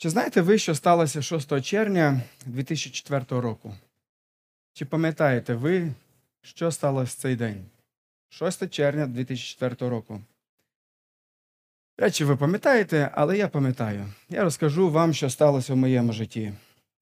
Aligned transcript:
Чи 0.00 0.10
знаєте 0.10 0.40
ви, 0.40 0.58
що 0.58 0.74
сталося 0.74 1.22
6 1.22 1.62
червня 1.62 2.20
2004 2.46 3.24
року? 3.28 3.74
Чи 4.72 4.84
пам'ятаєте 4.84 5.54
ви, 5.54 5.92
що 6.42 6.70
сталося 6.70 7.12
в 7.12 7.20
цей 7.20 7.36
день? 7.36 7.64
6 8.28 8.70
червня 8.70 9.06
2004 9.06 9.90
року. 9.90 10.20
Речі, 11.96 12.24
ви 12.24 12.36
пам'ятаєте, 12.36 13.10
але 13.14 13.38
я 13.38 13.48
пам'ятаю. 13.48 14.06
Я 14.28 14.44
розкажу 14.44 14.90
вам, 14.90 15.14
що 15.14 15.30
сталося 15.30 15.74
в 15.74 15.76
моєму 15.76 16.12
житті. 16.12 16.52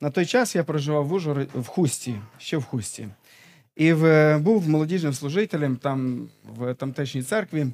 На 0.00 0.10
той 0.10 0.26
час 0.26 0.56
я 0.56 0.64
проживав 0.64 1.06
в 1.06 1.12
Ужгороді, 1.12 1.50
в 1.54 1.66
Хусті, 1.66 2.20
ще 2.38 2.56
в 2.56 2.64
Хусті. 2.64 3.08
І 3.74 3.92
в, 3.92 4.38
був 4.38 4.68
молодіжним 4.68 5.12
служителем 5.12 5.76
там, 5.76 6.28
в 6.44 6.74
тамтешній 6.74 7.22
церкві. 7.22 7.66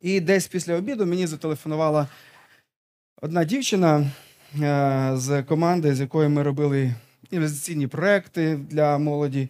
І 0.00 0.20
десь 0.20 0.46
після 0.46 0.74
обіду 0.74 1.06
мені 1.06 1.26
зателефонувала 1.26 2.08
одна 3.22 3.44
дівчина 3.44 4.10
з 5.14 5.42
команди, 5.48 5.94
з 5.94 6.00
якою 6.00 6.30
ми 6.30 6.42
робили 6.42 6.94
інвестиційні 7.30 7.86
проекти 7.86 8.56
для 8.56 8.98
молоді, 8.98 9.48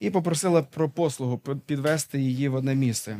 і 0.00 0.10
попросила 0.10 0.62
про 0.62 0.90
послугу 0.90 1.38
підвести 1.66 2.20
її 2.20 2.48
в 2.48 2.54
одне 2.54 2.74
місце. 2.74 3.18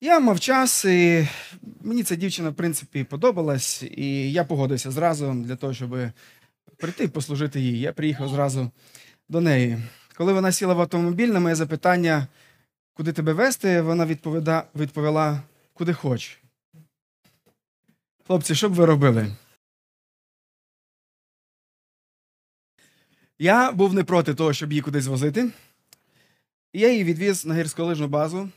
Я 0.00 0.20
мав 0.20 0.40
час, 0.40 0.84
і 0.84 1.28
мені 1.80 2.02
ця 2.02 2.14
дівчина, 2.14 2.50
в 2.50 2.54
принципі, 2.54 3.04
подобалась, 3.04 3.82
і 3.82 4.32
я 4.32 4.44
погодився 4.44 4.90
зразу 4.90 5.32
для 5.34 5.56
того, 5.56 5.74
щоб 5.74 5.96
прийти 6.76 7.04
і 7.04 7.08
послужити 7.08 7.60
їй. 7.60 7.80
Я 7.80 7.92
приїхав 7.92 8.28
зразу 8.28 8.70
до 9.28 9.40
неї. 9.40 9.78
Коли 10.16 10.32
вона 10.32 10.52
сіла 10.52 10.74
в 10.74 10.80
автомобіль, 10.80 11.28
на 11.28 11.40
моє 11.40 11.54
запитання, 11.54 12.26
куди 12.94 13.12
тебе 13.12 13.32
вести, 13.32 13.80
вона 13.80 14.06
відповіда, 14.06 14.64
відповіла, 14.74 15.42
куди 15.74 15.92
хоч. 15.92 16.41
Хлопці, 18.26 18.54
що 18.54 18.68
б 18.68 18.74
ви 18.74 18.86
робили? 18.86 19.36
Я 23.38 23.72
був 23.72 23.94
не 23.94 24.04
проти 24.04 24.34
того, 24.34 24.52
щоб 24.52 24.72
її 24.72 24.82
кудись 24.82 25.06
возити. 25.06 25.50
І 26.72 26.80
я 26.80 26.90
її 26.90 27.04
відвіз 27.04 27.46
на 27.46 27.54
гірськолижну 27.54 28.08
базу 28.08 28.48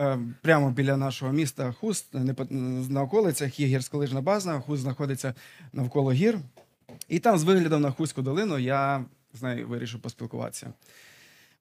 е, 0.00 0.18
прямо 0.42 0.70
біля 0.70 0.96
нашого 0.96 1.32
міста 1.32 1.72
Хуст. 1.72 2.06
На 2.88 3.02
околицях 3.02 3.60
є 3.60 3.66
гірськолижна 3.66 4.20
база, 4.20 4.60
Хуст 4.60 4.82
знаходиться 4.82 5.34
навколо 5.72 6.12
гір. 6.12 6.38
І 7.08 7.18
там, 7.18 7.38
з 7.38 7.44
виглядом 7.44 7.82
на 7.82 7.90
Хуську 7.90 8.22
долину, 8.22 8.58
я 8.58 9.04
з 9.32 9.42
нею 9.42 9.68
вирішив 9.68 10.00
поспілкуватися. 10.00 10.72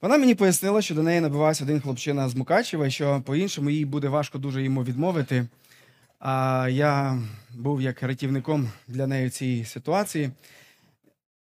Вона 0.02 0.17
мені 0.17 0.36
пояснила, 0.36 0.82
що 0.82 0.95
до 0.95 1.04
неї 1.04 1.22
набивався 1.22 1.64
один 1.64 1.82
хлопчина 1.82 2.30
з 2.30 2.36
Мукачева, 2.36 2.90
що 2.90 3.22
по-іншому 3.26 3.70
їй 3.70 3.86
буде 3.86 4.10
важко 4.10 4.38
дуже 4.38 4.64
йому 4.64 4.84
відмовити. 4.84 5.48
А 6.26 6.68
я 6.72 7.20
був 7.56 7.82
як 7.82 8.04
рятівником 8.04 8.70
для 8.88 9.08
неї 9.08 9.28
в 9.28 9.32
цій 9.32 9.66
ситуації. 9.66 10.32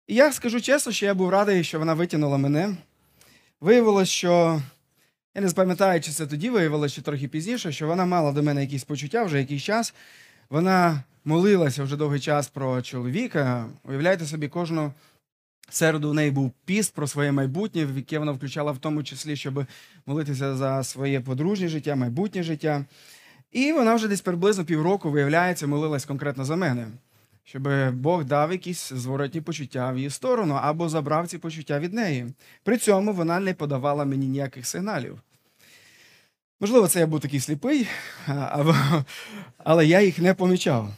І 0.07 0.15
я 0.15 0.33
скажу 0.33 0.61
чесно, 0.61 0.93
що 0.93 1.07
я 1.07 1.15
був 1.15 1.31
радий, 1.31 1.65
що 1.65 1.79
вона 1.79 1.95
витягнула 1.95 2.39
мене. 2.39 2.77
Виявилось, 3.61 4.09
що 4.09 4.63
я 5.35 5.43
не 5.43 5.51
пам'ятаю, 5.51 6.01
чи 6.01 6.11
це 6.11 6.27
тоді 6.27 6.51
виявилося, 6.51 6.95
чи 6.95 7.03
трохи 7.03 7.29
пізніше, 7.29 7.73
що 7.73 7.87
вона 7.87 8.07
мала 8.07 8.33
до 8.33 8.43
мене 8.43 8.61
якісь 8.61 8.85
почуття 8.85 9.25
вже 9.25 9.39
якийсь 9.39 9.63
час. 9.63 9.95
Вона 10.51 11.03
молилася 11.25 11.85
вже 11.85 11.97
довгий 11.97 12.21
час 12.21 12.49
про 12.49 12.83
чоловіка. 12.83 13.67
Уявляєте 13.85 14.27
собі, 14.27 14.49
кожну 14.49 14.93
середу 15.71 16.11
у 16.11 16.15
неї 16.15 16.31
був 16.31 16.53
піст 16.65 16.95
про 16.95 17.07
своє 17.07 17.33
майбутнє, 17.33 17.85
в 17.85 17.97
яке 17.97 18.19
вона 18.19 18.33
включала 18.33 18.73
в 18.73 18.79
тому 18.79 19.03
числі, 19.05 19.37
щоб 19.37 19.67
молитися 20.07 20.57
за 20.57 20.85
своє 20.85 21.21
подружнє 21.21 21.69
життя, 21.69 21.97
майбутнє 21.97 22.43
життя. 22.43 22.85
І 23.53 23.73
вона 23.73 23.95
вже 23.95 24.09
десь 24.09 24.21
приблизно 24.21 24.65
півроку, 24.65 25.11
виявляється, 25.11 25.67
молилась 25.67 26.05
конкретно 26.05 26.45
за 26.45 26.57
мене, 26.57 26.89
щоб 27.45 27.91
Бог 27.95 28.25
дав 28.25 28.53
якісь 28.53 28.93
зворотні 28.93 29.41
почуття 29.41 29.93
в 29.93 29.97
її 29.97 30.11
сторону 30.11 30.59
або 30.63 30.89
забрав 30.89 31.29
ці 31.29 31.39
почуття 31.39 31.79
від 31.79 31.93
неї. 31.93 32.27
При 32.63 32.79
цьому 32.79 33.13
вона 33.13 33.41
не 33.41 33.55
подавала 33.55 34.05
мені 34.05 34.27
ніяких 34.27 34.67
сигналів. 34.67 35.21
Можливо, 36.61 36.89
це 36.89 37.01
я 37.01 37.07
був 37.07 37.21
такий 37.21 37.41
сліпий, 37.41 37.89
але 39.59 39.87
я 39.87 40.01
їх 40.01 40.19
не 40.19 40.35
помічав. 40.35 40.95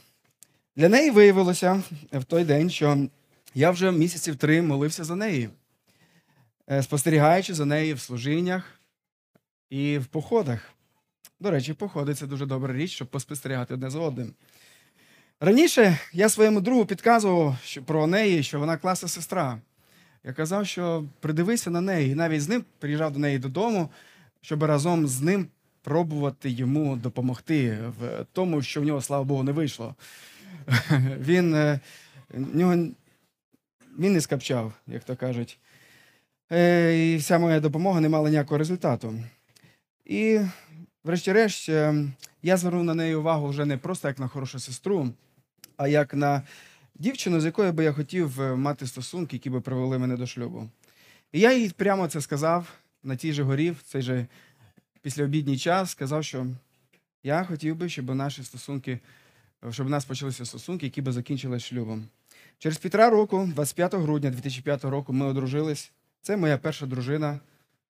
Для 0.77 0.89
неї 0.89 1.11
виявилося 1.11 1.83
в 2.13 2.25
той 2.25 2.45
день, 2.45 2.71
що 2.71 3.09
я 3.55 3.71
вже 3.71 3.93
місяців 3.93 4.37
три 4.37 4.63
молився 4.63 5.05
за 5.05 5.17
неї, 5.17 5.51
е, 6.71 6.83
спостерігаючи 6.83 7.55
за 7.55 7.65
нею 7.65 7.95
в 7.95 8.01
служіннях 8.01 8.81
і 9.71 9.99
в 9.99 10.07
походах. 10.07 10.74
До 11.45 11.51
речі, 11.51 11.75
походи 11.75 12.15
це 12.15 12.27
дуже 12.27 12.47
добра 12.47 12.75
річ, 12.75 12.91
щоб 12.91 13.09
поспостерігати 13.09 13.75
одне 13.75 13.91
за 13.91 13.99
одним. 13.99 14.33
Раніше 15.41 15.99
я 16.13 16.29
своєму 16.29 16.61
другу 16.61 16.87
підказував 16.87 17.57
про 17.85 18.07
неї, 18.07 18.43
що 18.43 18.59
вона 18.59 18.77
класна 18.77 19.09
сестра. 19.09 19.59
Я 20.25 20.33
казав, 20.33 20.67
що 20.67 21.05
придивися 21.21 21.71
на 21.71 21.81
неї, 21.81 22.13
і 22.13 22.15
навіть 22.15 22.43
з 22.43 22.49
ним 22.49 22.65
приїжджав 22.79 23.13
до 23.13 23.19
неї 23.19 23.39
додому, 23.39 23.91
щоб 24.41 24.63
разом 24.63 25.07
з 25.07 25.21
ним 25.21 25.47
пробувати 25.83 26.51
йому 26.51 26.97
допомогти 26.97 27.79
в 28.01 28.27
тому, 28.33 28.63
що 28.63 28.81
в 28.81 28.85
нього, 28.85 29.01
слава 29.01 29.25
Богу, 29.25 29.43
не 29.43 29.53
вийшло. 29.53 29.95
Він 31.19 31.55
е, 31.55 31.81
нього, 32.35 32.73
він 33.99 34.13
не 34.13 34.21
скапчав, 34.21 34.73
як 34.87 35.05
то 35.05 35.17
кажуть. 35.17 35.59
Е, 36.53 37.13
і 37.13 37.17
вся 37.17 37.39
моя 37.39 37.61
допомога 37.61 38.01
не 38.01 38.09
мала 38.09 38.31
ніякого 38.31 38.59
результату. 38.59 39.15
І, 40.05 40.41
врешті-решт, 41.05 41.69
е, 41.69 42.07
я 42.43 42.57
звернув 42.57 42.85
на 42.85 42.95
неї 42.95 43.15
увагу 43.15 43.49
вже 43.49 43.65
не 43.65 43.79
просто 43.79 44.09
як 44.09 44.19
на 44.19 44.29
хорошу 44.29 44.59
сестру, 44.59 45.11
а 45.77 45.89
як 45.89 46.15
на 46.15 46.43
дівчину, 46.95 47.41
з 47.41 47.45
якою 47.45 47.73
би 47.73 47.85
я 47.85 47.93
хотів 47.93 48.41
мати 48.41 48.87
стосунки, 48.87 49.37
які 49.37 49.51
би 49.51 49.61
привели 49.61 49.99
мене 49.99 50.17
до 50.17 50.27
шлюбу. 50.27 50.69
І 51.33 51.41
я 51.41 51.53
їй 51.53 51.71
прямо 51.71 52.09
це 52.09 52.21
сказав 52.21 52.73
на 53.03 53.17
тій 53.17 53.33
же 53.33 53.43
горі, 53.43 53.71
в 53.71 53.83
цей 53.83 54.03
же 54.03 54.27
післяобідній 55.03 55.59
час, 55.59 55.91
сказав, 55.91 56.25
що 56.25 56.47
я 57.23 57.45
хотів 57.45 57.77
би, 57.77 57.89
щоб 57.89 58.15
наші 58.15 58.43
стосунки 58.43 59.01
щоб 59.71 59.87
у 59.87 59.91
нас 59.91 60.05
почалися 60.05 60.45
стосунки, 60.45 60.87
які 60.87 61.03
би 61.03 61.13
закінчилися 61.13 61.67
шлюбом. 61.67 62.09
Через 62.59 62.79
півтора 62.79 63.11
року, 63.11 63.51
25 63.55 63.95
грудня 63.95 64.31
2005 64.31 64.85
року, 64.85 65.13
ми 65.13 65.27
одружились. 65.27 65.93
Це 66.23 66.37
моя 66.37 66.59
перша 66.59 66.87
дружина, 66.87 67.41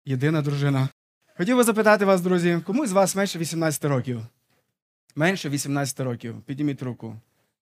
єдина 0.05 0.43
дружина. 0.43 0.89
Хотів 1.39 1.57
би 1.57 1.65
запитати 1.65 2.05
вас, 2.05 2.21
друзі, 2.21 2.61
кому 2.65 2.87
з 2.87 2.93
вас 2.93 3.17
менше 3.17 3.39
18 3.39 3.85
років? 3.85 4.21
Менше 5.17 5.49
18 5.49 6.01
років. 6.01 6.41
Підніміть 6.47 6.83
руку. 6.83 7.17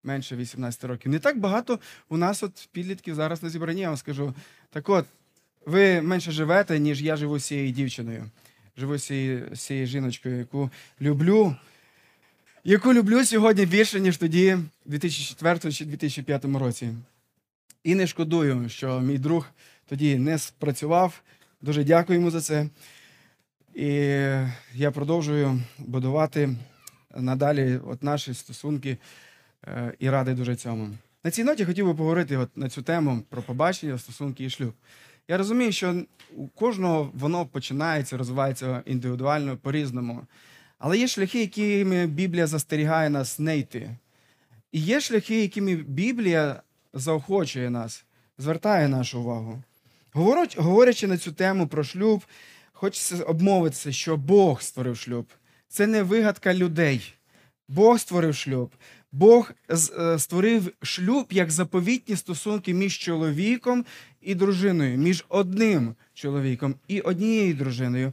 Менше 0.04 0.36
18 0.36 0.84
років. 0.84 1.12
Не 1.12 1.18
так 1.18 1.38
багато 1.38 1.78
у 2.08 2.16
нас 2.16 2.42
от 2.42 2.68
підлітків 2.72 3.14
зараз 3.14 3.42
на 3.42 3.48
зібранні, 3.48 3.80
я 3.80 3.88
вам 3.88 3.96
скажу. 3.96 4.34
Так 4.70 4.88
от, 4.88 5.06
ви 5.66 6.02
менше 6.02 6.32
живете, 6.32 6.78
ніж 6.78 7.02
я 7.02 7.16
живу 7.16 7.38
з 7.38 7.44
цією 7.44 7.72
дівчиною. 7.72 8.24
Живу 8.76 8.98
з 8.98 9.04
цією, 9.04 9.48
з 9.56 9.60
цією 9.60 9.86
жіночкою, 9.86 10.38
яку 10.38 10.70
люблю 11.00 11.56
яку 12.64 12.94
люблю 12.94 13.24
сьогодні 13.24 13.66
більше, 13.66 14.00
ніж 14.00 14.16
тоді, 14.16 14.54
в 14.54 14.90
2004 14.90 15.72
чи 15.72 15.84
2005 15.84 16.44
році. 16.44 16.94
І 17.84 17.94
не 17.94 18.06
шкодую, 18.06 18.68
що 18.68 19.00
мій 19.00 19.18
друг 19.18 19.46
тоді 19.88 20.18
не 20.18 20.38
спрацював. 20.38 21.22
Дуже 21.62 21.84
дякую 21.84 22.18
йому 22.18 22.30
за 22.30 22.40
це. 22.40 22.68
І 23.74 23.86
я 24.74 24.90
продовжую 24.90 25.60
будувати 25.78 26.56
надалі 27.16 27.80
от 27.86 28.02
наші 28.02 28.34
стосунки 28.34 28.98
е, 29.66 29.94
і 29.98 30.10
радий 30.10 30.34
дуже 30.34 30.56
цьому. 30.56 30.90
На 31.24 31.30
цій 31.30 31.44
ноті 31.44 31.64
хотів 31.64 31.86
би 31.86 31.94
поговорити 31.94 32.36
от 32.36 32.56
на 32.56 32.68
цю 32.68 32.82
тему 32.82 33.22
про 33.28 33.42
побачення, 33.42 33.98
стосунки 33.98 34.44
і 34.44 34.50
шлюб. 34.50 34.72
Я 35.28 35.38
розумію, 35.38 35.72
що 35.72 36.02
у 36.36 36.48
кожного 36.48 37.10
воно 37.14 37.46
починається, 37.46 38.16
розвивається 38.16 38.82
індивідуально 38.86 39.56
по-різному. 39.56 40.22
Але 40.78 40.98
є 40.98 41.08
шляхи, 41.08 41.40
якими 41.40 42.06
Біблія 42.06 42.46
застерігає 42.46 43.10
нас 43.10 43.38
не 43.38 43.58
йти. 43.58 43.96
І 44.72 44.80
є 44.80 45.00
шляхи, 45.00 45.42
якими 45.42 45.74
Біблія 45.74 46.62
заохочує 46.92 47.70
нас, 47.70 48.04
звертає 48.38 48.88
нашу 48.88 49.20
увагу. 49.20 49.62
Говорячи 50.56 51.06
на 51.06 51.18
цю 51.18 51.32
тему 51.32 51.66
про 51.66 51.84
шлюб, 51.84 52.24
хочеться 52.74 53.24
обмовитися, 53.24 53.92
що 53.92 54.16
Бог 54.16 54.62
створив 54.62 54.96
шлюб. 54.96 55.26
Це 55.68 55.86
не 55.86 56.02
вигадка 56.02 56.54
людей. 56.54 57.14
Бог 57.68 57.98
створив 57.98 58.34
шлюб. 58.34 58.70
Бог 59.12 59.52
е, 59.70 60.18
створив 60.18 60.72
шлюб 60.82 61.26
як 61.30 61.50
заповітні 61.50 62.16
стосунки 62.16 62.74
між 62.74 62.98
чоловіком 62.98 63.84
і 64.20 64.34
дружиною, 64.34 64.98
між 64.98 65.24
одним 65.28 65.94
чоловіком 66.14 66.74
і 66.88 67.00
однією 67.00 67.54
дружиною. 67.54 68.12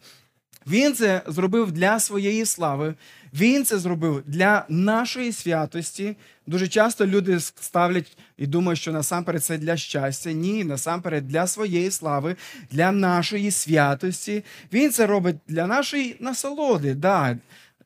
Він 0.67 0.93
це 0.93 1.21
зробив 1.27 1.71
для 1.71 1.99
своєї 1.99 2.45
слави, 2.45 2.93
він 3.33 3.65
це 3.65 3.77
зробив 3.79 4.23
для 4.27 4.65
нашої 4.69 5.31
святості. 5.31 6.15
Дуже 6.47 6.67
часто 6.67 7.07
люди 7.07 7.39
ставлять 7.39 8.17
і 8.37 8.47
думають, 8.47 8.79
що 8.79 8.91
насамперед 8.91 9.43
це 9.43 9.57
для 9.57 9.77
щастя. 9.77 10.31
Ні, 10.31 10.63
насамперед 10.63 11.27
для 11.27 11.47
своєї 11.47 11.91
слави, 11.91 12.35
для 12.71 12.91
нашої 12.91 13.51
святості. 13.51 14.43
Він 14.73 14.91
це 14.91 15.07
робить 15.07 15.35
для 15.47 15.67
нашої 15.67 16.15
насолоди. 16.19 16.93
Да, 16.93 17.37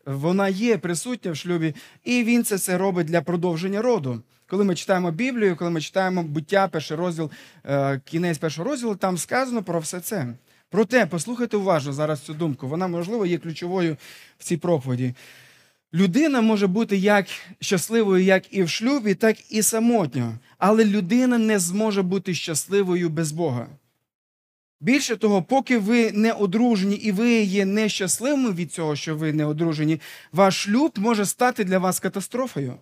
Вона 0.06 0.50
є 0.50 0.78
присутня 0.78 1.32
в 1.32 1.36
шлюбі, 1.36 1.76
і 2.04 2.24
він 2.24 2.44
це, 2.44 2.58
це 2.58 2.78
робить 2.78 3.08
для 3.08 3.22
продовження 3.22 3.82
роду. 3.82 4.22
Коли 4.48 4.64
ми 4.64 4.76
читаємо 4.76 5.12
Біблію, 5.12 5.56
коли 5.56 5.72
ми 5.72 5.82
читаємо 5.82 6.24
буття, 6.24 6.68
перший 6.68 6.98
розділ, 6.98 7.32
е, 7.66 8.02
кінець 8.06 8.38
першого 8.38 8.70
розділу, 8.70 8.96
там 8.96 9.18
сказано 9.18 9.64
про 9.64 9.80
все 9.80 10.00
це. 10.00 10.28
Проте, 10.76 11.06
послухайте 11.06 11.58
уважно 11.58 11.94
зараз 11.94 12.22
цю 12.22 12.34
думку. 12.34 12.68
Вона, 12.68 12.88
можливо, 12.88 13.26
є 13.26 13.38
ключовою 13.38 13.98
в 14.38 14.44
цій 14.44 14.58
проповіді. 14.58 15.14
Людина 15.94 16.42
може 16.42 16.68
бути 16.68 16.98
як 16.98 17.28
щасливою, 17.60 18.24
як 18.24 18.54
і 18.54 18.64
в 18.64 18.70
шлюбі, 18.70 19.14
так 19.14 19.52
і 19.52 19.62
самотньо. 19.62 20.38
Але 20.58 20.86
людина 20.86 21.38
не 21.38 21.60
зможе 21.60 22.02
бути 22.02 22.34
щасливою 22.34 23.10
без 23.10 23.32
Бога. 23.32 23.68
Більше 24.82 25.16
того, 25.16 25.44
поки 25.44 25.78
ви 25.78 26.12
не 26.12 26.32
одружені 26.32 26.96
і 26.96 27.12
ви 27.12 27.32
є 27.42 27.66
нещасливими 27.66 28.52
від 28.52 28.72
цього, 28.72 28.96
що 28.96 29.16
ви 29.16 29.34
не 29.34 29.46
одружені, 29.46 30.02
ваш 30.32 30.64
шлюб 30.64 30.92
може 30.98 31.26
стати 31.26 31.64
для 31.64 31.80
вас 31.80 32.00
катастрофою. 32.00 32.74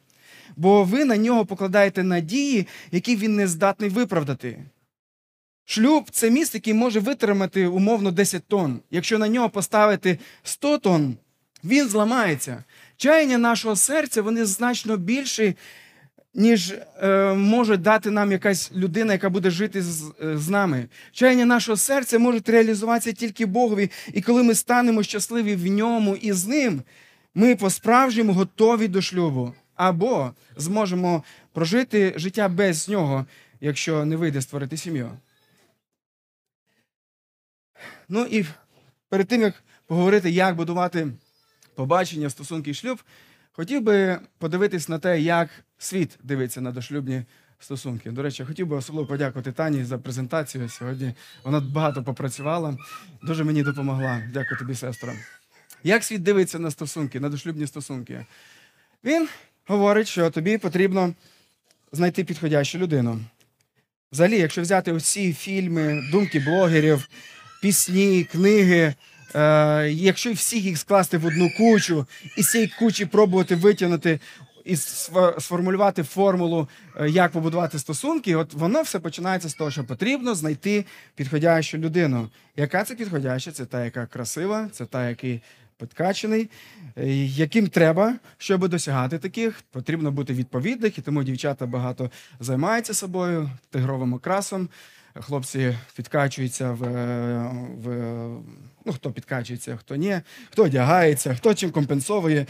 Бо 0.56 0.84
ви 0.84 1.06
на 1.06 1.18
нього 1.18 1.46
покладаєте 1.46 2.04
надії, 2.04 2.68
які 2.92 3.16
він 3.16 3.36
не 3.36 3.48
здатний 3.48 3.90
виправдати. 3.90 4.60
Шлюб 5.66 6.10
це 6.12 6.30
міст, 6.30 6.54
який 6.54 6.74
може 6.74 7.00
витримати 7.00 7.68
умовно 7.68 8.12
10 8.12 8.44
тонн. 8.48 8.80
Якщо 8.92 9.20
на 9.20 9.28
нього 9.28 9.50
поставити 9.50 10.20
100 10.44 10.78
тонн, 10.78 11.18
він 11.64 11.88
зламається. 11.88 12.64
Чаяння 12.98 13.38
нашого 13.38 13.76
серця 13.76 14.22
вони 14.22 14.46
значно 14.46 14.98
більші, 14.98 15.56
ніж 16.34 16.74
е, 17.02 17.34
може 17.34 17.78
дати 17.78 18.12
нам 18.12 18.32
якась 18.32 18.72
людина, 18.76 19.14
яка 19.14 19.30
буде 19.30 19.50
жити 19.50 19.82
з, 19.82 20.04
е, 20.24 20.38
з 20.38 20.50
нами. 20.50 20.86
Чаяння 21.12 21.46
нашого 21.46 21.78
серця 21.78 22.20
може 22.20 22.42
реалізуватися 22.46 23.12
тільки 23.12 23.46
Богові. 23.46 23.92
І 24.14 24.22
коли 24.22 24.44
ми 24.44 24.56
станемо 24.56 25.04
щасливі 25.04 25.56
в 25.56 25.68
ньому 25.68 26.16
і 26.16 26.32
з 26.32 26.48
ним, 26.48 26.82
ми 27.36 27.56
по-справжньому 27.56 28.34
готові 28.34 28.88
до 28.88 29.02
шлюбу. 29.02 29.54
Або 29.76 30.32
зможемо 30.58 31.24
прожити 31.54 32.14
життя 32.16 32.50
без 32.50 32.90
нього, 32.90 33.26
якщо 33.62 34.06
не 34.06 34.16
вийде 34.16 34.42
створити 34.42 34.78
сім'ю. 34.78 35.12
Ну 38.10 38.26
і 38.26 38.46
перед 39.10 39.28
тим, 39.28 39.42
як 39.42 39.64
поговорити, 39.88 40.30
як 40.30 40.56
будувати 40.56 41.08
побачення, 41.76 42.30
стосунки 42.30 42.72
і 42.72 42.74
шлюб, 42.74 43.04
хотів 43.52 43.82
би 43.82 44.20
подивитись 44.38 44.90
на 44.90 45.00
те, 45.00 45.22
як 45.22 45.50
світ 45.78 46.18
дивиться 46.24 46.62
на 46.62 46.72
дошлюбні 46.72 47.24
стосунки. 47.60 48.12
До 48.12 48.22
речі, 48.22 48.44
хотів 48.44 48.68
би 48.68 48.76
особливо 48.76 49.08
подякувати 49.08 49.52
Тані 49.52 49.84
за 49.84 49.98
презентацію 49.98 50.70
сьогодні. 50.70 51.14
Вона 51.44 51.60
багато 51.60 52.04
попрацювала, 52.04 52.78
дуже 53.22 53.44
мені 53.44 53.64
допомогла. 53.64 54.22
Дякую 54.34 54.60
тобі, 54.60 54.76
сестра. 54.76 55.14
Як 55.84 56.04
світ 56.04 56.24
дивиться 56.24 56.60
на 56.60 56.72
стосунки, 56.72 57.20
на 57.20 57.30
дошлюбні 57.30 57.68
стосунки? 57.68 58.26
Він 59.04 59.28
говорить, 59.68 60.08
що 60.08 60.30
тобі 60.30 60.58
потрібно 60.58 61.14
знайти 61.92 62.24
підходящу 62.24 62.78
людину. 62.78 63.20
Взагалі, 64.12 64.38
якщо 64.38 64.62
взяти 64.62 64.92
усі 64.92 65.34
фільми, 65.34 66.04
думки 66.12 66.40
блогерів, 66.40 67.10
пісні, 67.64 68.24
книги, 68.24 68.94
е, 69.36 69.90
якщо 69.90 70.34
всіх 70.34 70.64
їх 70.64 70.78
скласти 70.78 71.18
в 71.18 71.26
одну 71.26 71.52
кучу 71.58 72.06
і 72.38 72.44
з 72.44 72.52
цієї 72.52 72.74
кучі 72.80 73.06
пробувати 73.06 73.56
витягнути 73.56 74.20
і 74.66 74.76
сформулювати 74.76 76.04
формулу, 76.04 76.68
е, 76.96 77.10
як 77.10 77.32
побудувати 77.32 77.80
стосунки, 77.80 78.36
от 78.36 78.54
воно 78.54 78.82
все 78.82 79.00
починається 79.00 79.50
з 79.50 79.54
того, 79.54 79.72
що 79.72 79.84
потрібно 79.84 80.36
знайти 80.36 80.86
підходящу 81.16 81.78
людину. 81.78 82.30
Яка 82.56 82.84
це 82.84 82.96
підходяща? 82.96 83.52
Це 83.52 83.66
та, 83.66 83.86
яка 83.86 84.06
красива, 84.06 84.70
це 84.72 84.86
та, 84.86 85.10
який 85.10 85.42
підкачений, 85.78 86.50
е, 86.98 87.08
яким 87.26 87.68
треба, 87.68 88.16
щоб 88.38 88.68
досягати 88.68 89.18
таких, 89.18 89.62
потрібно 89.72 90.12
бути 90.12 90.34
відповідних, 90.34 90.98
і 90.98 91.02
тому 91.02 91.24
дівчата 91.24 91.66
багато 91.66 92.12
займаються 92.40 92.94
собою, 92.94 93.50
тигровим 93.72 94.14
окрасом. 94.14 94.70
Хлопці 95.22 95.78
підкачуються 95.96 96.72
в, 96.72 96.82
в 97.84 97.88
ну, 98.86 98.94
хто 98.94 99.12
підкачується, 99.12 99.78
хто 99.78 99.96
ні, 99.96 100.20
хто 100.52 100.64
одягається, 100.64 101.36
хто 101.36 101.54
чим 101.54 101.72
компенсовує. 101.72 102.46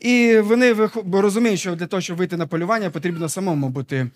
І 0.00 0.38
вони 0.38 0.88
розуміють, 1.12 1.60
що 1.60 1.76
для 1.76 1.86
того, 1.86 2.00
щоб 2.00 2.16
вийти 2.16 2.36
на 2.36 2.46
полювання, 2.46 2.90
потрібно 2.90 3.28
самому 3.28 3.68
бути 3.68 3.96
е, 3.96 4.10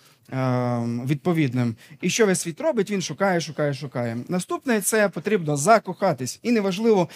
відповідним. 1.07 1.77
І 2.01 2.11
що 2.11 2.27
весь 2.27 2.41
світ 2.41 2.61
робить, 2.61 2.91
він 2.91 3.03
шукає, 3.03 3.41
шукає, 3.41 3.75
шукає. 3.75 4.19
Наступне 4.29 4.81
це 4.81 5.09
потрібно 5.09 5.57
закохатись. 5.57 6.39
І 6.43 6.53
неважливо, 6.53 7.09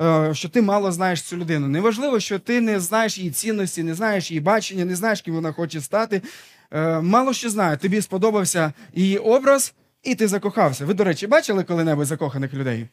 е, 0.00 0.30
що 0.34 0.48
ти 0.48 0.62
мало 0.62 0.92
знаєш 0.92 1.22
цю 1.22 1.36
людину. 1.36 1.68
Неважливо, 1.68 2.20
що 2.20 2.38
ти 2.38 2.60
не 2.60 2.80
знаєш 2.80 3.18
її 3.18 3.30
цінності, 3.30 3.82
не 3.82 3.94
знаєш 3.94 4.30
її 4.30 4.40
бачення, 4.40 4.84
не 4.84 4.96
знаєш, 4.96 5.20
ким 5.20 5.34
вона 5.34 5.52
хоче 5.52 5.80
стати. 5.80 6.22
Е, 6.70 7.00
мало 7.00 7.32
що 7.32 7.50
знає, 7.50 7.76
тобі 7.76 8.02
сподобався 8.02 8.72
її 8.94 9.18
образ, 9.18 9.74
і 10.02 10.14
ти 10.14 10.28
закохався. 10.28 10.84
Ви, 10.84 10.94
до 10.94 11.04
речі, 11.04 11.26
бачили 11.26 11.64
коли-небудь 11.64 12.06
закоханих 12.06 12.54
людей? 12.54 12.88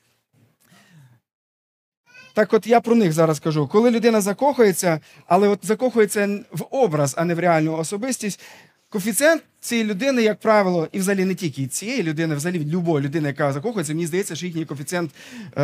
Так 2.34 2.54
от 2.54 2.68
я 2.68 2.82
про 2.82 2.96
них 2.96 3.14
зараз 3.14 3.40
кажу. 3.40 3.68
Коли 3.68 3.92
людина 3.92 4.22
закохується, 4.22 5.00
але 5.28 5.48
от 5.48 5.60
закохується 5.66 6.40
в 6.52 6.66
образ, 6.72 7.14
а 7.18 7.26
не 7.26 7.36
в 7.36 7.40
реальну 7.40 7.78
особистість, 7.78 8.40
коефіцієнт 8.90 9.42
цієї 9.60 9.88
людини, 9.88 10.24
як 10.24 10.40
правило, 10.40 10.88
і 10.92 11.00
взагалі 11.00 11.26
не 11.26 11.36
тільки 11.36 11.68
цієї 11.68 12.04
людини, 12.04 12.36
взагалі 12.36 12.66
любої 12.66 13.06
людини, 13.06 13.28
яка 13.28 13.54
закохується, 13.54 13.94
мені 13.94 14.08
здається, 14.08 14.36
що 14.36 14.46
їхній 14.46 14.66
коефіцієнт 14.66 15.12
е, 15.58 15.62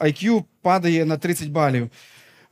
IQ 0.00 0.44
падає 0.62 1.04
на 1.04 1.16
30 1.16 1.48
балів. 1.48 1.90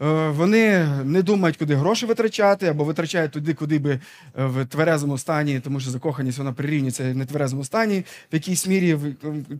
Е, 0.04 0.30
Вони 0.30 0.88
не 1.04 1.22
думають, 1.22 1.56
куди 1.56 1.74
гроші 1.74 2.06
витрачати, 2.06 2.66
або 2.66 2.84
витрачають 2.84 3.32
туди, 3.32 3.54
куди 3.54 3.78
би 3.78 3.90
е, 3.90 4.00
в 4.34 4.66
тверезому 4.66 5.18
стані, 5.18 5.60
тому 5.60 5.80
що 5.80 5.90
закоханість 5.90 6.38
вона 6.38 6.52
прирівнюється 6.52 7.12
в 7.12 7.16
нетверезому 7.16 7.64
стані 7.64 8.04
в 8.32 8.34
якійсь 8.34 8.66
мірі 8.66 8.98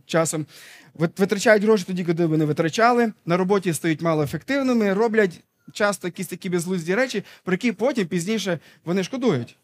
часом. 0.06 0.46
Витрачають 0.94 1.62
гроші 1.62 1.85
тоді, 1.87 2.05
куди 2.05 2.26
би 2.26 2.37
не 2.37 2.44
витрачали. 2.44 3.12
На 3.26 3.37
роботі 3.37 3.73
стають 3.73 4.02
малоефективними, 4.02 4.94
роблять 4.94 5.41
часто 5.73 6.08
якісь 6.08 6.26
такі 6.26 6.50
безглузді 6.50 6.94
речі, 6.94 7.25
про 7.44 7.55
які 7.55 7.73
потім 7.73 8.06
пізніше 8.06 8.58
вони 8.85 9.02
шкодують. 9.05 9.56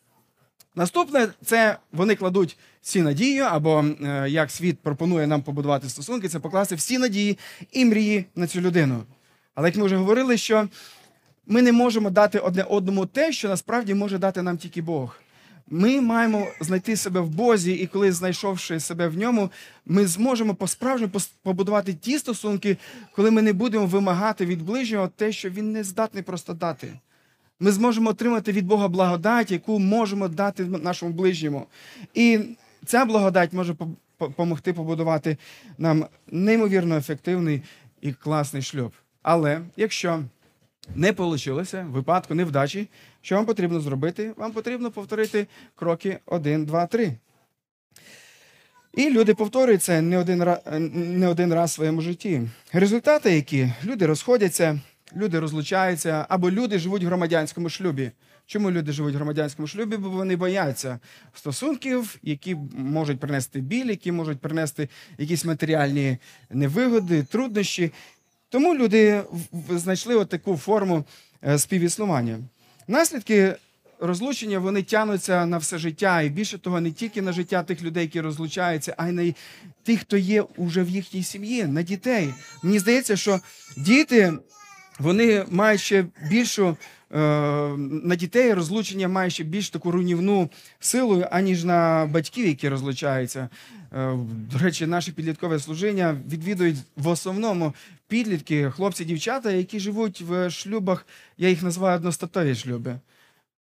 Наступне 0.74 1.28
це 1.44 1.76
вони 1.92 2.14
кладуть 2.14 2.56
всі 2.82 3.02
надії, 3.02 3.40
або 3.40 3.84
е, 4.02 4.26
як 4.28 4.50
світ 4.50 4.78
пропонує 4.78 5.26
нам 5.26 5.42
побудувати 5.42 5.88
стосунки, 5.88 6.28
це 6.28 6.38
покласти 6.38 6.74
всі 6.74 6.98
надії 6.98 7.38
і 7.72 7.84
мрії 7.84 8.24
на 8.36 8.46
цю 8.46 8.60
людину. 8.60 9.04
Але 9.60 9.68
як 9.68 9.76
ми 9.76 9.84
вже 9.84 9.96
говорили, 9.96 10.36
що 10.36 10.68
ми 11.46 11.62
не 11.62 11.72
можемо 11.72 12.10
дати 12.10 12.38
одне 12.38 12.62
одному 12.62 13.06
те, 13.06 13.32
що 13.32 13.48
насправді 13.48 13.94
може 13.94 14.18
дати 14.18 14.42
нам 14.42 14.58
тільки 14.58 14.82
Бог. 14.82 15.16
Ми 15.68 16.00
маємо 16.00 16.46
знайти 16.60 16.96
себе 16.96 17.20
в 17.20 17.28
Бозі, 17.28 17.72
і 17.72 17.86
коли 17.86 18.12
знайшовши 18.12 18.80
себе 18.80 19.08
в 19.08 19.18
ньому, 19.18 19.50
ми 19.86 20.06
зможемо 20.06 20.54
по-справжньому 20.54 21.12
побудувати 21.42 21.94
ті 21.94 22.18
стосунки, 22.18 22.76
коли 23.14 23.30
ми 23.30 23.42
не 23.42 23.52
будемо 23.52 23.86
вимагати 23.86 24.46
від 24.46 24.62
ближнього 24.62 25.08
те, 25.08 25.32
що 25.32 25.50
він 25.50 25.72
не 25.72 25.84
здатний 25.84 26.22
просто 26.22 26.52
дати. 26.54 26.92
Ми 27.60 27.72
зможемо 27.72 28.10
отримати 28.10 28.52
від 28.52 28.66
Бога 28.66 28.88
благодать, 28.88 29.50
яку 29.50 29.78
можемо 29.78 30.28
дати 30.28 30.64
нашому 30.64 31.12
ближньому. 31.12 31.66
І 32.14 32.40
ця 32.86 33.04
благодать 33.04 33.52
може 33.52 33.74
по- 33.74 33.88
по- 34.18 34.26
допомогти 34.28 34.72
побудувати 34.72 35.36
нам 35.78 36.06
неймовірно 36.30 36.96
ефективний 36.96 37.62
і 38.00 38.12
класний 38.12 38.62
шлюб. 38.62 38.92
Але 39.22 39.60
якщо 39.76 40.24
не 40.94 41.12
вийшло, 41.12 41.64
випадку 41.72 42.34
невдачі, 42.34 42.88
що 43.22 43.36
вам 43.36 43.46
потрібно 43.46 43.80
зробити? 43.80 44.32
Вам 44.36 44.52
потрібно 44.52 44.90
повторити 44.90 45.46
кроки 45.74 46.18
1, 46.26 46.64
2, 46.64 46.86
3. 46.86 47.16
І 48.94 49.10
люди 49.10 49.34
повторюють 49.34 49.82
це 49.82 50.00
не 50.00 50.18
один, 50.18 50.42
раз, 50.42 50.58
не 50.92 51.28
один 51.28 51.54
раз 51.54 51.70
в 51.70 51.74
своєму 51.74 52.00
житті. 52.00 52.42
Результати, 52.72 53.34
які 53.34 53.72
люди 53.84 54.06
розходяться, 54.06 54.80
люди 55.16 55.40
розлучаються, 55.40 56.26
або 56.28 56.50
люди 56.50 56.78
живуть 56.78 57.02
в 57.02 57.06
громадянському 57.06 57.68
шлюбі. 57.68 58.10
Чому 58.46 58.70
люди 58.70 58.92
живуть 58.92 59.14
в 59.14 59.16
громадянському 59.16 59.68
шлюбі? 59.68 59.96
Бо 59.96 60.10
вони 60.10 60.36
бояться 60.36 60.98
стосунків, 61.34 62.18
які 62.22 62.56
можуть 62.76 63.20
принести 63.20 63.60
біль, 63.60 63.86
які 63.86 64.12
можуть 64.12 64.40
принести 64.40 64.88
якісь 65.18 65.44
матеріальні 65.44 66.18
невигоди, 66.50 67.22
труднощі. 67.22 67.92
Тому 68.50 68.74
люди 68.74 69.22
знайшли 69.70 70.14
от 70.14 70.28
таку 70.28 70.56
форму 70.56 71.04
е, 71.44 71.58
співіснування. 71.58 72.38
Наслідки 72.88 73.54
розлучення 74.00 74.58
вони 74.58 74.82
тягнуться 74.82 75.46
на 75.46 75.58
все 75.58 75.78
життя, 75.78 76.22
і 76.22 76.28
більше 76.28 76.58
того, 76.58 76.80
не 76.80 76.90
тільки 76.90 77.22
на 77.22 77.32
життя 77.32 77.62
тих 77.62 77.82
людей, 77.82 78.02
які 78.02 78.20
розлучаються, 78.20 78.94
а 78.96 79.08
й 79.08 79.12
на 79.12 79.34
тих, 79.82 80.00
хто 80.00 80.16
є 80.16 80.42
уже 80.56 80.82
в 80.82 80.88
їхній 80.88 81.22
сім'ї, 81.22 81.66
на 81.66 81.82
дітей. 81.82 82.34
Мені 82.62 82.78
здається, 82.78 83.16
що 83.16 83.40
діти 83.76 84.32
вони 84.98 85.44
мають 85.50 85.80
ще 85.80 86.04
більшу 86.30 86.76
е, 87.12 87.18
на 87.78 88.16
дітей 88.16 88.54
розлучення 88.54 89.08
має 89.08 89.30
ще 89.30 89.44
більш 89.44 89.70
таку 89.70 89.90
руйнівну 89.90 90.50
силу, 90.80 91.24
аніж 91.30 91.64
на 91.64 92.08
батьків, 92.12 92.46
які 92.46 92.68
розлучаються. 92.68 93.48
Е, 93.92 94.18
До 94.52 94.58
речі, 94.58 94.86
наше 94.86 95.12
підліткове 95.12 95.58
служіння 95.58 96.16
відвідують 96.28 96.76
в 96.96 97.08
основному 97.08 97.74
підлітки, 98.08 98.70
хлопці, 98.70 99.04
дівчата, 99.04 99.50
які 99.50 99.80
живуть 99.80 100.20
в 100.20 100.50
шлюбах, 100.50 101.06
я 101.38 101.48
їх 101.48 101.62
називаю 101.62 101.96
одностатові 101.96 102.54
шлюби. 102.54 102.92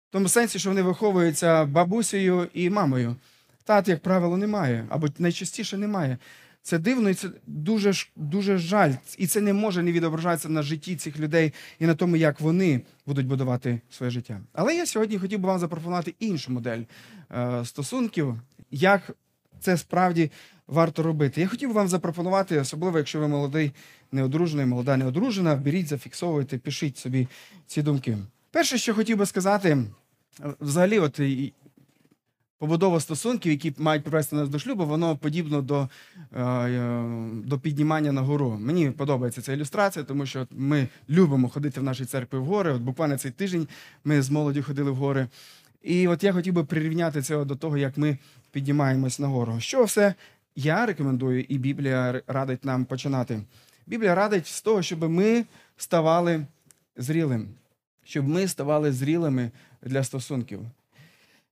В 0.09 0.11
тому 0.11 0.29
сенсі, 0.29 0.59
що 0.59 0.69
вони 0.69 0.81
виховуються 0.81 1.65
бабусею 1.65 2.47
і 2.53 2.69
мамою. 2.69 3.15
Тат, 3.63 3.87
як 3.87 4.01
правило, 4.01 4.37
немає, 4.37 4.85
або 4.89 5.07
найчастіше 5.17 5.77
немає. 5.77 6.17
Це 6.61 6.79
дивно 6.79 7.09
і 7.09 7.13
це 7.13 7.29
дуже, 7.47 7.93
дуже 8.15 8.57
жаль. 8.57 8.93
І 9.17 9.27
це 9.27 9.41
не 9.41 9.53
може 9.53 9.83
не 9.83 9.91
відображатися 9.91 10.49
на 10.49 10.61
житті 10.61 10.95
цих 10.95 11.19
людей 11.19 11.53
і 11.79 11.85
на 11.85 11.95
тому, 11.95 12.15
як 12.15 12.39
вони 12.39 12.81
будуть 13.05 13.27
будувати 13.27 13.81
своє 13.89 14.09
життя. 14.11 14.41
Але 14.53 14.75
я 14.75 14.85
сьогодні 14.85 15.17
хотів 15.17 15.39
би 15.39 15.47
вам 15.47 15.59
запропонувати 15.59 16.15
іншу 16.19 16.51
модель 16.51 16.81
е, 17.31 17.65
стосунків, 17.65 18.39
як 18.71 19.11
це 19.59 19.77
справді 19.77 20.31
варто 20.67 21.03
робити. 21.03 21.41
Я 21.41 21.47
хотів 21.47 21.73
вам 21.73 21.87
запропонувати, 21.87 22.59
особливо 22.59 22.97
якщо 22.97 23.19
ви 23.19 23.27
молодий, 23.27 23.71
неодружений, 24.11 24.65
молода 24.65 24.97
неодружена, 24.97 25.55
беріть, 25.55 25.87
зафіксовуйте, 25.87 26.57
пишіть 26.57 26.97
собі 26.97 27.27
ці 27.67 27.81
думки. 27.81 28.17
Перше, 28.51 28.77
що 28.77 28.93
хотів 28.93 29.17
би 29.17 29.25
сказати, 29.25 29.77
взагалі, 30.59 30.99
от 30.99 31.19
побудова 32.57 32.99
стосунків, 32.99 33.51
які 33.51 33.73
мають 33.77 34.03
привести 34.03 34.35
нас 34.35 34.49
до 34.49 34.59
шлюбу, 34.59 34.85
воно 34.85 35.17
подібно 35.17 35.61
до, 35.61 35.89
е, 36.35 36.43
е, 36.43 37.05
до 37.45 37.59
піднімання 37.59 38.11
на 38.11 38.21
гору. 38.21 38.57
Мені 38.59 38.91
подобається 38.91 39.41
ця 39.41 39.53
ілюстрація, 39.53 40.05
тому 40.05 40.25
що 40.25 40.47
ми 40.51 40.87
любимо 41.09 41.49
ходити 41.49 41.79
в 41.79 41.83
нашій 41.83 42.05
церкві 42.05 42.37
в 42.37 42.45
гори. 42.45 42.71
От 42.71 42.81
буквально 42.81 43.17
цей 43.17 43.31
тиждень 43.31 43.67
ми 44.03 44.21
з 44.21 44.29
молоді 44.29 44.61
ходили 44.61 44.91
в 44.91 44.95
гори. 44.95 45.27
І 45.87 46.07
от 46.07 46.23
я 46.23 46.33
хотів 46.33 46.53
би 46.53 46.63
прирівняти 46.63 47.21
це 47.21 47.45
до 47.45 47.55
того, 47.55 47.77
як 47.77 47.97
ми 47.97 48.17
піднімаємось 48.51 49.19
на 49.19 49.27
гору. 49.27 49.59
Що 49.59 49.83
все 49.83 50.13
я 50.55 50.85
рекомендую, 50.85 51.41
і 51.41 51.57
Біблія 51.57 52.21
радить 52.27 52.65
нам 52.65 52.85
починати. 52.85 53.39
Біблія 53.85 54.15
радить 54.15 54.47
з 54.47 54.61
того, 54.61 54.81
щоб 54.81 55.09
ми 55.09 55.45
ставали 55.77 56.45
зрілим, 56.97 57.47
щоб 58.03 58.27
ми 58.27 58.47
ставали 58.47 58.91
зрілими 58.91 59.51
для 59.81 60.03
стосунків. 60.03 60.59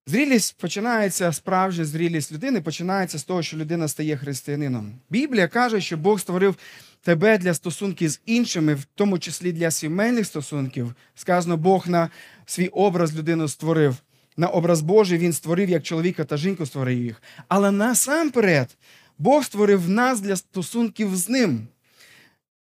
Зрілість 0.08 0.58
починається, 0.58 1.32
справжня 1.32 1.86
зрілість 1.86 2.32
людини 2.32 2.62
починається 2.62 3.18
з 3.18 3.24
того, 3.24 3.44
що 3.44 3.58
людина 3.58 3.88
стає 3.88 4.18
християнином. 4.18 4.94
Біблія 5.10 5.48
каже, 5.48 5.82
що 5.82 5.98
Бог 5.98 6.20
створив 6.20 6.56
тебе 7.02 7.38
для 7.38 7.54
стосунків 7.54 8.10
з 8.10 8.22
іншими, 8.26 8.74
в 8.74 8.84
тому 8.96 9.20
числі 9.20 9.52
для 9.52 9.72
сімейних 9.72 10.26
стосунків. 10.26 10.96
Сказано, 11.16 11.58
Бог 11.58 11.88
на 11.88 12.10
свій 12.46 12.68
образ 12.68 13.16
людину 13.16 13.48
створив. 13.48 13.96
На 14.38 14.48
образ 14.48 14.82
Божий 14.82 15.18
він 15.18 15.34
створив 15.34 15.70
як 15.70 15.84
чоловіка 15.84 16.24
та 16.24 16.38
жінку 16.38 16.66
створив 16.66 17.04
їх. 17.04 17.22
Але 17.48 17.72
насамперед 17.72 18.78
Бог 19.18 19.44
створив 19.44 19.90
нас 19.90 20.22
для 20.22 20.36
стосунків 20.36 21.16
з 21.16 21.30
ним. 21.30 21.68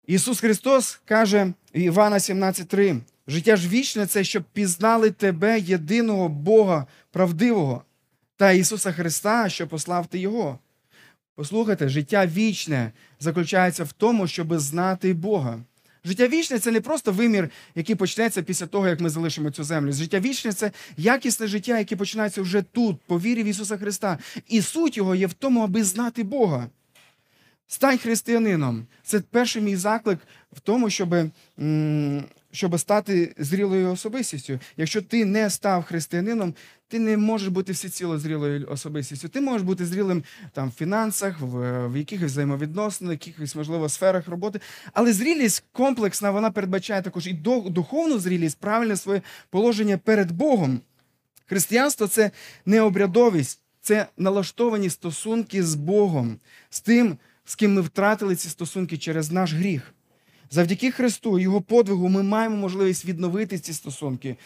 Ісус 0.07 0.41
Христос 0.41 1.01
каже 1.05 1.53
в 1.75 1.79
Івана 1.79 2.19
17:3, 2.19 3.01
життя 3.27 3.57
ж 3.57 3.69
вічне 3.69 4.07
це 4.07 4.25
щоб 4.25 4.43
пізнали 4.53 5.11
тебе, 5.11 5.61
єдиного 5.61 6.29
Бога 6.29 6.87
правдивого, 7.11 7.85
та 8.37 8.53
Ісуса 8.53 8.93
Христа, 8.93 9.49
що 9.49 9.67
послав 9.69 10.07
ти 10.07 10.19
Його. 10.19 10.59
Послухайте, 11.35 11.89
життя 11.89 12.27
вічне 12.27 12.93
заключається 13.21 13.85
в 13.85 13.93
тому, 13.93 14.27
щоб 14.27 14.59
знати 14.59 15.15
Бога. 15.15 15.61
Життя 16.05 16.29
вічне 16.29 16.59
це 16.59 16.71
не 16.71 16.81
просто 16.81 17.13
вимір, 17.13 17.51
який 17.75 17.95
почнеться 17.95 18.43
після 18.43 18.67
того, 18.67 18.89
як 18.89 19.01
ми 19.01 19.09
залишимо 19.09 19.51
цю 19.51 19.65
землю. 19.65 19.93
Життя 19.93 20.21
вічне 20.21 20.53
це 20.53 20.71
якісне 20.97 21.47
життя, 21.47 21.79
яке 21.79 21.97
починається 21.97 22.43
вже 22.43 22.63
тут, 22.63 23.01
по 23.07 23.21
вірі 23.21 23.43
в 23.43 23.47
Ісуса 23.47 23.77
Христа. 23.77 24.19
І 24.49 24.63
суть 24.63 24.97
його 24.97 25.15
є 25.15 25.27
в 25.27 25.33
тому, 25.33 25.61
аби 25.61 25.85
знати 25.85 26.23
Бога. 26.23 26.69
Стань 27.67 27.99
християнином. 27.99 28.87
Це 29.03 29.21
перший 29.21 29.63
мій 29.63 29.77
заклик 29.77 30.19
в 30.53 30.61
тому, 30.61 30.91
щоб, 30.91 31.15
щоб 32.53 32.81
стати 32.81 33.35
зрілою 33.39 33.93
особистістю. 33.93 34.59
Якщо 34.77 35.03
ти 35.03 35.25
не 35.25 35.51
став 35.51 35.85
християнином, 35.85 36.55
ти 36.95 37.01
не 37.01 37.17
можеш 37.17 37.49
бути 37.49 37.73
всеціло 37.73 38.19
зрілою 38.19 38.69
особистістю. 38.71 39.29
Ти 39.29 39.41
можеш 39.41 39.63
бути 39.63 39.87
зрілим 39.87 40.25
там, 40.53 40.69
в 40.69 40.73
фінансах, 40.73 41.41
в, 41.41 41.89
в 41.89 41.97
якихось 41.97 42.33
взаємовідносинах, 42.33 43.11
в 43.11 43.13
якихось, 43.13 43.57
можливо, 43.57 43.89
сферах 43.89 44.29
роботи. 44.29 44.61
Але 44.93 45.13
зрілість 45.13 45.65
комплексна, 45.73 46.31
вона 46.31 46.51
передбачає 46.51 47.03
також 47.03 47.27
і 47.27 47.33
духовну 47.67 48.19
зрілість, 48.19 48.59
правильне 48.59 48.97
своє 48.97 49.23
положення 49.51 49.99
перед 49.99 50.33
Богом. 50.33 50.81
Християнство 51.47 52.07
це 52.07 52.31
не 52.67 52.81
обрядовість, 52.81 53.61
це 53.81 54.07
налаштовані 54.19 54.91
стосунки 54.91 55.63
з 55.63 55.75
Богом, 55.75 56.39
з 56.71 56.81
тим, 56.81 57.17
з 57.45 57.55
ким 57.55 57.75
ми 57.75 57.81
втратили 57.81 58.37
ці 58.37 58.49
стосунки 58.49 58.99
через 58.99 59.33
наш 59.33 59.53
гріх. 59.53 59.95
Завдяки 60.51 60.91
Христу, 60.91 61.39
Його 61.39 61.61
подвигу, 61.61 62.09
ми 62.09 62.23
маємо 62.23 62.57
можливість 62.57 63.05
відновити 63.05 63.59
ці 63.59 63.73
стосунки. 63.73 64.37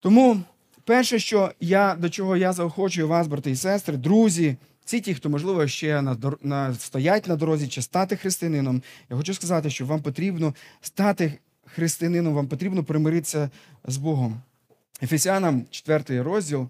Тому 0.00 0.42
перше, 0.84 1.18
що 1.18 1.52
я 1.60 1.94
до 1.94 2.10
чого 2.10 2.36
я 2.36 2.52
заохочую 2.52 3.08
вас, 3.08 3.26
брати 3.26 3.50
і 3.50 3.56
сестри, 3.56 3.96
друзі, 3.96 4.56
всі 4.84 5.00
ті, 5.00 5.14
хто, 5.14 5.30
можливо, 5.30 5.66
ще 5.66 6.02
на, 6.02 6.16
на, 6.42 6.74
стоять 6.74 7.28
на 7.28 7.36
дорозі 7.36 7.68
чи 7.68 7.82
стати 7.82 8.16
християнином, 8.16 8.82
я 9.10 9.16
хочу 9.16 9.34
сказати, 9.34 9.70
що 9.70 9.86
вам 9.86 10.02
потрібно 10.02 10.54
стати 10.80 11.38
християнином, 11.66 12.34
вам 12.34 12.46
потрібно 12.46 12.84
примиритися 12.84 13.50
з 13.84 13.96
Богом. 13.96 14.40
Ефесянам 15.02 15.64
4 15.70 16.22
розділ, 16.22 16.68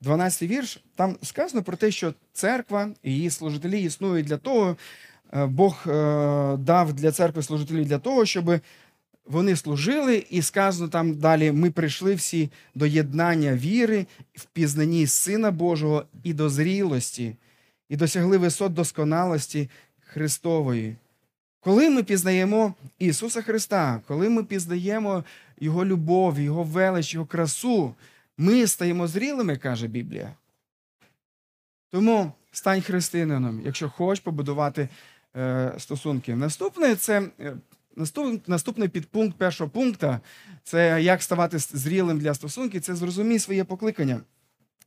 12 0.00 0.42
вірш, 0.42 0.84
там 0.96 1.16
сказано 1.22 1.62
про 1.62 1.76
те, 1.76 1.90
що 1.90 2.14
церква 2.32 2.90
і 3.02 3.12
її 3.12 3.30
служителі 3.30 3.82
існують 3.82 4.26
для 4.26 4.36
того, 4.36 4.76
е, 5.34 5.46
Бог 5.46 5.84
е, 5.86 5.90
дав 6.56 6.92
для 6.92 7.12
церкви 7.12 7.42
служителів 7.42 7.86
для 7.86 7.98
того, 7.98 8.26
щоб 8.26 8.60
вони 9.28 9.56
служили, 9.56 10.26
і 10.30 10.42
сказано 10.42 10.88
там 10.88 11.14
далі: 11.14 11.52
ми 11.52 11.70
прийшли 11.70 12.14
всі 12.14 12.50
до 12.74 12.86
єднання 12.86 13.54
віри, 13.54 14.06
в 14.34 14.44
пізнанні 14.44 15.06
Сина 15.06 15.50
Божого 15.50 16.04
і 16.22 16.32
до 16.32 16.48
зрілості, 16.48 17.36
і 17.88 17.96
досягли 17.96 18.38
висот 18.38 18.72
досконалості 18.72 19.70
Христової. 20.00 20.96
Коли 21.60 21.90
ми 21.90 22.02
пізнаємо 22.02 22.74
Ісуса 22.98 23.42
Христа, 23.42 24.00
коли 24.06 24.28
ми 24.28 24.44
пізнаємо 24.44 25.24
Його 25.60 25.84
любов, 25.84 26.40
Його 26.40 26.62
велич, 26.62 27.14
Його 27.14 27.26
красу, 27.26 27.94
ми 28.38 28.66
стаємо 28.66 29.06
зрілими, 29.06 29.56
каже 29.56 29.86
Біблія. 29.86 30.34
Тому 31.90 32.32
стань 32.52 32.80
християнином, 32.80 33.62
якщо 33.64 33.88
хочеш 33.88 34.24
побудувати 34.24 34.88
е, 35.36 35.72
стосунки. 35.78 36.36
Наступне 36.36 36.96
це 36.96 37.28
е, 37.40 37.56
наступ, 37.98 38.48
наступний 38.48 38.88
підпункт 38.88 39.38
першого 39.38 39.70
пункту 39.70 40.16
це 40.64 41.02
як 41.02 41.22
ставати 41.22 41.58
зрілим 41.58 42.18
для 42.18 42.34
стосунків, 42.34 42.80
це 42.80 42.94
зрозумій 42.94 43.38
своє 43.38 43.64
покликання. 43.64 44.20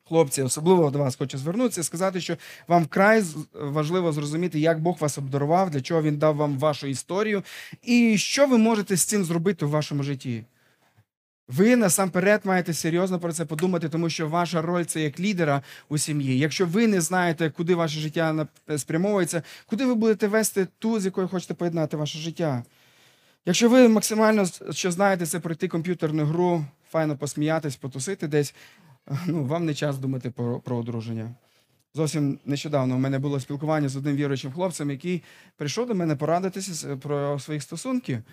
Хлопці, 0.03 0.41
особливо 0.41 0.89
до 0.89 0.99
вас 0.99 1.15
хочу 1.15 1.37
звернутися 1.37 1.81
і 1.81 1.83
сказати, 1.83 2.21
що 2.21 2.37
вам 2.67 2.83
вкрай 2.83 3.23
важливо 3.53 4.11
зрозуміти, 4.11 4.59
як 4.59 4.81
Бог 4.81 4.97
вас 4.99 5.17
обдарував, 5.17 5.69
для 5.69 5.81
чого 5.81 6.01
він 6.01 6.17
дав 6.17 6.35
вам 6.35 6.59
вашу 6.59 6.87
історію, 6.87 7.43
і 7.83 8.17
що 8.17 8.47
ви 8.47 8.57
можете 8.57 8.95
з 8.95 9.03
цим 9.03 9.25
зробити 9.25 9.65
в 9.65 9.69
вашому 9.69 10.03
житті. 10.03 10.43
Ви 11.47 11.75
насамперед 11.75 12.41
маєте 12.43 12.73
серйозно 12.73 13.19
про 13.19 13.33
це 13.33 13.45
подумати, 13.45 13.89
тому 13.89 14.09
що 14.09 14.27
ваша 14.27 14.61
роль 14.61 14.83
це 14.83 15.01
як 15.01 15.19
лідера 15.19 15.61
у 15.89 15.97
сім'ї. 15.97 16.39
Якщо 16.39 16.65
ви 16.65 16.87
не 16.87 17.01
знаєте, 17.01 17.49
куди 17.49 17.75
ваше 17.75 17.99
життя 17.99 18.47
спрямовується, 18.77 19.43
куди 19.65 19.85
ви 19.85 19.95
будете 19.95 20.27
вести 20.27 20.67
ту, 20.79 20.99
з 20.99 21.05
якою 21.05 21.27
хочете 21.27 21.53
поєднати 21.53 21.97
ваше 21.97 22.17
життя. 22.17 22.63
Якщо 23.45 23.69
ви 23.69 23.87
максимально 23.87 24.45
що 24.71 24.91
знаєте, 24.91 25.25
це 25.25 25.39
пройти 25.39 25.67
комп'ютерну 25.67 26.25
гру, 26.25 26.65
файно 26.91 27.17
посміятись, 27.17 27.75
потусити 27.75 28.27
десь, 28.27 28.55
ну, 29.27 29.45
вам 29.45 29.65
не 29.65 29.73
час 29.73 29.97
думати 29.97 30.29
про, 30.29 30.59
про 30.59 30.77
одруження. 30.77 31.35
Зовсім 31.93 32.39
нещодавно 32.45 32.95
у 32.95 32.97
мене 32.97 33.19
було 33.19 33.39
спілкування 33.39 33.89
з 33.89 33.95
одним 33.95 34.15
віруючим 34.15 34.51
хлопцем, 34.51 34.91
який 34.91 35.23
прийшов 35.57 35.87
до 35.87 35.95
мене 35.95 36.15
порадитися 36.15 36.97
про 36.97 37.39
свої 37.39 37.59
стосунки 37.59 38.23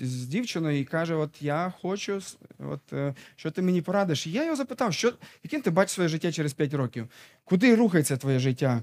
з 0.00 0.26
дівчиною 0.26 0.78
і 0.80 0.84
каже: 0.84 1.14
От 1.14 1.42
я 1.42 1.72
хочу, 1.82 2.20
от, 2.58 2.92
е, 2.92 3.14
що 3.36 3.50
ти 3.50 3.62
мені 3.62 3.82
порадиш? 3.82 4.26
І 4.26 4.30
я 4.30 4.44
його 4.44 4.56
запитав, 4.56 4.92
що, 4.92 5.12
яким 5.44 5.62
ти 5.62 5.70
бачиш 5.70 5.94
своє 5.94 6.08
життя 6.08 6.32
через 6.32 6.54
5 6.54 6.74
років? 6.74 7.08
Куди 7.44 7.74
рухається 7.74 8.16
твоє 8.16 8.38
життя? 8.38 8.82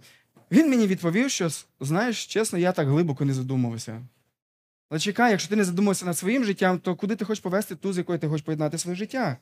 Він 0.52 0.70
мені 0.70 0.88
відповів, 0.88 1.30
що 1.32 1.50
знаєш, 1.80 2.26
чесно, 2.26 2.60
я 2.60 2.72
так 2.72 2.88
глибоко 2.88 3.26
не 3.26 3.34
задумувався. 3.34 4.02
Але 4.94 5.00
чекай, 5.00 5.32
якщо 5.32 5.50
ти 5.50 5.56
не 5.56 5.64
задумався 5.64 6.06
над 6.06 6.18
своїм 6.18 6.44
життям, 6.44 6.80
то 6.80 6.96
куди 6.96 7.16
ти 7.16 7.26
хочеш 7.26 7.42
повести 7.42 7.76
ту, 7.76 7.94
з 7.94 7.98
якою 7.98 8.20
ти 8.20 8.28
хочеш 8.28 8.46
поєднати 8.46 8.78
своє 8.78 8.96
життя? 8.96 9.38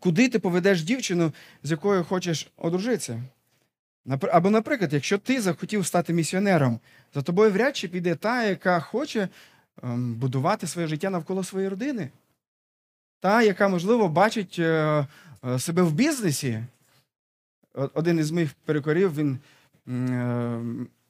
Куди 0.00 0.28
ти 0.28 0.38
поведеш 0.38 0.82
дівчину, 0.82 1.32
з 1.62 1.70
якою 1.70 2.04
хочеш 2.04 2.50
одружитися? 2.56 3.22
Або, 4.32 4.50
наприклад, 4.50 4.92
якщо 4.92 5.18
ти 5.18 5.40
захотів 5.40 5.86
стати 5.86 6.12
місіонером, 6.12 6.80
за 7.14 7.22
тобою 7.22 7.52
вряд 7.52 7.76
чи 7.76 7.88
піде 7.88 8.14
та, 8.14 8.44
яка 8.44 8.80
хоче 8.80 9.28
ем, 9.82 10.14
будувати 10.14 10.66
своє 10.66 10.88
життя 10.88 11.10
навколо 11.10 11.44
своєї 11.44 11.68
родини. 11.68 12.10
Та, 13.20 13.42
яка, 13.42 13.68
можливо, 13.68 14.08
бачить 14.08 14.56
е, 14.58 15.06
е, 15.44 15.58
себе 15.58 15.82
в 15.82 15.92
бізнесі. 15.92 16.64
Один 17.74 18.18
із 18.18 18.30
моїх 18.30 18.54
перекорів, 18.64 19.14
він 19.14 19.38
е, 19.88 20.60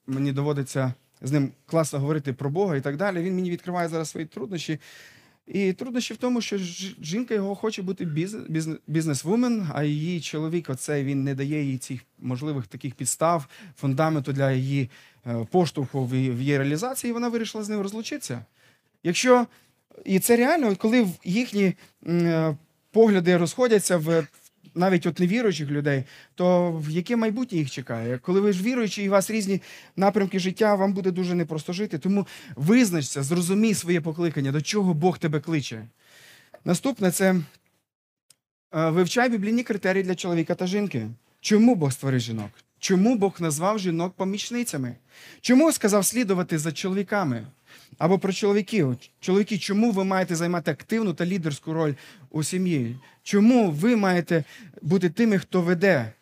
мені 0.06 0.32
доводиться 0.32 0.92
з 1.22 1.32
ним 1.32 1.52
класно 1.66 1.98
говорити 1.98 2.32
про 2.32 2.50
Бога 2.50 2.76
і 2.76 2.80
так 2.80 2.96
далі. 2.96 3.22
Він 3.22 3.34
мені 3.34 3.50
відкриває 3.50 3.88
зараз 3.88 4.10
свої 4.10 4.26
труднощі. 4.26 4.78
І 5.46 5.72
труднощі 5.72 6.14
в 6.14 6.16
тому, 6.16 6.40
що 6.40 6.58
жінка 7.02 7.34
його 7.34 7.54
хоче 7.54 7.82
бути 7.82 8.04
бізнес, 8.04 8.42
бізнес, 8.48 8.78
бізнесвумен, 8.86 9.66
а 9.74 9.84
її 9.84 10.20
чоловік, 10.20 10.70
оцей 10.70 11.04
він 11.04 11.24
не 11.24 11.34
дає 11.34 11.64
їй 11.64 11.78
цих 11.78 12.00
можливих 12.18 12.66
таких 12.66 12.94
підстав, 12.94 13.46
фундаменту 13.76 14.32
для 14.32 14.52
її 14.52 14.90
е, 15.26 15.46
поштовху 15.50 16.06
в 16.06 16.14
її, 16.14 16.58
реалізації, 16.58 17.10
і 17.10 17.14
вона 17.14 17.28
вирішила 17.28 17.64
з 17.64 17.68
ним 17.68 17.80
розлучитися. 17.80 18.44
Якщо 19.02 19.46
і 20.04 20.18
це 20.18 20.36
реально, 20.36 20.76
коли 20.76 21.08
їхні 21.24 21.74
е, 22.06 22.56
погляди 22.90 23.36
розходяться 23.36 23.96
в 23.96 24.26
навіть 24.74 25.06
от 25.06 25.18
невіруючих 25.18 25.70
людей, 25.70 26.04
то 26.34 26.72
в 26.72 26.90
яке 26.90 27.16
майбутнє 27.16 27.58
їх 27.58 27.70
чекає? 27.70 28.18
Коли 28.18 28.40
ви 28.40 28.52
ж 28.52 28.62
віруючі 28.62 29.02
і 29.02 29.08
у 29.08 29.12
вас 29.12 29.30
різні 29.30 29.62
напрямки 29.96 30.38
життя, 30.38 30.74
вам 30.74 30.92
буде 30.92 31.10
дуже 31.10 31.34
непросто 31.34 31.72
жити. 31.72 31.98
Тому 31.98 32.26
визначся, 32.56 33.22
зрозумій 33.22 33.74
своє 33.74 34.00
покликання, 34.00 34.52
до 34.52 34.62
чого 34.62 34.94
Бог 34.94 35.18
тебе 35.18 35.40
кличе. 35.40 35.88
Наступне 36.64 37.10
це 37.10 37.30
е, 37.30 38.90
вивчай 38.90 39.28
біблійні 39.28 39.62
критерії 39.62 40.04
для 40.04 40.14
чоловіка 40.14 40.54
та 40.54 40.66
жінки. 40.66 41.08
Чому 41.40 41.74
Бог 41.74 41.92
створив 41.92 42.20
жінок? 42.20 42.50
Чому 42.78 43.16
Бог 43.16 43.36
назвав 43.38 43.78
жінок 43.78 44.14
помічницями? 44.16 44.96
Чому 45.40 45.72
сказав 45.72 46.04
слідувати 46.06 46.58
за 46.58 46.72
чоловіками? 46.72 47.46
Або 47.98 48.18
про 48.18 48.32
чоловіків. 48.32 48.96
Чоловіки, 49.20 49.58
чому 49.58 49.90
ви 49.90 50.04
маєте 50.04 50.36
займати 50.36 50.70
активну 50.70 51.14
та 51.14 51.26
лідерську 51.26 51.72
роль 51.72 51.94
у 52.30 52.42
сім'ї? 52.42 52.96
Чому 53.22 53.70
ви 53.70 53.96
маєте 53.96 54.44
бути 54.82 55.10
тими, 55.10 55.38
хто 55.38 55.60
веде? 55.60 56.12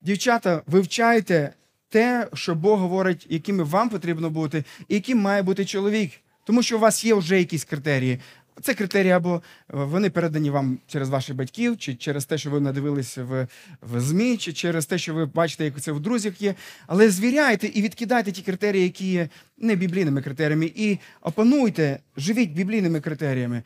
Дівчата, 0.00 0.62
вивчайте 0.66 1.54
те, 1.88 2.28
що 2.34 2.54
Бог 2.54 2.80
говорить, 2.80 3.26
якими 3.30 3.64
вам 3.64 3.88
потрібно 3.88 4.30
бути, 4.30 4.64
і 4.88 4.94
яким 4.94 5.18
має 5.18 5.42
бути 5.42 5.64
чоловік. 5.64 6.10
Тому 6.44 6.62
що 6.62 6.76
у 6.76 6.80
вас 6.80 7.04
є 7.04 7.14
вже 7.14 7.38
якісь 7.38 7.64
критерії. 7.64 8.18
Це 8.62 8.74
критерії 8.74 9.12
або 9.12 9.34
е, 9.34 9.40
вони 9.68 10.10
передані 10.10 10.50
вам 10.50 10.78
через 10.86 11.08
ваших 11.08 11.36
батьків, 11.36 11.78
чи 11.78 11.94
через 11.94 12.24
те, 12.24 12.38
що 12.38 12.50
ви 12.50 12.60
надивилися 12.60 13.24
в, 13.24 13.46
в 13.82 14.00
ЗМІ, 14.00 14.36
чи 14.36 14.52
через 14.52 14.86
те, 14.86 14.98
що 14.98 15.14
ви 15.14 15.26
бачите, 15.26 15.64
як 15.64 15.80
це 15.80 15.92
в 15.92 16.00
друзях 16.00 16.42
є. 16.42 16.54
Але 16.86 17.10
звіряйте 17.10 17.66
і 17.66 17.82
відкидайте 17.82 18.32
ті 18.32 18.42
критерії, 18.42 18.82
які 18.82 19.12
є 19.12 19.28
не 19.58 19.74
біблійними 19.76 20.22
критеріями, 20.22 20.72
і 20.74 20.98
опануйте, 21.22 22.00
живіть 22.16 22.50
біблійними 22.50 23.00
критеріями. 23.00 23.62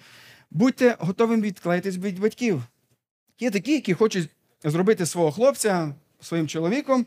Будьте 0.50 0.96
готовими 0.98 1.42
відклеїтись 1.42 1.96
від 1.96 2.20
батьків. 2.20 2.62
Є 3.40 3.50
такі, 3.50 3.72
які 3.72 3.94
хочуть 3.94 4.28
зробити 4.64 5.06
свого 5.06 5.32
хлопця 5.32 5.94
своїм 6.20 6.48
чоловіком 6.48 7.06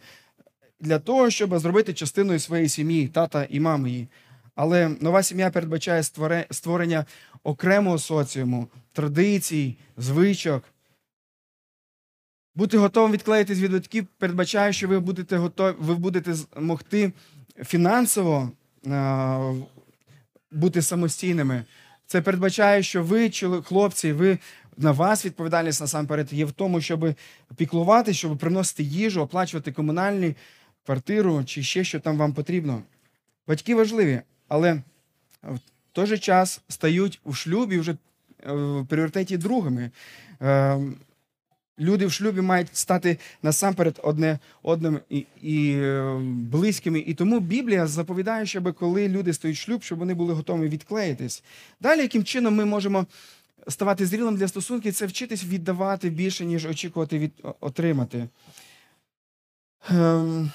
для 0.80 1.00
того, 1.00 1.30
щоб 1.30 1.60
зробити 1.60 1.94
частиною 1.94 2.40
своєї 2.40 2.70
сім'ї, 2.70 3.08
тата 3.08 3.48
і 3.50 3.60
мами 3.60 3.90
її. 3.90 4.08
Але 4.58 4.90
нова 4.90 5.24
сім'я 5.24 5.50
передбачає 5.50 6.04
створення 6.52 7.06
окремого 7.44 8.00
соціуму, 8.00 8.68
традицій, 8.94 9.78
звичок. 9.98 10.64
Бути 12.56 12.78
готовим 12.78 13.12
відклеїтись 13.12 13.60
від 13.60 13.72
батьків 13.72 14.08
передбачає, 14.18 14.74
що 14.74 14.88
ви 14.88 15.00
будете 15.00 15.38
готові, 15.38 15.76
ви 15.80 15.96
будете 15.96 16.34
з- 16.34 16.48
могти 16.60 17.12
фінансово 17.66 18.52
а, 18.88 19.54
бути 20.52 20.82
самостійними. 20.82 21.64
Це 22.06 22.22
передбачає, 22.22 22.84
що 22.84 23.04
ви, 23.04 23.30
хлопці, 23.66 24.12
ви 24.14 24.38
на 24.78 24.92
вас 24.92 25.26
відповідальність 25.26 25.82
насамперед 25.82 26.34
є 26.34 26.46
в 26.46 26.52
тому, 26.52 26.82
щоб 26.82 27.14
піклувати, 27.56 28.14
щоб 28.14 28.38
приносити 28.38 28.84
їжу, 28.84 29.22
оплачувати 29.22 29.72
комунальні 29.72 30.36
квартиру 30.86 31.44
чи 31.46 31.64
ще 31.64 31.84
що 31.84 32.00
там 32.00 32.18
вам 32.18 32.34
потрібно. 32.34 32.84
Батьки 33.48 33.76
важливі, 33.76 34.22
але 34.48 34.82
в 35.44 35.60
той 35.92 36.06
же 36.06 36.18
час 36.18 36.62
стають 36.68 37.20
у 37.24 37.34
шлюбі 37.34 37.80
вже 37.80 37.92
е, 37.92 37.98
в 38.54 38.86
пріоритеті 38.88 39.38
другими. 39.38 39.92
Е, 40.42 40.80
Люди 41.80 42.06
в 42.06 42.12
шлюбі 42.12 42.42
мають 42.42 42.78
стати 42.78 43.18
насамперед 43.44 44.00
одне 44.04 44.40
одним 44.64 45.00
і, 45.10 45.26
і 45.42 45.72
е, 45.72 46.18
близькими. 46.24 47.00
І 47.00 47.14
тому 47.14 47.40
Біблія 47.40 47.88
заповідає, 47.88 48.46
щоб 48.46 48.74
коли 48.74 49.08
люди 49.08 49.34
стають 49.34 49.58
в 49.58 49.60
шлюб, 49.60 49.84
щоб 49.84 50.00
вони 50.00 50.14
були 50.14 50.34
готові 50.34 50.70
відклеїтись. 50.70 51.44
Далі, 51.80 52.02
яким 52.02 52.24
чином 52.24 52.56
ми 52.56 52.66
можемо 52.66 53.06
ставати 53.68 54.06
зрілим 54.06 54.36
для 54.36 54.48
стосунків, 54.48 54.94
це 54.94 55.06
вчитись 55.06 55.46
віддавати 55.46 56.10
більше, 56.10 56.46
ніж 56.46 56.66
очікувати 56.66 57.20
від 57.20 57.32
отримати. 57.60 58.28
Ем, 59.90 60.52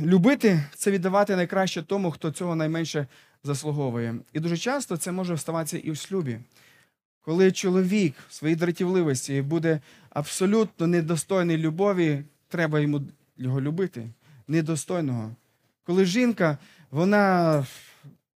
любити 0.00 0.64
це 0.76 0.90
віддавати 0.90 1.36
найкраще 1.36 1.82
тому, 1.82 2.10
хто 2.10 2.30
цього 2.30 2.56
найменше 2.56 3.06
заслуговує. 3.44 4.14
І 4.32 4.40
дуже 4.40 4.56
часто 4.56 4.96
це 4.96 5.12
може 5.12 5.36
ставатися 5.38 5.78
і 5.78 5.90
в 5.90 5.96
шлюбі. 5.96 6.38
Коли 7.20 7.52
чоловік 7.52 8.14
в 8.28 8.34
своїй 8.34 8.56
дратівливості 8.56 9.42
буде 9.42 9.80
абсолютно 10.10 10.86
недостойний 10.86 11.58
любові, 11.58 12.24
треба 12.48 12.80
йому 12.80 13.02
його 13.36 13.60
любити. 13.60 14.08
Недостойного. 14.48 15.30
Коли 15.84 16.04
жінка 16.04 16.58
вона 16.90 17.66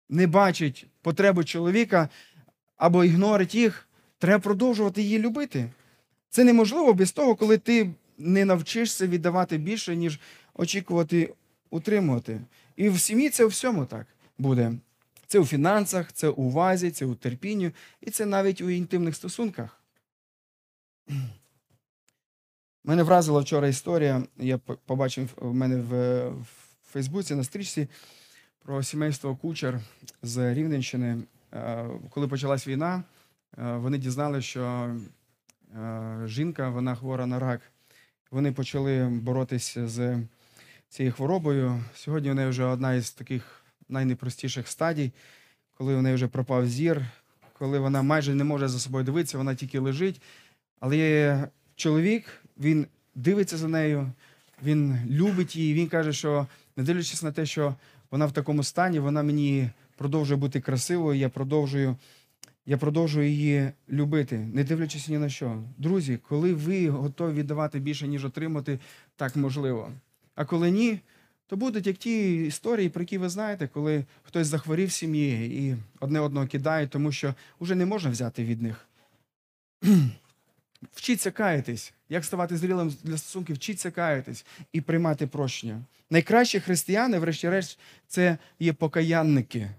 не 0.08 0.26
бачить 0.26 0.86
потребу 1.02 1.44
чоловіка 1.44 2.08
або 2.76 3.04
ігнорить 3.04 3.54
їх, 3.54 3.88
треба 4.18 4.38
продовжувати 4.38 5.02
її 5.02 5.18
любити. 5.18 5.70
Це 6.30 6.44
неможливо 6.44 6.94
без 6.94 7.12
того, 7.12 7.34
коли 7.34 7.58
ти 7.58 7.90
не 8.18 8.44
навчишся 8.44 9.06
віддавати 9.06 9.58
більше, 9.58 9.96
ніж 9.96 10.20
очікувати 10.54 11.34
утримувати. 11.70 12.40
І 12.76 12.88
в 12.88 13.00
сім'ї 13.00 13.30
це 13.30 13.44
у 13.44 13.48
всьому 13.48 13.86
так 13.86 14.06
буде. 14.38 14.72
Це 15.26 15.38
у 15.38 15.44
фінансах, 15.44 16.12
це 16.12 16.28
у 16.28 16.42
увазі, 16.42 16.90
це 16.90 17.06
у 17.06 17.14
терпінні, 17.14 17.70
і 18.00 18.10
це 18.10 18.26
навіть 18.26 18.60
у 18.60 18.70
інтимних 18.70 19.16
стосунках. 19.16 19.82
Мене 22.84 23.02
вразила 23.02 23.40
вчора 23.40 23.68
історія. 23.68 24.22
Я 24.36 24.58
побачив 24.58 25.28
в 25.36 25.54
мене 25.54 25.76
в, 25.76 26.28
в 26.28 26.46
Фейсбуці 26.92 27.34
на 27.34 27.44
стрічці 27.44 27.88
про 28.64 28.82
сімейство 28.82 29.36
Кучер 29.36 29.80
з 30.22 30.54
Рівненщини. 30.54 31.18
Е, 31.52 31.88
Коли 32.10 32.28
почалась 32.28 32.68
війна, 32.68 33.02
е, 33.58 33.76
вони 33.76 33.98
дізналися, 33.98 34.46
що 34.46 34.96
е, 35.76 36.20
жінка 36.26 36.70
вона 36.70 36.94
хвора 36.94 37.26
на 37.26 37.38
рак. 37.38 37.60
Вони 38.30 38.52
почали 38.52 39.08
боротися 39.08 39.88
з 39.88 40.22
цією 40.88 41.12
хворобою. 41.12 41.84
Сьогодні 41.94 42.30
у 42.30 42.34
неї 42.34 42.48
вже 42.48 42.64
одна 42.64 42.94
із 42.94 43.10
таких 43.10 43.65
найнепростіших 43.88 44.68
стадій, 44.68 45.12
коли 45.74 45.94
у 45.94 46.02
неї 46.02 46.14
вже 46.14 46.28
пропав 46.28 46.68
зір, 46.68 47.06
коли 47.52 47.78
вона 47.78 48.02
майже 48.02 48.34
не 48.34 48.44
може 48.44 48.68
за 48.68 48.78
собою 48.78 49.04
дивитися, 49.04 49.38
вона 49.38 49.54
тільки 49.54 49.78
лежить. 49.78 50.22
Але 50.80 51.48
чоловік, 51.76 52.24
він 52.58 52.86
дивиться 53.14 53.56
за 53.56 53.68
нею, 53.68 54.12
він 54.62 54.98
любить 55.10 55.56
її. 55.56 55.74
Він 55.74 55.88
каже, 55.88 56.12
що 56.12 56.46
не 56.76 56.82
дивлячись 56.82 57.22
на 57.22 57.32
те, 57.32 57.46
що 57.46 57.74
вона 58.10 58.26
в 58.26 58.32
такому 58.32 58.62
стані, 58.62 58.98
вона 58.98 59.22
мені 59.22 59.70
продовжує 59.96 60.40
бути 60.40 60.60
красивою, 60.60 61.18
я 61.18 61.28
продовжую. 61.28 61.96
Я 62.68 62.76
продовжую 62.76 63.28
її 63.28 63.70
любити, 63.90 64.38
не 64.38 64.64
дивлячись 64.64 65.08
ні 65.08 65.18
на 65.18 65.28
що. 65.28 65.62
Друзі, 65.78 66.18
коли 66.28 66.54
ви 66.54 66.88
готові 66.88 67.32
віддавати 67.32 67.78
більше, 67.78 68.08
ніж 68.08 68.24
отримати, 68.24 68.78
так 69.16 69.36
можливо. 69.36 69.92
А 70.34 70.44
коли 70.44 70.70
ні, 70.70 71.00
то 71.46 71.56
будуть 71.56 71.86
як 71.86 71.96
ті 71.96 72.46
історії, 72.46 72.88
про 72.88 73.02
які 73.02 73.18
ви 73.18 73.28
знаєте, 73.28 73.68
коли 73.68 74.04
хтось 74.22 74.46
захворів 74.46 74.88
в 74.88 74.92
сім'ї 74.92 75.62
і 75.62 75.76
одне 76.00 76.20
одного 76.20 76.46
кидає, 76.46 76.86
тому 76.86 77.12
що 77.12 77.34
вже 77.60 77.74
не 77.74 77.86
можна 77.86 78.10
взяти 78.10 78.44
від 78.44 78.62
них. 78.62 78.88
Вчіться 80.92 81.30
каятись. 81.30 81.92
Як 82.08 82.24
ставати 82.24 82.56
зрілим 82.56 82.94
для 83.02 83.18
стосунків, 83.18 83.56
вчіться 83.56 83.90
каятись 83.90 84.46
і 84.72 84.80
приймати 84.80 85.26
прощення. 85.26 85.82
Найкращі 86.10 86.60
християни, 86.60 87.18
врешті-решт, 87.18 87.78
це 88.08 88.38
є 88.58 88.72
покаянники. 88.72 89.70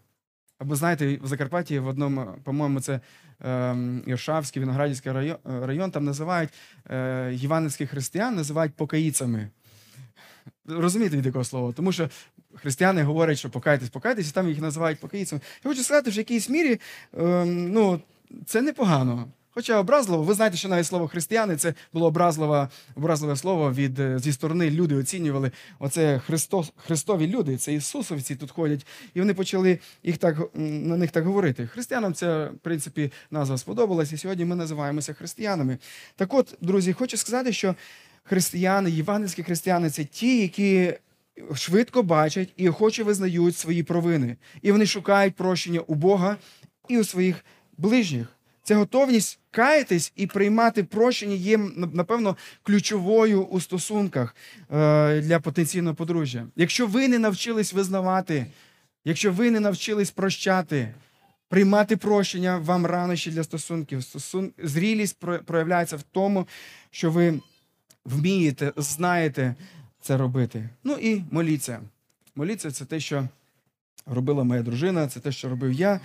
Або 0.59 0.75
знаєте, 0.75 1.17
в 1.21 1.27
Закарпатті 1.27 1.79
в 1.79 1.87
одному, 1.87 2.35
по-моєму, 2.43 2.81
це 2.81 2.99
ем, 3.39 4.03
Іршавський, 4.07 4.59
Виноградівський 4.59 5.11
район, 5.11 5.37
район 5.45 5.91
там 5.91 6.05
називають 6.05 6.49
е, 6.89 7.31
євангельських 7.33 7.89
християн, 7.89 8.35
називають 8.35 8.73
покаїцями. 8.73 9.49
Розумієте 10.67 11.17
від 11.17 11.25
якого 11.25 11.43
слова? 11.43 11.73
Тому 11.73 11.91
що 11.91 12.09
християни 12.55 13.03
говорять, 13.03 13.37
що 13.37 13.49
покайтесь, 13.49 13.89
покайтесь, 13.89 14.29
і 14.29 14.33
там 14.33 14.49
їх 14.49 14.61
називають 14.61 14.99
покаїцями. 14.99 15.41
Я 15.63 15.71
хочу 15.71 15.83
сказати, 15.83 16.11
що 16.11 16.17
в 16.17 16.21
якійсь 16.21 16.49
мірі 16.49 16.79
ем, 17.17 17.71
ну, 17.71 18.01
це 18.45 18.61
непогано. 18.61 19.27
Хоча 19.57 19.79
образливо, 19.79 20.23
ви 20.23 20.33
знаєте, 20.33 20.57
що 20.57 20.69
навіть 20.69 20.85
слово 20.85 21.07
християни 21.07 21.55
це 21.55 21.73
було 21.93 22.07
образливе, 22.07 22.67
образливе 22.95 23.35
слово 23.35 23.71
від, 23.71 23.99
е, 23.99 24.19
зі 24.19 24.33
сторони 24.33 24.71
люди 24.71 24.95
оцінювали. 24.95 25.51
Оце 25.79 26.19
Христос, 26.19 26.71
Христові 26.75 27.27
люди, 27.27 27.57
це 27.57 27.73
Ісусовці 27.73 28.35
тут 28.35 28.51
ходять, 28.51 28.85
і 29.13 29.19
вони 29.19 29.33
почали 29.33 29.79
їх 30.03 30.17
так, 30.17 30.37
на 30.53 30.97
них 30.97 31.11
так 31.11 31.25
говорити. 31.25 31.67
Християнам 31.67 32.13
це, 32.13 32.45
в 32.45 32.57
принципі, 32.57 33.11
назва 33.31 33.57
сподобалась, 33.57 34.11
і 34.11 34.17
сьогодні 34.17 34.45
ми 34.45 34.55
називаємося 34.55 35.13
християнами. 35.13 35.77
Так 36.15 36.33
от, 36.33 36.57
друзі, 36.61 36.93
хочу 36.93 37.17
сказати, 37.17 37.53
що 37.53 37.75
християни, 38.23 38.91
євангельські 38.91 39.43
християни 39.43 39.89
це 39.89 40.03
ті, 40.03 40.41
які 40.41 40.93
швидко 41.55 42.03
бачать 42.03 42.49
і 42.57 42.69
охоче 42.69 43.03
визнають 43.03 43.57
свої 43.57 43.83
провини. 43.83 44.35
І 44.61 44.71
вони 44.71 44.85
шукають 44.85 45.35
прощення 45.35 45.79
у 45.79 45.95
Бога 45.95 46.37
і 46.87 46.99
у 46.99 47.03
своїх 47.03 47.45
ближніх. 47.77 48.37
Це 48.67 48.75
готовність 48.75 49.39
каятись 49.57 50.13
і 50.15 50.27
приймати 50.27 50.83
прощення 50.83 51.35
є, 51.35 51.57
напевно, 51.93 52.37
ключовою 52.63 53.43
у 53.43 53.61
стосунках 53.61 54.35
е, 54.71 55.21
для 55.21 55.39
потенційного 55.39 55.95
подружжя. 55.95 56.47
Якщо 56.55 56.87
ви 56.87 57.07
не 57.07 57.19
навчились 57.19 57.73
визнавати, 57.73 58.45
якщо 59.05 59.31
ви 59.31 59.51
не 59.51 59.59
навчились 59.59 60.11
прощати, 60.11 60.93
приймати 61.49 61.97
прощення 61.97 62.57
вам 62.57 62.85
рано 62.85 63.15
ще 63.15 63.31
для 63.31 63.43
стосунків. 63.43 64.03
Стосун... 64.03 64.51
Зрілість 64.63 65.17
проявляється 65.45 65.97
в 65.97 66.01
тому, 66.01 66.47
що 66.91 67.11
ви 67.11 67.39
вмієте, 68.05 68.73
знаєте 68.77 69.55
це 70.01 70.17
робити. 70.17 70.69
Ну 70.83 70.93
і 70.93 71.23
моліться. 71.31 71.81
Моліться 72.35 72.71
це 72.71 72.85
те, 72.85 72.99
що 72.99 73.27
робила 74.05 74.43
моя 74.43 74.61
дружина, 74.61 75.07
це 75.07 75.19
те, 75.19 75.31
що 75.31 75.49
робив 75.49 75.73
я. 75.73 75.99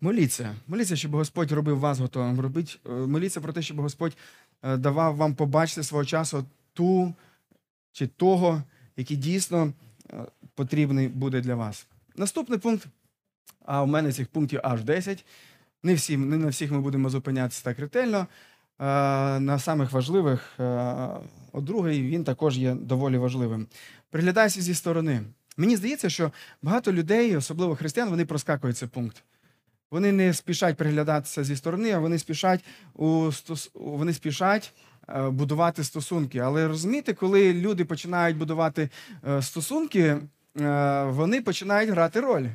Моліться. 0.00 0.54
Моліться, 0.68 0.96
щоб 0.96 1.10
Господь 1.10 1.52
робив 1.52 1.78
вас 1.78 1.98
готовим. 1.98 2.40
Робіть, 2.40 2.78
е, 2.86 2.90
моліться 2.90 3.40
про 3.40 3.52
те, 3.52 3.62
щоб 3.62 3.80
Господь 3.80 4.16
е, 4.62 4.76
давав 4.76 5.16
вам 5.16 5.34
побачити 5.34 5.82
свого 5.82 6.04
часу 6.04 6.44
ту 6.72 7.14
чи 7.92 8.06
того, 8.06 8.62
який 8.96 9.16
дійсно 9.16 9.72
е, 10.12 10.16
потрібний 10.54 11.08
буде 11.08 11.40
для 11.40 11.54
вас. 11.54 11.86
Наступний 12.16 12.58
пункт, 12.58 12.86
а 13.64 13.82
у 13.82 13.86
мене 13.86 14.12
цих 14.12 14.28
пунктів 14.28 14.60
аж 14.62 14.84
10. 14.84 15.24
Не, 15.82 15.94
всі, 15.94 16.16
не 16.16 16.36
на 16.36 16.48
всіх 16.48 16.70
ми 16.70 16.80
будемо 16.80 17.10
зупинятися 17.10 17.64
так 17.64 17.78
ретельно. 17.78 18.26
На 18.78 19.58
самих 19.58 19.92
важливих, 19.92 20.54
от 21.52 21.64
другий 21.64 22.02
він 22.02 22.24
також 22.24 22.58
є 22.58 22.74
доволі 22.74 23.18
важливим. 23.18 23.66
Приглядайся 24.10 24.62
зі 24.62 24.74
сторони. 24.74 25.22
Мені 25.56 25.76
здається, 25.76 26.10
що 26.10 26.32
багато 26.62 26.92
людей, 26.92 27.36
особливо 27.36 27.76
християн, 27.76 28.10
вони 28.10 28.24
проскакують 28.24 28.76
цей 28.76 28.88
пункт. 28.88 29.22
Вони 29.96 30.12
не 30.12 30.34
спішать 30.34 30.76
приглядатися 30.76 31.44
зі 31.44 31.56
сторони, 31.56 31.90
а 31.90 31.98
вони 31.98 32.18
спішать 32.18 32.64
у 32.94 33.06
стос- 33.08 33.70
вони 33.74 34.12
спішать 34.12 34.72
е, 35.08 35.30
будувати 35.30 35.84
стосунки. 35.84 36.38
Але 36.38 36.68
розумієте, 36.68 37.14
коли 37.14 37.52
люди 37.52 37.84
починають 37.84 38.36
будувати 38.36 38.88
е, 39.28 39.42
стосунки, 39.42 40.00
е, 40.60 41.04
вони 41.04 41.40
починають 41.42 41.90
грати 41.90 42.20
роль. 42.20 42.46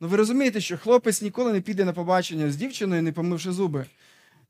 Ну, 0.00 0.08
ви 0.08 0.16
розумієте, 0.16 0.60
що 0.60 0.78
хлопець 0.78 1.22
ніколи 1.22 1.52
не 1.52 1.60
піде 1.60 1.84
на 1.84 1.92
побачення 1.92 2.50
з 2.50 2.56
дівчиною, 2.56 3.02
не 3.02 3.12
помивши 3.12 3.52
зуби. 3.52 3.86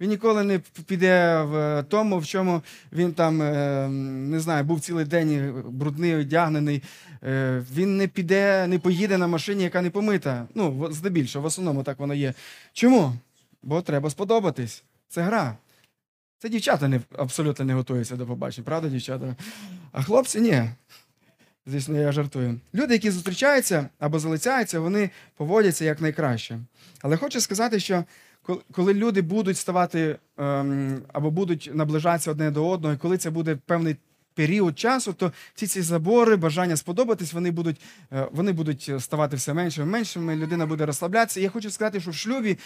Він 0.01 0.11
ніколи 0.11 0.45
не 0.45 0.61
піде 0.87 1.43
в 1.43 1.85
тому, 1.89 2.19
в 2.19 2.27
чому 2.27 2.63
він 2.93 3.13
там 3.13 3.43
е, 3.43 3.89
не 3.89 4.41
знаю, 4.41 4.65
був 4.65 4.81
цілий 4.81 5.05
день 5.05 5.63
брудний, 5.67 6.15
одягнений. 6.15 6.83
Е, 7.23 7.63
Він 7.75 7.97
не 7.97 8.09
піде, 8.09 8.67
не 8.67 8.79
поїде 8.79 9.19
на 9.19 9.27
машині, 9.27 9.63
яка 9.63 9.83
не 9.83 9.91
помита. 9.91 10.47
Ну, 10.55 10.89
здебільшого, 10.93 11.43
в 11.43 11.47
основному 11.47 11.83
так 11.83 11.99
воно 11.99 12.15
є. 12.15 12.35
Чому? 12.73 13.13
Бо 13.63 13.83
треба 13.83 14.11
сподобатись. 14.11 14.85
Це 15.09 15.23
гра. 15.23 15.57
Це 16.39 16.49
дівчата 16.49 16.89
не, 16.89 17.01
абсолютно 17.19 17.65
не 17.65 17.75
готуються 17.75 18.17
до 18.17 18.27
побачень, 18.27 18.65
правда, 18.65 18.89
дівчата? 18.89 19.37
А 19.93 20.03
хлопці 20.03 20.41
ні. 20.41 20.63
Звісно, 21.67 21.99
я 21.99 22.13
жартую. 22.13 22.61
Люди, 22.75 22.95
які 22.95 23.11
зустрічаються 23.11 23.89
або 23.99 24.19
залицяються, 24.19 24.81
вони 24.81 25.11
поводяться 25.37 25.85
як 25.85 26.01
найкраще. 26.01 26.59
Але 27.03 27.17
хочу 27.17 27.41
сказати, 27.41 27.81
що 27.81 28.05
коли 28.73 28.95
люди 28.95 29.23
будуть 29.23 29.57
ставати 29.57 30.19
ем, 30.39 31.03
або 31.13 31.31
будуть 31.31 31.71
наближатися 31.75 32.31
одне 32.31 32.51
до 32.51 32.69
одного, 32.69 32.95
і 32.95 32.99
коли 32.99 33.19
це 33.19 33.31
буде 33.31 33.57
певний 33.67 33.97
період 34.35 34.79
часу, 34.79 35.13
то 35.13 35.33
ці 35.55 35.67
ці 35.67 35.83
забори, 35.83 36.37
бажання 36.37 36.77
сподобатись, 36.77 37.33
вони 37.33 37.51
будуть, 37.51 37.81
е, 38.13 38.29
вони 38.33 38.53
будуть 38.53 38.91
ставати 38.99 39.37
все 39.37 39.55
меншими, 39.55 39.87
меншими. 39.87 40.37
Людина 40.37 40.67
буде 40.67 40.87
розслаблятися. 40.87 41.41
І 41.41 41.43
я 41.43 41.51
хочу 41.51 41.71
сказати, 41.71 42.01
що 42.01 42.11
в 42.11 42.15
шлюбі 42.15 42.59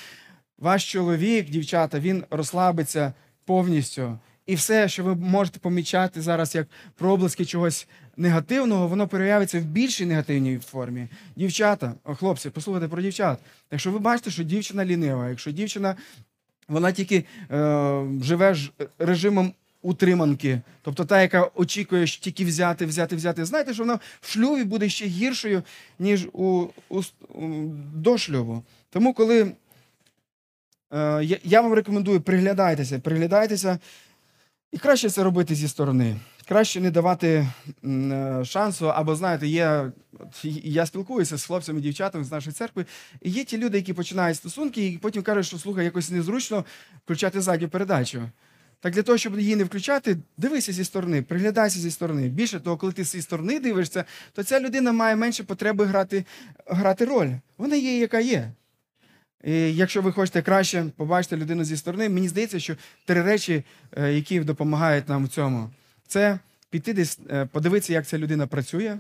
ваш 0.59 0.93
чоловік, 0.93 1.51
дівчата, 1.51 2.01
він 2.01 2.25
розслабиться 2.31 3.13
повністю. 3.45 4.19
І 4.49 4.55
все, 4.55 4.89
що 4.89 5.05
ви 5.05 5.15
можете 5.15 5.59
помічати 5.59 6.23
зараз 6.23 6.55
як 6.55 6.69
проблиски 6.97 7.45
чогось 7.45 7.89
негативного, 8.17 8.89
воно 8.89 9.09
проявиться 9.09 9.61
в 9.61 9.63
більшій 9.63 10.07
негативній 10.07 10.59
формі. 10.59 11.09
Дівчата, 11.37 11.95
о, 12.05 12.15
хлопці, 12.15 12.51
послухайте 12.51 12.89
про 12.89 13.03
дівчат. 13.03 13.39
Якщо 13.71 13.91
ви 13.91 13.99
бачите, 13.99 14.31
що 14.31 14.43
дівчина 14.43 14.85
лінива, 14.85 15.29
якщо 15.29 15.51
дівчина 15.51 15.97
вона 16.69 16.93
тільки 16.93 17.25
е, 17.51 18.05
живе 18.23 18.55
ж 18.55 18.73
режимом 18.99 19.53
утриманки, 19.83 20.61
тобто 20.83 21.05
та, 21.05 21.23
яка 21.23 21.51
очікує 21.55 22.07
що 22.07 22.23
тільки 22.23 22.45
взяти, 22.45 22.87
взяти, 22.87 23.17
взяти, 23.17 23.45
знаєте, 23.45 23.75
що 23.75 23.83
вона 23.83 23.99
в 24.21 24.33
шлюбі 24.33 24.65
буде 24.65 24.89
ще 24.89 25.07
гіршою, 25.07 25.63
ніж 25.99 26.29
у, 26.33 26.67
у, 26.89 27.03
у, 27.35 27.69
до 27.95 28.19
шлюбу. 28.19 28.63
Тому, 28.91 29.15
коли 29.15 29.41
е, 29.43 31.25
я, 31.25 31.39
я 31.45 31.61
вам 31.61 31.73
рекомендую, 31.73 32.21
приглядайтеся, 32.21 32.99
приглядайтеся, 32.99 33.79
і 34.73 34.79
краще 34.79 35.11
це 35.11 35.23
робити 35.23 35.55
зі 35.55 35.69
сторони. 35.69 36.17
Краще 36.49 36.81
не 36.81 36.91
давати 36.91 37.49
е, 37.85 38.43
шансу, 38.45 38.91
або 38.91 39.17
знаєте, 39.17 39.47
є 39.47 39.93
я 40.63 40.87
спілкуюся 40.87 41.39
з 41.39 41.45
хлопцями, 41.45 41.81
дівчатами 41.81 42.25
з 42.25 42.33
нашої 42.33 42.55
церкви, 42.55 42.87
і 43.23 43.31
є 43.31 43.45
ті 43.45 43.59
люди, 43.59 43.77
які 43.77 43.93
починають 43.93 44.37
стосунки, 44.37 44.87
і 44.87 44.99
потім 44.99 45.23
кажуть, 45.23 45.47
що 45.47 45.59
слухай, 45.59 45.85
якось 45.85 46.11
незручно 46.11 46.65
включати 47.05 47.41
задню 47.41 47.69
передачу. 47.69 48.23
Так 48.81 48.93
для 48.93 49.03
того, 49.03 49.19
щоб 49.19 49.39
її 49.39 49.57
не 49.57 49.65
включати, 49.65 50.17
дивися 50.37 50.73
зі 50.73 50.85
сторони, 50.85 51.23
приглядайся 51.23 51.79
зі 51.79 51.91
сторони. 51.91 52.29
Більше 52.29 52.61
того, 52.61 52.77
коли 52.77 52.93
ти 52.93 53.05
зі 53.05 53.23
сторони 53.23 53.61
дивишся, 53.61 54.05
то 54.33 54.43
ця 54.43 54.61
людина 54.61 54.93
має 54.93 55.17
менше 55.17 55.45
потреби 55.45 55.85
грати, 55.85 56.25
грати 56.67 57.05
роль. 57.05 57.31
Вона 57.59 57.77
є, 57.77 57.99
яка 57.99 58.21
є. 58.21 58.53
І 59.45 59.77
якщо 59.77 60.03
ви 60.03 60.13
хочете 60.13 60.43
краще 60.43 60.85
побачити 60.97 61.37
людину 61.37 61.65
зі 61.65 61.77
сторони, 61.77 62.09
мені 62.09 62.29
здається, 62.29 62.61
що 62.61 62.77
три 63.05 63.23
речі, 63.23 63.65
е, 63.97 64.13
які 64.13 64.41
допомагають 64.41 65.09
нам 65.09 65.25
в 65.25 65.29
цьому, 65.29 65.71
це 66.07 66.39
піти 66.71 66.93
десь, 66.93 67.19
е, 67.31 67.47
подивитися, 67.47 67.93
як 67.93 68.07
ця 68.07 68.19
людина 68.19 68.47
працює. 68.47 68.99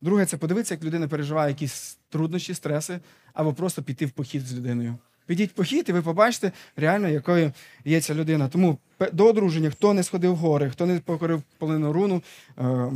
Друге, 0.00 0.26
це 0.26 0.36
подивитися, 0.36 0.74
як 0.74 0.84
людина 0.84 1.08
переживає 1.08 1.50
якісь 1.50 1.98
труднощі, 2.08 2.54
стреси, 2.54 2.98
або 3.32 3.52
просто 3.52 3.82
піти 3.82 4.06
в 4.06 4.10
похід 4.10 4.46
з 4.46 4.54
людиною. 4.54 4.96
Підіть 5.26 5.50
в 5.50 5.54
похід, 5.54 5.88
і 5.88 5.92
ви 5.92 6.02
побачите 6.02 6.52
реально, 6.76 7.08
якою 7.08 7.52
є 7.84 8.00
ця 8.00 8.14
людина. 8.14 8.48
Тому 8.48 8.78
до 9.12 9.26
одруження, 9.26 9.70
хто 9.70 9.94
не 9.94 10.02
сходив 10.02 10.32
в 10.32 10.36
гори, 10.36 10.70
хто 10.70 10.86
не 10.86 11.00
покорив 11.00 11.42
полину 11.58 11.92
руну, 11.92 12.22
е, 12.58 12.64
е, 12.64 12.90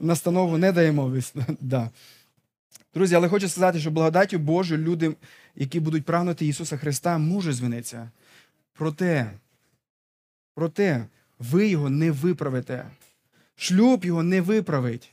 настанову 0.00 0.58
не 0.58 0.72
даємо. 0.72 1.16
Да. 1.60 1.90
Друзі, 2.94 3.14
але 3.14 3.28
хочу 3.28 3.48
сказати, 3.48 3.80
що 3.80 3.90
благодаттю 3.90 4.38
Божою 4.38 4.82
люди, 4.82 5.14
які 5.56 5.80
будуть 5.80 6.04
прагнути 6.04 6.46
Ісуса 6.46 6.76
Христа, 6.76 7.18
можуть 7.18 7.56
змінитися. 7.56 8.10
Проте, 8.72 9.30
проте, 10.54 11.06
ви 11.38 11.68
його 11.68 11.90
не 11.90 12.10
виправите. 12.10 12.86
Шлюб 13.56 14.04
його 14.04 14.22
не 14.22 14.40
виправить. 14.40 15.12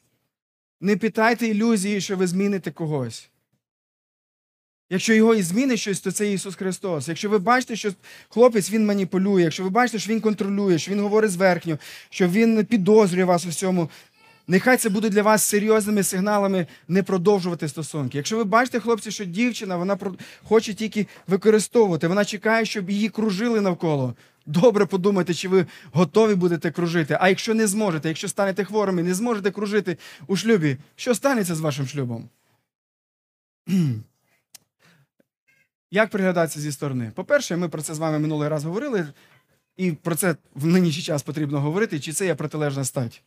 Не 0.82 0.98
питайте 0.98 1.48
ілюзії, 1.48 2.02
що 2.02 2.18
ви 2.18 2.28
зміните 2.28 2.72
когось. 2.72 3.30
Якщо 4.90 5.14
його 5.14 5.36
і 5.36 5.42
змінить 5.42 5.80
щось, 5.80 6.00
то 6.00 6.12
це 6.12 6.34
Ісус 6.34 6.56
Христос. 6.56 7.08
Якщо 7.08 7.30
ви 7.30 7.40
бачите, 7.40 7.76
що 7.76 7.94
хлопець 8.30 8.72
він 8.72 8.86
маніпулює, 8.86 9.42
якщо 9.42 9.64
ви 9.64 9.70
бачите, 9.70 10.00
що 10.00 10.12
він 10.14 10.22
контролює, 10.22 10.80
що 10.80 10.92
він 10.92 11.00
говорить 11.00 11.32
зверхньо, 11.32 11.80
що 12.10 12.28
він 12.28 12.66
підозрює 12.66 13.24
вас 13.24 13.46
у 13.46 13.50
всьому, 13.50 13.90
нехай 14.48 14.78
це 14.78 14.90
буде 14.90 15.10
для 15.10 15.22
вас 15.22 15.44
серйозними 15.44 16.04
сигналами 16.04 16.68
не 16.88 17.04
продовжувати 17.04 17.68
стосунки. 17.68 18.18
Якщо 18.18 18.38
ви 18.38 18.44
бачите, 18.44 18.80
хлопці, 18.80 19.12
що 19.12 19.26
дівчина 19.26 19.78
вона 19.78 19.98
хоче 20.44 20.74
тільки 20.74 21.08
використовувати, 21.28 22.08
вона 22.08 22.26
чекає, 22.26 22.66
щоб 22.66 22.90
її 22.90 23.10
кружили 23.10 23.62
навколо. 23.62 24.16
Добре 24.46 24.86
подумайте, 24.86 25.34
чи 25.34 25.48
ви 25.50 25.66
готові 25.92 26.36
будете 26.36 26.72
кружити. 26.72 27.18
А 27.22 27.30
якщо 27.30 27.54
не 27.54 27.68
зможете, 27.68 28.08
якщо 28.08 28.28
станете 28.28 28.64
хворими, 28.64 29.04
не 29.04 29.14
зможете 29.14 29.52
кружити 29.52 29.98
у 30.28 30.36
шлюбі, 30.36 30.78
що 30.96 31.16
станеться 31.16 31.56
з 31.56 31.60
вашим 31.60 31.88
шлюбом? 31.88 32.30
Як 35.92 36.10
приглядатися 36.10 36.60
зі 36.60 36.72
сторони? 36.72 37.12
По-перше, 37.16 37.58
ми 37.58 37.70
про 37.70 37.82
це 37.82 37.94
з 37.94 38.00
вами 38.00 38.20
минулий 38.20 38.50
раз 38.50 38.64
говорили, 38.64 39.08
і 39.78 39.92
про 39.92 40.16
це 40.16 40.36
в 40.56 40.66
нинішній 40.66 41.04
час 41.04 41.24
потрібно 41.24 41.62
говорити, 41.62 42.00
чи 42.00 42.14
це 42.14 42.26
є 42.26 42.36
протилежна 42.36 42.86
стать. 42.86 43.24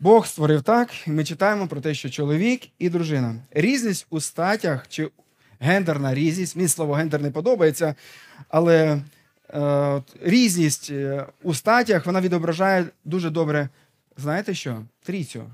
Бог 0.00 0.26
створив 0.26 0.62
так, 0.62 0.90
і 1.06 1.10
ми 1.10 1.24
читаємо 1.24 1.68
про 1.68 1.80
те, 1.80 1.94
що 1.94 2.10
чоловік 2.10 2.62
і 2.78 2.88
дружина. 2.88 3.34
Різність 3.50 4.06
у 4.10 4.20
статях 4.20 4.88
чи 4.88 5.10
гендерна 5.60 6.14
різність, 6.14 6.56
мені 6.56 6.68
слово 6.68 6.94
гендер 6.94 7.22
не 7.22 7.30
подобається, 7.30 7.94
але 8.48 9.00
е, 9.50 10.02
різність 10.22 10.90
е, 10.90 11.26
у 11.42 11.54
статях 11.54 12.06
вона 12.06 12.20
відображає 12.20 12.84
дуже 13.04 13.30
добре, 13.30 13.68
знаєте 14.16 14.54
що? 14.54 14.82
Трійцю, 15.02 15.44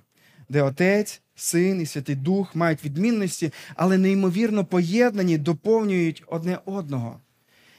де 0.48 0.62
отець, 0.62 1.20
син 1.36 1.80
і 1.80 1.86
Святий 1.86 2.16
Дух 2.16 2.54
мають 2.54 2.84
відмінності, 2.84 3.52
але 3.74 3.98
неймовірно 3.98 4.64
поєднані, 4.64 5.38
доповнюють 5.38 6.22
одне 6.26 6.58
одного. 6.64 7.20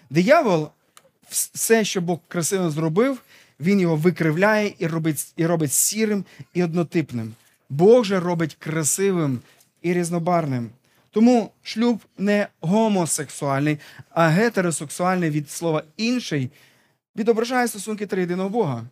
Диявол 0.09 0.69
все, 1.29 1.83
що 1.83 2.01
Бог 2.01 2.19
красиво 2.27 2.69
зробив, 2.69 3.21
він 3.59 3.79
його 3.79 3.95
викривляє 3.95 4.73
і 4.79 4.87
робить, 4.87 5.33
і 5.35 5.45
робить 5.45 5.73
сірим 5.73 6.25
і 6.53 6.63
однотипним. 6.63 7.33
Бог 7.69 8.03
же 8.03 8.19
робить 8.19 8.55
красивим 8.59 9.39
і 9.81 9.93
різнобарним. 9.93 10.69
Тому 11.11 11.51
шлюб 11.63 12.01
не 12.17 12.47
гомосексуальний, 12.61 13.79
а 14.09 14.27
гетеросексуальний 14.27 15.29
від 15.29 15.49
слова 15.49 15.83
інший 15.97 16.49
відображає 17.15 17.67
стосунки 17.67 18.05
триєдиного 18.05 18.49
Бога. 18.49 18.83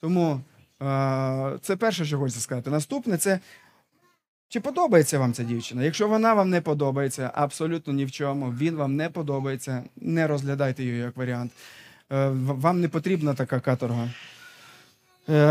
Тому 0.00 0.40
е, 0.82 1.58
це 1.62 1.76
перше, 1.76 2.04
що 2.04 2.18
хочеться 2.18 2.40
сказати. 2.40 2.70
Наступне 2.70 3.18
це 3.18 3.40
чи 4.48 4.60
подобається 4.60 5.18
вам 5.18 5.32
ця 5.32 5.44
дівчина? 5.44 5.84
Якщо 5.84 6.08
вона 6.08 6.34
вам 6.34 6.50
не 6.50 6.60
подобається, 6.60 7.30
абсолютно 7.34 7.92
ні 7.92 8.04
в 8.04 8.10
чому, 8.10 8.50
він 8.50 8.74
вам 8.74 8.96
не 8.96 9.08
подобається, 9.08 9.84
не 9.96 10.26
розглядайте 10.26 10.84
її 10.84 10.98
як 10.98 11.16
варіант. 11.16 11.52
Е, 12.12 12.28
Вам 12.28 12.80
не 12.80 12.88
потрібна 12.88 13.34
така 13.34 13.60
каторга. 13.60 14.10
Е, 15.28 15.42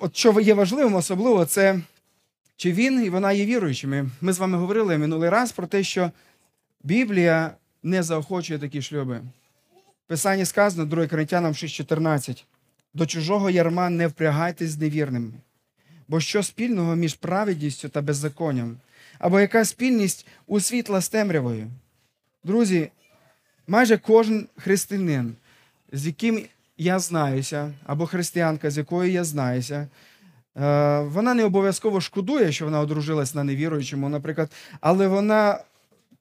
От 0.00 0.16
що 0.16 0.40
є 0.40 0.54
важливим, 0.54 0.94
особливо, 0.94 1.44
це 1.44 1.80
чи 2.56 2.72
він 2.72 3.04
і 3.04 3.10
вона 3.10 3.32
є 3.32 3.46
віруючими. 3.46 4.08
Ми 4.20 4.32
з 4.32 4.38
вами 4.38 4.58
говорили 4.58 4.98
минулий 4.98 5.30
раз 5.30 5.52
про 5.52 5.66
те, 5.66 5.82
що 5.82 6.10
Біблія 6.82 7.50
не 7.82 8.02
заохочує 8.02 8.58
такі 8.58 8.82
шлюби. 8.82 9.20
В 10.04 10.08
Писанні 10.08 10.44
сказано 10.44 10.84
2 10.84 11.06
Коринтянам 11.06 11.52
6,14. 11.52 12.44
До 12.94 13.06
чужого 13.06 13.50
ярма 13.50 13.90
не 13.90 14.06
впрягайтесь 14.06 14.70
з 14.70 14.78
невірними. 14.78 15.32
Бо 16.08 16.20
що 16.20 16.42
спільного 16.42 16.96
між 16.96 17.14
праведністю 17.14 17.88
та 17.88 18.02
беззаконням? 18.02 18.76
Або 19.18 19.40
яка 19.40 19.64
спільність 19.64 20.26
у 20.46 20.60
світла 20.60 21.00
з 21.00 21.08
темрявою? 21.08 21.66
Друзі, 22.44 22.90
майже 23.66 23.98
кожен 23.98 24.48
християнин, 24.56 25.36
з 25.92 26.06
яким 26.06 26.42
я 26.78 26.98
знаюся, 26.98 27.72
або 27.86 28.06
християнка, 28.06 28.70
з 28.70 28.78
якою 28.78 29.10
я 29.10 29.24
знаюся, 29.24 29.88
е, 30.56 31.00
вона 31.00 31.34
не 31.34 31.44
обов'язково 31.44 32.00
шкодує, 32.00 32.52
що 32.52 32.64
вона 32.64 32.80
одружилась 32.80 33.34
на 33.34 33.44
невіруючому, 33.44 34.08
наприклад, 34.08 34.50
але 34.80 35.08
вона 35.08 35.60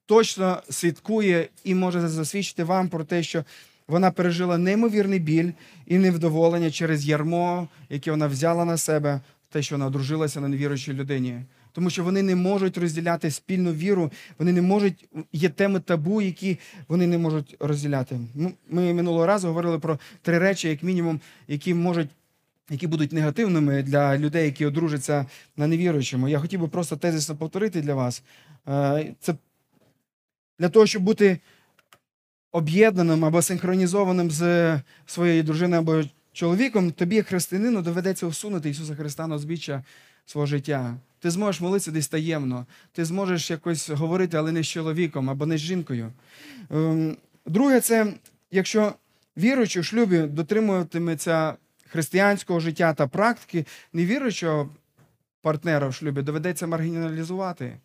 точно 0.06 0.62
свідкує 0.70 1.50
і 1.64 1.76
може 1.76 2.08
засвідчити 2.08 2.64
вам 2.64 2.90
про 2.90 3.04
те, 3.04 3.24
що 3.24 3.44
вона 3.88 4.12
пережила 4.12 4.58
неймовірний 4.58 5.20
біль 5.20 5.52
і 5.86 5.98
невдоволення 5.98 6.72
через 6.72 7.06
ярмо, 7.06 7.68
яке 7.90 8.12
вона 8.12 8.28
взяла 8.28 8.66
на 8.66 8.78
себе, 8.78 9.22
те, 9.50 9.62
що 9.62 9.76
вона 9.76 9.86
одружилася 9.86 10.42
на 10.42 10.48
невіруючій 10.48 10.94
людині. 10.94 11.42
Тому 11.78 11.90
що 11.90 12.04
вони 12.04 12.24
не 12.24 12.36
можуть 12.36 12.78
розділяти 12.78 13.32
спільну 13.32 13.74
віру, 13.74 14.12
вони 14.40 14.54
не 14.54 14.62
можуть, 14.62 15.10
є 15.34 15.50
теми 15.50 15.80
табу, 15.80 16.22
які 16.22 16.58
вони 16.88 17.08
не 17.08 17.18
можуть 17.18 17.56
розділяти. 17.60 18.20
Ми 18.70 18.94
минулого 18.94 19.26
разу 19.26 19.48
говорили 19.48 19.80
про 19.80 20.00
три 20.22 20.40
речі, 20.40 20.70
як 20.70 20.84
мінімум, 20.84 21.22
які 21.48 21.74
можуть. 21.74 22.10
Які 22.70 22.88
будуть 22.88 23.14
негативними 23.14 23.84
для 23.84 24.18
людей, 24.18 24.46
які 24.46 24.66
одружаться 24.66 25.26
на 25.58 25.68
невіруючому. 25.68 26.28
Я 26.28 26.40
хотів 26.40 26.60
би 26.60 26.68
просто 26.68 26.96
тезисно 26.96 27.36
повторити 27.36 27.82
для 27.82 27.94
вас. 27.94 28.24
Е, 28.68 29.14
Це 29.20 29.36
для 30.60 30.70
того, 30.70 30.86
щоб 30.86 31.04
бути 31.04 31.40
об'єднаним 32.52 33.26
або 33.26 33.42
синхронізованим 33.42 34.32
з 34.32 34.82
своєю 35.06 35.44
дружиною 35.44 35.82
або 35.82 36.04
чоловіком, 36.34 36.92
тобі, 36.92 37.16
як 37.16 37.28
християнину, 37.28 37.82
доведеться 37.82 38.28
усунути 38.28 38.70
Ісуса 38.70 38.96
Христа 38.96 39.28
на 39.28 39.36
узбіччя 39.36 39.84
свого 40.26 40.46
життя. 40.46 40.98
Ти 41.20 41.32
зможеш 41.32 41.62
молитися 41.62 41.92
десь 41.92 42.08
таємно, 42.08 42.66
ти 42.92 43.06
зможеш 43.06 43.52
якось 43.52 43.90
говорити, 43.90 44.38
але 44.38 44.52
не 44.52 44.64
з 44.64 44.68
чоловіком 44.68 45.30
або 45.30 45.46
не 45.46 45.58
з 45.58 45.62
жінкою. 45.62 46.12
Ем, 46.72 47.18
Друге, 47.46 47.82
це 47.82 48.14
якщо 48.52 48.94
віруючий 49.38 49.80
у 49.80 49.84
шлюбі 49.84 50.20
дотримуватиметься 50.20 51.54
християнського 51.88 52.60
життя 52.60 52.94
та 52.94 53.08
практики, 53.08 53.66
невіруючого 53.94 54.70
партнера 55.42 55.88
в 55.88 55.94
шлюбі 55.94 56.22
доведеться 56.22 56.68
маргіналізувати. 56.68 57.78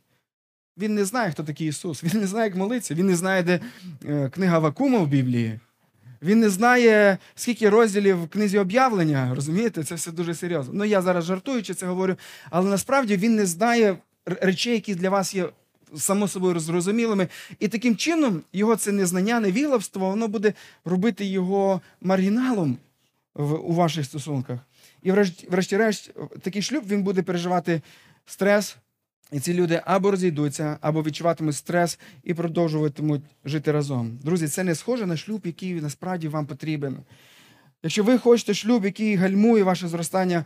Він 0.78 0.94
не 0.94 1.04
знає, 1.04 1.30
хто 1.30 1.44
такий 1.44 1.68
Ісус. 1.68 2.04
Він 2.04 2.20
не 2.20 2.26
знає, 2.26 2.46
як 2.46 2.56
молитися. 2.56 2.94
Він 2.94 3.06
не 3.06 3.16
знає, 3.16 3.42
де 3.42 3.60
е, 4.04 4.28
книга 4.28 4.58
Вакума 4.58 4.98
в 4.98 5.06
Біблії. 5.06 5.60
Він 6.22 6.40
не 6.40 6.50
знає, 6.50 7.18
скільки 7.34 7.68
розділів 7.68 8.22
в 8.24 8.28
книзі 8.28 8.58
об'явлення. 8.58 9.34
Розумієте, 9.34 9.84
це 9.84 9.94
все 9.94 10.12
дуже 10.12 10.34
серйозно. 10.34 10.74
Ну, 10.76 10.84
я 10.84 11.02
зараз 11.02 11.24
жартуючи 11.24 11.74
це 11.74 11.86
говорю, 11.86 12.16
але 12.50 12.70
насправді 12.70 13.16
він 13.16 13.34
не 13.36 13.46
знає 13.46 13.96
речей, 14.26 14.72
які 14.74 14.94
для 14.94 15.10
вас 15.10 15.34
є 15.34 15.48
само 15.96 16.28
собою 16.28 16.60
зрозумілими. 16.60 17.28
І 17.58 17.68
таким 17.68 17.96
чином 17.96 18.42
його 18.52 18.76
це 18.76 18.92
незнання, 18.92 19.40
невігластво, 19.40 20.10
воно 20.10 20.28
буде 20.28 20.52
робити 20.84 21.24
його 21.24 21.80
маргіналом 22.00 22.78
в, 23.34 23.54
у 23.54 23.72
ваших 23.72 24.04
стосунках. 24.04 24.58
І 25.02 25.12
врешті- 25.12 25.46
врешті-решт, 25.50 26.10
такий 26.42 26.62
шлюб 26.62 26.84
він 26.86 27.02
буде 27.02 27.22
переживати 27.22 27.82
стрес, 28.26 28.76
і 29.32 29.40
ці 29.40 29.54
люди 29.54 29.82
або 29.84 30.10
розійдуться, 30.10 30.78
або 30.80 31.02
відчуватимуть 31.02 31.56
стрес 31.56 31.98
і 32.24 32.34
продовжуватимуть 32.34 33.22
жити 33.44 33.72
разом. 33.72 34.18
Друзі, 34.22 34.48
це 34.48 34.64
не 34.64 34.74
схоже 34.74 35.06
на 35.06 35.16
шлюб, 35.16 35.40
який 35.44 35.74
насправді 35.74 36.28
вам 36.28 36.46
потрібен. 36.46 36.96
Якщо 37.82 38.04
ви 38.04 38.18
хочете 38.18 38.54
шлюб, 38.54 38.84
який 38.84 39.16
гальмує 39.16 39.62
ваше 39.62 39.88
зростання 39.88 40.44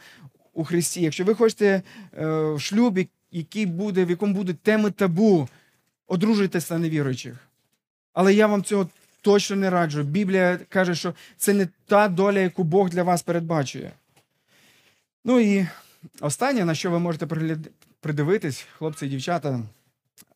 у 0.52 0.64
Христі, 0.64 1.00
якщо 1.00 1.24
ви 1.24 1.34
хочете 1.34 1.82
е, 2.18 2.58
шлюб, 2.58 2.98
який 3.30 3.66
буде, 3.66 4.04
в 4.04 4.10
якому 4.10 4.34
будуть 4.34 4.60
теми 4.60 4.90
табу, 4.90 5.48
одружуйтесь 6.06 6.70
на 6.70 6.78
невіруючих. 6.78 7.36
Але 8.12 8.34
я 8.34 8.46
вам 8.46 8.62
цього 8.62 8.88
точно 9.20 9.56
не 9.56 9.70
раджу. 9.70 10.02
Біблія 10.02 10.58
каже, 10.68 10.94
що 10.94 11.14
це 11.36 11.52
не 11.52 11.68
та 11.86 12.08
доля, 12.08 12.38
яку 12.38 12.64
Бог 12.64 12.90
для 12.90 13.02
вас 13.02 13.22
передбачує. 13.22 13.90
Ну 15.24 15.40
і 15.40 15.66
останнє, 16.20 16.64
на 16.64 16.74
що 16.74 16.90
ви 16.90 16.98
можете 16.98 17.26
придивитись, 18.06 18.66
хлопці 18.78 19.06
і 19.06 19.08
дівчата, 19.08 19.62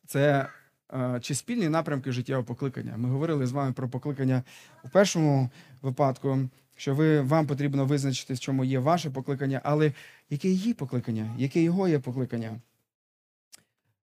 це 0.07 0.49
е, 0.93 1.19
чи 1.21 1.35
спільні 1.35 1.69
напрямки 1.69 2.11
життєвого 2.11 2.45
покликання. 2.45 2.97
Ми 2.97 3.09
говорили 3.09 3.47
з 3.47 3.51
вами 3.51 3.73
про 3.73 3.89
покликання 3.89 4.43
у 4.83 4.89
першому 4.89 5.49
випадку, 5.81 6.49
що 6.75 6.95
ви, 6.95 7.21
вам 7.21 7.47
потрібно 7.47 7.85
визначити, 7.85 8.33
в 8.33 8.39
чому 8.39 8.63
є 8.63 8.79
ваше 8.79 9.09
покликання, 9.09 9.61
але 9.63 9.93
яке 10.29 10.47
її 10.47 10.73
покликання, 10.73 11.35
яке 11.37 11.61
його 11.61 11.87
є 11.87 11.99
покликання. 11.99 12.59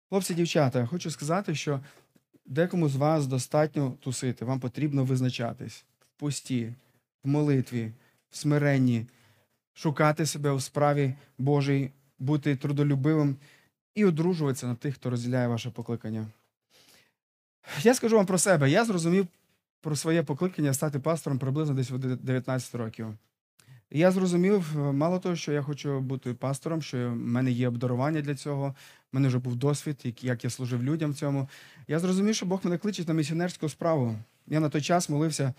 Хлопці, 0.09 0.35
дівчата, 0.35 0.87
хочу 0.87 1.11
сказати, 1.11 1.54
що 1.54 1.81
декому 2.46 2.88
з 2.88 2.96
вас 2.96 3.26
достатньо 3.26 3.90
тусити, 4.00 4.44
вам 4.44 4.61
потрібно 4.61 5.04
визначатись 5.04 5.85
в 6.00 6.20
пості, 6.20 6.74
в 7.24 7.28
молитві, 7.28 7.92
в 8.31 8.37
смиренні, 8.37 9.07
шукати 9.74 10.26
себе 10.26 10.50
у 10.50 10.61
справі 10.61 11.14
Божій, 11.38 11.90
бути 12.18 12.57
трудолюбивим 12.57 13.37
і 13.98 14.04
одружуватися 14.04 14.66
на 14.66 14.74
тих, 14.74 14.94
хто 14.94 15.11
розділяє 15.11 15.48
ваше 15.48 15.70
покликання. 15.70 16.26
Я 17.82 17.94
скажу 17.94 18.16
вам 18.16 18.26
про 18.26 18.38
себе. 18.38 18.70
Я 18.70 18.84
зрозумів 18.84 19.26
про 19.80 19.96
своє 19.96 20.22
покликання 20.22 20.74
стати 20.74 20.98
пастором 20.98 21.38
приблизно 21.38 21.74
десь 21.74 21.90
в 21.90 21.98
19 21.98 22.74
років. 22.74 23.06
Я 23.90 24.11
зрозумів, 24.11 24.78
е, 24.78 24.92
мало 24.92 25.18
того, 25.18 25.37
що 25.37 25.52
я 25.52 25.62
хочу 25.62 26.00
бути 26.00 26.34
пастором, 26.34 26.82
що 26.82 27.11
в 27.11 27.16
мене 27.16 27.50
є 27.50 27.68
обдарування 27.68 28.20
для 28.20 28.34
цього, 28.34 28.68
в 29.12 29.16
мене 29.16 29.28
вже 29.28 29.38
був 29.38 29.56
досвід, 29.56 30.00
як- 30.22 30.44
я 30.44 30.50
служив 30.50 30.82
людям 30.82 31.11
в 31.11 31.14
цьому. 31.14 31.48
Я 31.88 31.98
зрозумів, 31.98 32.34
що 32.34 32.46
Бог 32.46 32.61
мене 32.62 32.78
кличе 32.78 33.04
на 33.06 33.14
місіонерську 33.14 33.68
справу. 33.68 34.16
Я 34.46 34.61
на 34.61 34.68
той 34.68 34.80
час 34.82 35.08
молився 35.08 35.54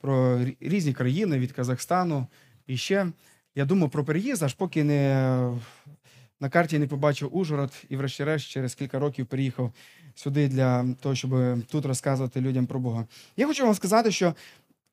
про 0.00 0.40
різні 0.60 0.92
країни 0.92 1.38
від 1.38 1.52
Казахстану. 1.52 2.26
І 2.66 2.76
ще 2.76 3.06
я 3.54 3.64
думав 3.64 3.90
про 3.90 4.04
переїзд, 4.04 4.42
аж 4.42 4.54
поки 4.54 4.84
не 4.84 5.50
на 6.44 6.50
карті 6.50 6.78
не 6.78 6.86
побачив 6.86 7.36
Ужгород 7.36 7.72
і, 7.88 7.96
врешті-решт, 7.96 8.48
через 8.48 8.74
кілька 8.74 8.98
років 8.98 9.26
переїхав 9.26 9.72
сюди 10.14 10.48
для 10.48 10.94
того, 11.00 11.14
щоб 11.14 11.62
тут 11.70 11.86
розказувати 11.86 12.40
людям 12.40 12.66
про 12.66 12.80
Бога. 12.80 13.06
Я 13.36 13.46
хочу 13.46 13.64
вам 13.64 13.74
сказати, 13.74 14.10
що 14.10 14.34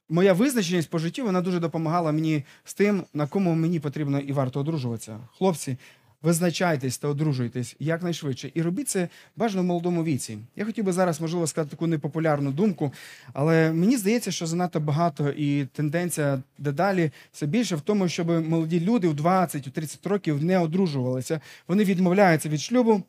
моя 0.10 0.34
визначеність 0.34 0.90
по 0.90 1.00
життю 1.00 1.24
вона 1.24 1.42
дуже 1.42 1.60
допомагала 1.60 2.12
мені 2.12 2.44
з 2.64 2.74
тим, 2.74 3.04
на 3.14 3.28
кому 3.28 3.56
мені 3.56 3.80
потрібно 3.80 4.20
і 4.20 4.32
варто 4.32 4.60
одружуватися. 4.60 5.20
Хлопці, 5.38 5.78
визначайтесь 6.22 6.98
та 6.98 7.08
одружуйтесь 7.08 7.76
якнайшвидше. 7.80 8.52
І 8.54 8.62
робіть 8.62 8.90
це 8.90 9.08
бажано 9.36 9.64
в 9.64 9.66
молодому 9.66 10.04
віці. 10.04 10.38
Я 10.56 10.66
хотів 10.66 10.86
би 10.86 10.92
зараз, 10.92 11.22
можливо, 11.22 11.48
сказати 11.48 11.72
таку 11.72 11.88
непопулярну 11.88 12.52
думку, 12.52 12.94
але 13.34 13.72
мені 13.72 13.98
здається, 13.98 14.32
що 14.32 14.48
занадто 14.48 14.80
багато 14.80 15.30
і 15.30 15.66
тенденція 15.66 16.44
дедалі 16.58 17.12
все 17.32 17.46
більше 17.46 17.76
в 17.76 17.82
тому, 17.82 18.10
щоб 18.10 18.28
молоді 18.50 18.80
люди 18.80 19.08
в 19.08 19.14
20-30 19.14 20.10
років 20.10 20.44
не 20.44 20.60
одружувалися. 20.60 21.42
Вони 21.68 21.84
відмовляються 21.84 22.50
від 22.50 22.62
шлюбу 22.62 23.04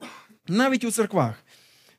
навіть 0.48 0.84
у 0.84 0.90
церквах. 0.90 1.44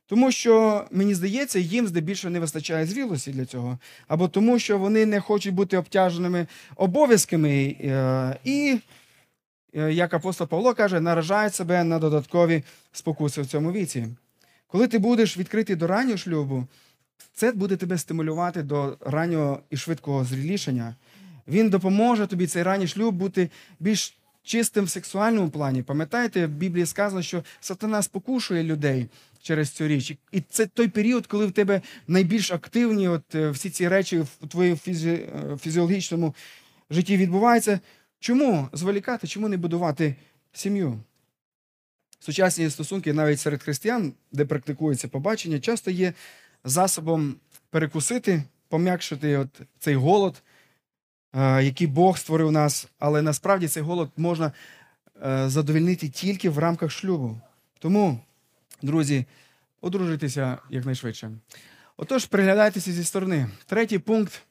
Тому 0.07 0.31
що 0.31 0.85
мені 0.91 1.15
здається, 1.15 1.59
їм 1.59 1.87
здебільшого 1.87 2.31
не 2.31 2.39
вистачає 2.39 2.85
зрілості 2.85 3.31
для 3.31 3.45
цього, 3.45 3.79
або 4.07 4.27
тому, 4.27 4.59
що 4.59 4.77
вони 4.77 5.05
не 5.05 5.19
хочуть 5.19 5.53
бути 5.53 5.77
обтяженими 5.77 6.47
обов'язками 6.75 7.75
е, 7.81 8.35
і, 8.43 8.77
як 9.73 10.13
апостол 10.13 10.47
Павло 10.47 10.73
каже, 10.73 10.99
наражають 10.99 11.55
себе 11.55 11.83
на 11.83 11.99
додаткові 11.99 12.63
спокуси 12.91 13.41
в 13.41 13.45
цьому 13.47 13.71
віці. 13.71 14.07
Коли 14.67 14.87
ти 14.87 14.99
будеш 14.99 15.37
відкритий 15.37 15.75
до 15.75 15.87
раннього 15.87 16.17
шлюбу, 16.17 16.67
це 17.33 17.51
буде 17.51 17.75
тебе 17.75 17.97
стимулювати 17.97 18.63
до 18.63 18.97
раннього 19.01 19.59
і 19.69 19.77
швидкого 19.77 20.25
зрілішання. 20.25 20.95
Він 21.47 21.69
допоможе 21.69 22.27
тобі 22.27 22.47
цей 22.47 22.63
ранній 22.63 22.87
шлюб 22.87 23.15
бути 23.15 23.49
більш 23.79 24.17
чистим 24.43 24.85
в 24.85 24.89
сексуальному 24.89 25.49
плані. 25.49 25.83
Пам'ятаєте, 25.83 26.45
в 26.45 26.49
Біблії 26.49 26.85
сказано, 26.85 27.21
що 27.21 27.43
сатана 27.61 28.01
спокушує 28.01 28.63
людей 28.63 29.07
через 29.41 29.69
цю 29.69 29.87
річ. 29.87 30.11
І- 30.11 30.17
І 30.31 30.41
це 30.49 30.65
той 30.65 30.87
період, 30.87 31.27
коли 31.27 31.45
в 31.45 31.51
тебе 31.51 31.81
найбільш 32.07 32.51
активні 32.51 33.07
от, 33.07 33.35
е, 33.35 33.49
всі 33.49 33.69
ці 33.69 33.87
речі 33.87 34.19
в 34.19 34.47
твоєму 34.47 34.77
фізі... 34.77 35.09
е, 35.09 35.57
фізіологічному 35.61 36.35
житті 36.89 37.17
відбуваються. 37.17 37.79
Чому 38.23 38.69
зволікати, 38.73 39.27
чому 39.27 39.49
не 39.49 39.57
будувати 39.57 40.15
сім'ю? 40.53 40.99
Сучасні 42.19 42.69
стосунки 42.69 43.13
навіть 43.13 43.39
серед 43.39 43.63
християн, 43.63 44.13
де 44.31 44.45
практикується 44.45 45.07
побачення, 45.07 45.59
часто 45.59 45.91
є 45.91 46.13
засобом 46.63 47.35
перекусити, 47.69 48.43
пом'якшити 48.67 49.37
от 49.37 49.61
цей 49.79 49.95
голод, 49.95 50.43
е, 51.33 51.63
який 51.63 51.87
Бог 51.87 52.17
створив 52.17 52.51
нас, 52.51 52.87
але 52.99 53.21
насправді 53.21 53.67
цей 53.67 53.83
голод 53.83 54.09
можна 54.17 54.51
е, 55.25 55.49
задовольнити 55.49 56.09
тільки 56.09 56.49
в 56.49 56.59
рамках 56.59 56.91
шлюбу. 56.91 57.41
Тому, 57.79 58.19
друзі, 58.81 59.25
одружитися 59.81 60.57
якнайшвидше. 60.69 61.31
Отож, 61.97 62.25
приглядайтеся 62.25 62.91
зі 62.91 63.03
сторони. 63.03 63.49
Третій 63.65 63.99
пункт. 63.99 64.41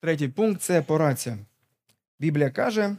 Третій 0.00 0.28
пункт 0.28 0.62
це 0.62 0.82
порадця. 0.82 1.38
Біблія 2.18 2.50
каже, 2.50 2.96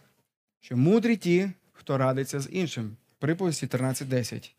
що 0.61 0.77
мудрі 0.77 1.17
ті, 1.17 1.51
хто 1.73 1.97
радиться 1.97 2.39
з 2.39 2.49
іншим. 2.51 2.97
Приповісті 3.19 3.65
13.10. 3.65 4.51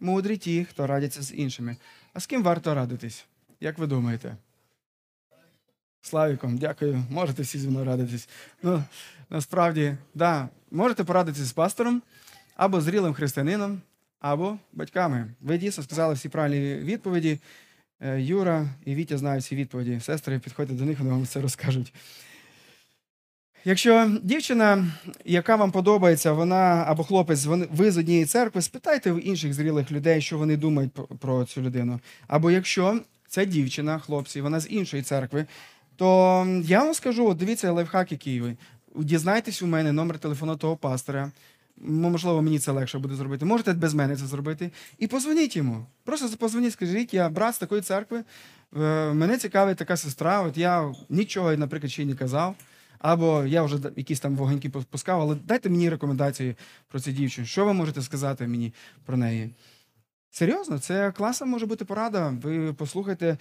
Мудрі 0.00 0.36
ті, 0.36 0.64
хто 0.64 0.86
радяться 0.86 1.22
з 1.22 1.34
іншими. 1.34 1.76
А 2.12 2.20
з 2.20 2.26
ким 2.26 2.42
варто 2.42 2.74
радитись? 2.74 3.26
Як 3.60 3.78
ви 3.78 3.86
думаєте? 3.86 4.36
Славіком, 6.00 6.58
дякую. 6.58 7.02
Можете 7.10 7.42
всі 7.42 7.58
зі 7.58 7.68
мною 7.68 7.84
радитись. 7.86 8.28
Ну, 8.62 8.84
насправді, 9.30 9.96
да, 10.14 10.48
можете 10.70 11.04
порадитися 11.04 11.44
з 11.44 11.52
пастором 11.52 12.02
або 12.56 12.80
зрілим 12.80 13.14
християнином, 13.14 13.82
або 14.20 14.58
батьками. 14.72 15.34
Ви 15.40 15.58
дійсно 15.58 15.84
сказали 15.84 16.14
всі 16.14 16.28
правильні 16.28 16.74
відповіді. 16.74 17.38
Е, 18.00 18.20
Юра 18.20 18.68
і 18.84 18.94
Вітя 18.94 19.18
знають 19.18 19.44
всі 19.44 19.56
відповіді. 19.56 20.00
Сестри, 20.00 20.38
підходьте 20.38 20.74
до 20.74 20.84
них, 20.84 20.98
вони 20.98 21.10
вам 21.10 21.22
все 21.22 21.40
розкажуть. 21.40 21.92
Якщо 23.66 24.10
дівчина, 24.22 24.86
яка 25.24 25.56
вам 25.56 25.72
подобається, 25.72 26.32
вона 26.32 26.84
або 26.86 27.04
хлопець, 27.04 27.46
ви 27.46 27.90
з 27.90 27.98
однієї 27.98 28.24
церкви, 28.24 28.62
спитайте 28.62 29.12
в 29.12 29.26
інших 29.26 29.54
зрілих 29.54 29.92
людей, 29.92 30.20
що 30.20 30.38
вони 30.38 30.56
думають 30.56 30.92
про, 31.20 31.44
цю 31.44 31.62
людину. 31.62 32.00
Або 32.26 32.50
якщо 32.50 33.00
ця 33.28 33.44
дівчина, 33.44 33.98
хлопці, 33.98 34.40
вона 34.40 34.60
з 34.60 34.70
іншої 34.70 35.02
церкви, 35.02 35.46
то 35.96 36.06
я 36.64 36.84
вам 36.84 36.94
скажу: 36.94 37.34
дивіться 37.34 37.72
лайфхак, 37.72 38.12
який 38.12 38.40
ви. 38.40 38.56
Дізнайтесь 38.96 39.62
у 39.62 39.66
мене 39.66 39.92
номер 39.92 40.18
телефону 40.18 40.56
того 40.56 40.76
пастора. 40.76 41.30
Можливо, 41.76 42.42
мені 42.42 42.58
це 42.58 42.72
легше 42.72 42.98
буде 42.98 43.14
зробити. 43.14 43.44
Можете 43.44 43.72
без 43.72 43.94
мене 43.94 44.16
це 44.16 44.26
зробити. 44.26 44.70
І 44.98 45.06
позвоніть 45.06 45.56
йому. 45.56 45.86
Просто 46.04 46.36
позвоніть, 46.36 46.72
скажіть, 46.72 47.14
я 47.14 47.28
брат 47.28 47.54
з 47.54 47.58
такої 47.58 47.82
церкви. 47.82 48.24
е, 48.76 49.12
Мене 49.12 49.38
цікавить 49.38 49.76
така 49.76 49.96
сестра. 49.96 50.42
От 50.42 50.58
я 50.58 50.92
нічого, 51.08 51.56
наприклад, 51.56 51.92
ще 51.92 52.02
й 52.02 52.06
не 52.06 52.14
казав. 52.14 52.54
Або 53.04 53.44
я 53.44 53.62
вже 53.62 53.78
якісь 53.96 54.20
там 54.20 54.36
вогоньки 54.36 54.70
пускав, 54.70 55.20
але 55.20 55.34
дайте 55.34 55.70
мені 55.70 55.90
рекомендації 55.90 56.56
про 56.88 57.00
цю 57.00 57.12
дівчину. 57.12 57.46
Що 57.46 57.64
ви 57.64 57.72
можете 57.72 58.02
сказати 58.02 58.46
мені 58.46 58.72
про 59.04 59.16
неї? 59.16 59.50
Серйозно, 60.30 60.78
це 60.78 61.12
класна 61.12 61.46
може 61.46 61.66
бути 61.66 61.84
порада. 61.84 62.34
Ви 62.42 62.72
послухайте 62.72 63.26
е, 63.26 63.36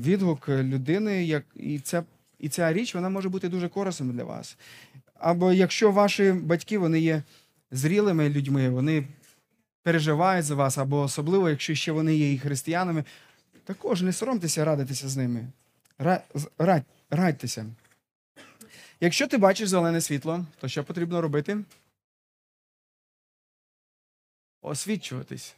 відгук 0.00 0.48
людини, 0.48 1.24
як 1.24 1.44
і 1.56 1.78
ця, 1.78 2.04
і 2.38 2.48
ця 2.48 2.72
річ 2.72 2.94
вона 2.94 3.08
може 3.08 3.28
бути 3.28 3.48
дуже 3.48 3.68
корисною 3.68 4.12
для 4.12 4.24
вас. 4.24 4.58
Або 5.14 5.52
якщо 5.52 5.90
ваші 5.90 6.32
батьки 6.32 6.78
вони 6.78 7.00
є 7.00 7.22
зрілими 7.70 8.28
людьми, 8.28 8.70
вони 8.70 9.04
переживають 9.82 10.44
за 10.44 10.54
вас, 10.54 10.78
або 10.78 11.00
особливо, 11.00 11.50
якщо 11.50 11.74
ще 11.74 11.92
вони 11.92 12.16
є 12.16 12.32
і 12.32 12.38
християнами, 12.38 13.04
також 13.64 14.02
не 14.02 14.12
соромтеся 14.12 14.64
радитися 14.64 15.08
з 15.08 15.16
ними. 15.16 15.46
Радь, 16.58 16.84
радьтеся. 17.10 17.66
Якщо 19.00 19.26
ти 19.26 19.38
бачиш 19.38 19.68
зелене 19.68 20.00
світло, 20.00 20.44
то 20.60 20.68
що 20.68 20.84
потрібно 20.84 21.20
робити? 21.20 21.58
Освідчуватись. 24.62 25.54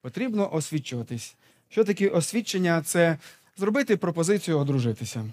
Потрібно 0.00 0.54
освідчуватись. 0.54 1.36
Що 1.68 1.84
таке 1.84 2.08
освідчення? 2.08 2.82
Це 2.82 3.18
зробити 3.56 3.96
пропозицію 3.96 4.58
одружитися. 4.58 5.24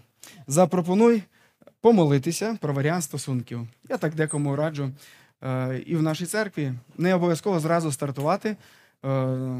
Запропонуй 0.47 1.23
помолитися 1.81 2.57
про 2.61 2.73
варіант 2.73 3.03
стосунків. 3.03 3.67
Я 3.89 3.97
так 3.97 4.15
декому 4.15 4.55
раджу. 4.55 4.91
Е, 5.43 5.83
і 5.85 5.95
в 5.95 6.01
нашій 6.01 6.25
церкві 6.25 6.73
не 6.97 7.15
обов'язково 7.15 7.59
зразу 7.59 7.91
стартувати, 7.91 8.55
е, 9.05 9.57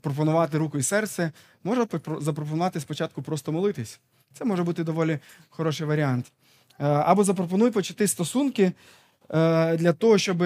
пропонувати 0.00 0.58
руку 0.58 0.78
і 0.78 0.82
серце. 0.82 1.32
Можна 1.64 1.86
запропонувати 2.20 2.80
спочатку 2.80 3.22
просто 3.22 3.52
молитись. 3.52 4.00
Це 4.32 4.44
може 4.44 4.62
бути 4.62 4.84
доволі 4.84 5.18
хороший 5.48 5.86
варіант. 5.86 6.32
Е, 6.80 6.84
Або 6.86 7.24
запропонуй 7.24 7.70
почати 7.70 8.06
стосунки 8.08 8.62
е, 8.62 8.72
для 9.76 9.92
того, 9.92 10.18
щоб 10.18 10.42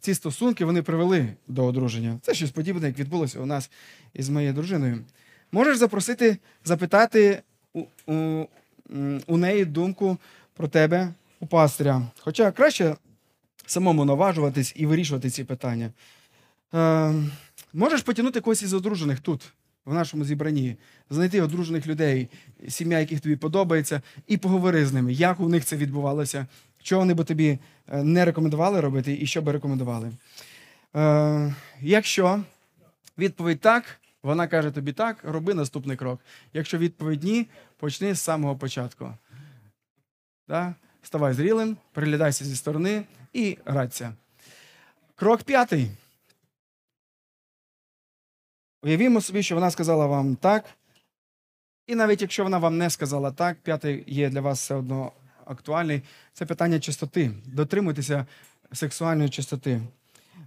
ці 0.00 0.14
стосунки 0.14 0.64
вони 0.64 0.82
привели 0.82 1.28
до 1.48 1.64
одруження. 1.64 2.18
Це 2.22 2.34
щось 2.34 2.50
подібне, 2.50 2.86
як 2.86 2.98
відбулося 2.98 3.40
у 3.40 3.46
нас 3.46 3.70
із 4.14 4.28
моєю 4.28 4.52
дружиною. 4.52 4.98
Можеш 5.52 5.76
запросити, 5.76 6.36
запитати 6.64 7.42
у, 7.72 7.84
у, 8.06 8.44
у 9.26 9.36
неї 9.36 9.64
думку 9.64 10.18
про 10.54 10.68
тебе 10.68 11.14
у 11.40 11.46
пастиря. 11.46 12.02
Хоча 12.18 12.50
краще 12.50 12.96
самому 13.66 14.04
наважуватись 14.04 14.72
і 14.76 14.86
вирішувати 14.86 15.30
ці 15.30 15.44
питання. 15.44 15.90
Е, 16.74 17.14
можеш 17.72 18.02
потягнути 18.02 18.40
когось 18.40 18.62
із 18.62 18.74
одружених 18.74 19.20
тут, 19.20 19.52
в 19.84 19.94
нашому 19.94 20.24
зібранні, 20.24 20.76
знайти 21.10 21.42
одружених 21.42 21.86
людей, 21.86 22.28
сім'я, 22.68 23.00
яких 23.00 23.20
тобі 23.20 23.36
подобається, 23.36 24.02
і 24.26 24.36
поговори 24.36 24.86
з 24.86 24.92
ними, 24.92 25.12
як 25.12 25.40
у 25.40 25.48
них 25.48 25.64
це 25.64 25.76
відбувалося, 25.76 26.46
що 26.82 26.98
вони 26.98 27.14
би 27.14 27.24
тобі 27.24 27.58
е, 27.88 28.02
не 28.02 28.24
рекомендували 28.24 28.80
робити 28.80 29.18
і 29.20 29.26
що 29.26 29.42
би 29.42 29.52
рекомендували. 29.52 30.12
Е, 30.96 31.54
якщо 31.80 32.42
відповідь 33.18 33.60
так, 33.60 33.84
вона 34.22 34.46
каже 34.46 34.70
тобі 34.70 34.92
так, 34.92 35.16
роби 35.22 35.54
наступний 35.54 35.96
крок. 35.96 36.20
Якщо 36.52 36.78
відповідь 36.78 37.22
ні, 37.24 37.46
почни 37.76 38.14
з 38.14 38.20
самого 38.20 38.56
початку. 38.56 39.12
Да? 40.48 40.74
Ставай 41.02 41.34
зрілим, 41.34 41.76
приглядайся 41.92 42.44
зі 42.44 42.56
сторони 42.56 43.02
і 43.32 43.58
радься. 43.64 44.14
Крок 45.14 45.42
п'ятий. 45.42 45.90
Уявімо 48.82 49.20
собі, 49.20 49.42
що 49.42 49.54
вона 49.54 49.70
сказала 49.70 50.06
вам 50.06 50.36
так. 50.36 50.64
І 51.86 51.94
навіть 51.94 52.22
якщо 52.22 52.44
вона 52.44 52.58
вам 52.58 52.78
не 52.78 52.90
сказала 52.90 53.30
так, 53.30 53.56
п'ятий 53.62 54.04
є 54.06 54.30
для 54.30 54.40
вас 54.40 54.60
все 54.60 54.74
одно 54.74 55.12
актуальний. 55.44 56.02
Це 56.32 56.46
питання 56.46 56.80
чистоти. 56.80 57.30
Дотримуйтеся 57.46 58.26
сексуальної 58.72 59.30
чистоти. 59.30 59.80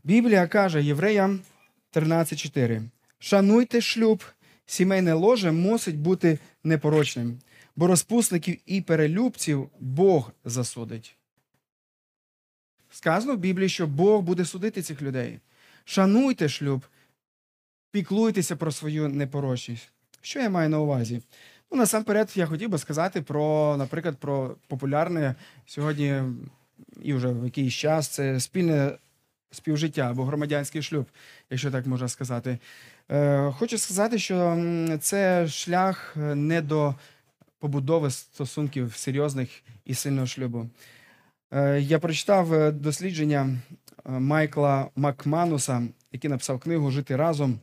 Біблія 0.04 0.48
каже 0.48 0.84
Євреям 0.84 1.39
13.4. 1.93 2.82
Шануйте 3.19 3.82
шлюб, 3.82 4.24
сімейне 4.65 5.13
ложе 5.13 5.52
мусить 5.52 5.98
бути 5.98 6.39
непорочним, 6.63 7.39
бо 7.76 7.88
розпусників 7.88 8.58
і 8.65 8.82
перелюбців 8.82 9.69
Бог 9.80 10.32
засудить. 10.45 11.15
Сказано 12.89 13.36
в 13.36 13.38
Біблії, 13.38 13.69
що 13.69 13.88
Бог 13.88 14.21
буде 14.21 14.45
судити 14.45 14.82
цих 14.82 15.02
людей. 15.02 15.39
Шануйте 15.86 16.50
шлюб, 16.50 16.86
піклуйтеся 17.95 18.55
про 18.55 18.71
свою 18.71 19.10
непорочність. 19.10 19.89
Що 20.21 20.39
я 20.39 20.49
маю 20.49 20.69
на 20.69 20.79
увазі? 20.79 21.21
Ну, 21.71 21.77
насамперед, 21.77 22.31
я 22.36 22.45
хотів 22.45 22.69
би 22.69 22.77
сказати 22.77 23.21
про, 23.21 23.75
наприклад, 23.77 24.17
про 24.17 24.55
популярне 24.67 25.36
сьогодні 25.65 26.21
і 27.01 27.13
вже 27.13 27.27
в 27.27 27.45
якийсь 27.45 27.73
час 27.73 28.08
це 28.08 28.39
спільне 28.39 28.91
співжиття 29.51 30.01
або 30.01 30.25
громадянський 30.25 30.81
шлюб, 30.81 31.05
якщо 31.49 31.71
так 31.71 31.86
можна 31.86 32.08
сказати. 32.08 32.58
Е, 33.12 33.51
хочу 33.51 33.77
сказати, 33.77 34.19
що 34.19 34.58
це 35.02 35.48
шлях 35.48 36.13
е, 36.17 36.35
не 36.35 36.62
до 36.62 36.96
побудови 37.60 38.12
стосунків 38.12 38.96
серйозних 38.96 39.50
і 39.85 39.93
сильного 39.93 40.27
шлюбу. 40.27 40.69
Е, 41.52 41.81
я 41.81 42.00
прочитав 42.00 42.54
е, 42.54 42.71
дослідження 42.71 43.50
е, 44.06 44.12
Майкла 44.12 44.89
Макмануса, 44.96 45.87
який 46.12 46.29
написав 46.29 46.60
книгу 46.60 46.91
Жити 46.91 47.15
разом. 47.15 47.60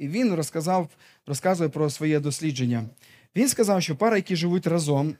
І 0.00 0.08
він 0.08 0.34
розказав, 0.34 0.88
розказує 1.26 1.70
про 1.70 1.90
своє 1.90 2.20
дослідження. 2.20 2.84
Він 3.36 3.48
сказав, 3.48 3.82
що 3.82 3.96
пара, 3.96 4.16
які 4.16 4.36
живуть 4.36 4.66
разом 4.66 5.14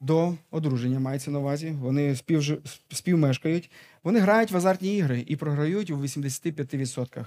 до 0.00 0.34
одруження, 0.50 1.00
мається 1.00 1.30
на 1.30 1.38
увазі, 1.38 1.70
вони 1.70 2.16
співжи, 2.16 2.58
співмешкають, 2.92 3.70
вони 4.04 4.18
грають 4.18 4.50
в 4.50 4.56
азартні 4.56 4.96
ігри 4.96 5.24
і 5.26 5.36
програють 5.36 5.90
у 5.90 5.96
85% 5.96 7.24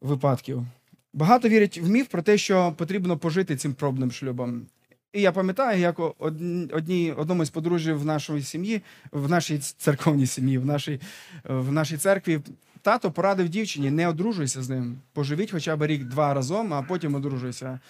випадків. 0.00 0.66
Багато 1.12 1.48
вірять 1.48 1.78
в 1.78 1.88
міф 1.88 2.08
про 2.08 2.22
те, 2.22 2.38
що 2.38 2.74
потрібно 2.78 3.18
пожити 3.18 3.56
цим 3.56 3.74
пробним 3.74 4.12
шлюбом. 4.12 4.66
І 5.12 5.20
я 5.20 5.32
пам'ятаю, 5.32 5.80
як 5.80 6.00
одні, 6.18 7.12
одному 7.12 7.44
з 7.44 7.50
подружжів 7.50 7.98
в 7.98 8.04
нашій 8.04 8.42
сім'ї, 8.42 8.82
в 9.10 9.30
нашій 9.30 9.58
церковній 9.58 10.26
сім'ї, 10.26 10.58
в 10.58 10.66
нашій, 10.66 11.00
в 11.44 11.72
нашій 11.72 11.96
церкві, 11.96 12.40
тато 12.82 13.10
порадив 13.10 13.48
дівчині, 13.48 13.90
не 13.90 14.08
одружуйся 14.08 14.62
з 14.62 14.68
ним. 14.68 14.98
Поживіть 15.12 15.50
хоча 15.50 15.76
б 15.76 15.86
рік-два 15.86 16.34
разом, 16.34 16.74
а 16.74 16.82
потім 16.82 17.14
одружуйся. 17.14 17.80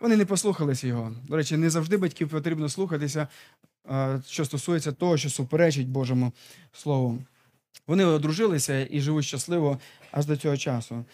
Вони 0.00 0.16
не 0.16 0.24
послухалися 0.24 0.86
його. 0.86 1.12
До 1.28 1.36
речі, 1.36 1.56
не 1.56 1.70
завжди 1.70 1.96
батьків 1.96 2.28
потрібно 2.28 2.68
слухатися, 2.68 3.28
що 4.28 4.44
стосується 4.44 4.92
того, 4.92 5.16
що 5.16 5.30
суперечить 5.30 5.88
Божому 5.88 6.32
Слову. 6.72 7.18
Вони 7.86 8.04
одружилися 8.04 8.86
і 8.90 9.00
живуть 9.00 9.24
щасливо 9.24 9.78
аж 10.12 10.26
до 10.26 10.36
цього 10.36 10.56
часу. 10.56 11.04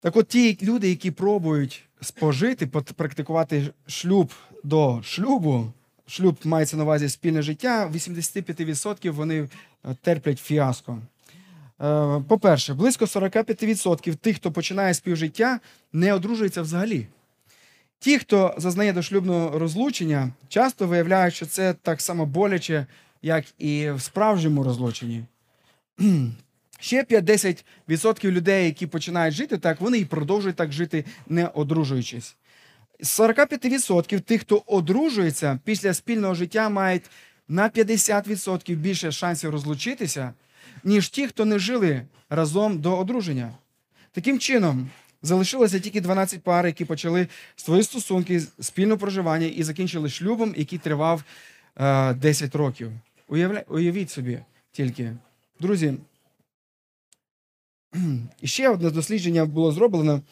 Так 0.00 0.16
от 0.16 0.28
ті 0.28 0.58
люди, 0.62 0.88
які 0.88 1.10
пробують 1.10 1.84
спожити, 2.00 2.66
практикувати 2.96 3.70
шлюб 3.86 4.32
до 4.64 5.00
шлюбу, 5.02 5.72
шлюб 6.06 6.38
мається 6.44 6.76
на 6.76 6.82
увазі 6.82 7.08
спільне 7.08 7.42
життя, 7.42 7.90
85% 7.94 9.10
вони 9.10 9.40
е, 9.40 9.48
терплять 10.02 10.38
фіаско. 10.38 10.98
Е, 11.82 12.22
По-перше, 12.28 12.74
близько 12.74 13.04
45% 13.04 14.14
тих, 14.14 14.36
хто 14.36 14.52
починає 14.52 14.94
співжиття, 14.94 15.60
не 15.92 16.14
одружується 16.14 16.62
взагалі. 16.62 17.06
Ті, 17.98 18.18
хто 18.18 18.54
зазнає 18.56 18.92
дошлюбного 18.92 19.58
розлучення, 19.58 20.32
часто 20.48 20.86
виявляють, 20.86 21.34
що 21.34 21.46
це 21.46 21.74
так 21.74 22.00
само 22.00 22.26
боляче, 22.26 22.86
як 23.22 23.44
і 23.58 23.90
в 23.90 24.02
справжньому 24.02 24.64
розлученні. 24.64 25.24
Ще 26.80 27.02
5-10% 27.02 28.30
людей, 28.30 28.64
які 28.64 28.86
починають 28.86 29.34
жити 29.34 29.58
так, 29.58 29.80
вони 29.80 29.98
і 29.98 30.04
продовжують 30.04 30.56
так 30.56 30.72
жити, 30.72 31.04
не 31.28 31.46
одружуючись. 31.46 32.36
З 33.00 33.20
45% 33.20 34.20
тих, 34.20 34.40
хто 34.40 34.62
одружується 34.66 35.58
після 35.64 35.94
спільного 35.94 36.34
життя, 36.34 36.68
мають 36.68 37.04
на 37.48 37.68
50% 37.68 38.76
більше 38.76 39.12
шансів 39.12 39.50
розлучитися, 39.50 40.32
ніж 40.84 41.08
ті, 41.08 41.26
хто 41.26 41.44
не 41.44 41.58
жили 41.58 42.02
разом 42.30 42.80
до 42.80 42.98
одруження. 42.98 43.52
Таким 44.12 44.38
чином, 44.38 44.90
залишилося 45.22 45.80
тільки 45.80 46.00
12 46.00 46.42
пар, 46.42 46.66
які 46.66 46.84
почали 46.84 47.26
свої 47.56 47.82
стосунки, 47.82 48.40
спільне 48.60 48.96
проживання 48.96 49.46
і 49.46 49.62
закінчили 49.62 50.08
шлюбом, 50.08 50.54
який 50.56 50.78
тривав 50.78 51.24
е, 51.76 52.14
10 52.14 52.54
років. 52.54 52.92
Уявля... 53.28 53.62
Уявіть 53.68 54.10
собі 54.10 54.38
тільки. 54.72 55.12
Друзі, 55.60 55.94
ще 58.44 58.68
одне 58.68 58.90
дослідження 58.90 59.44
було 59.44 59.72
зроблено. 59.72 60.12
Е, 60.14 60.22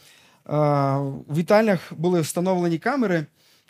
В 1.29 1.37
вітальнях 1.37 1.93
були 1.97 2.21
встановлені 2.21 2.79
камери, 2.79 3.27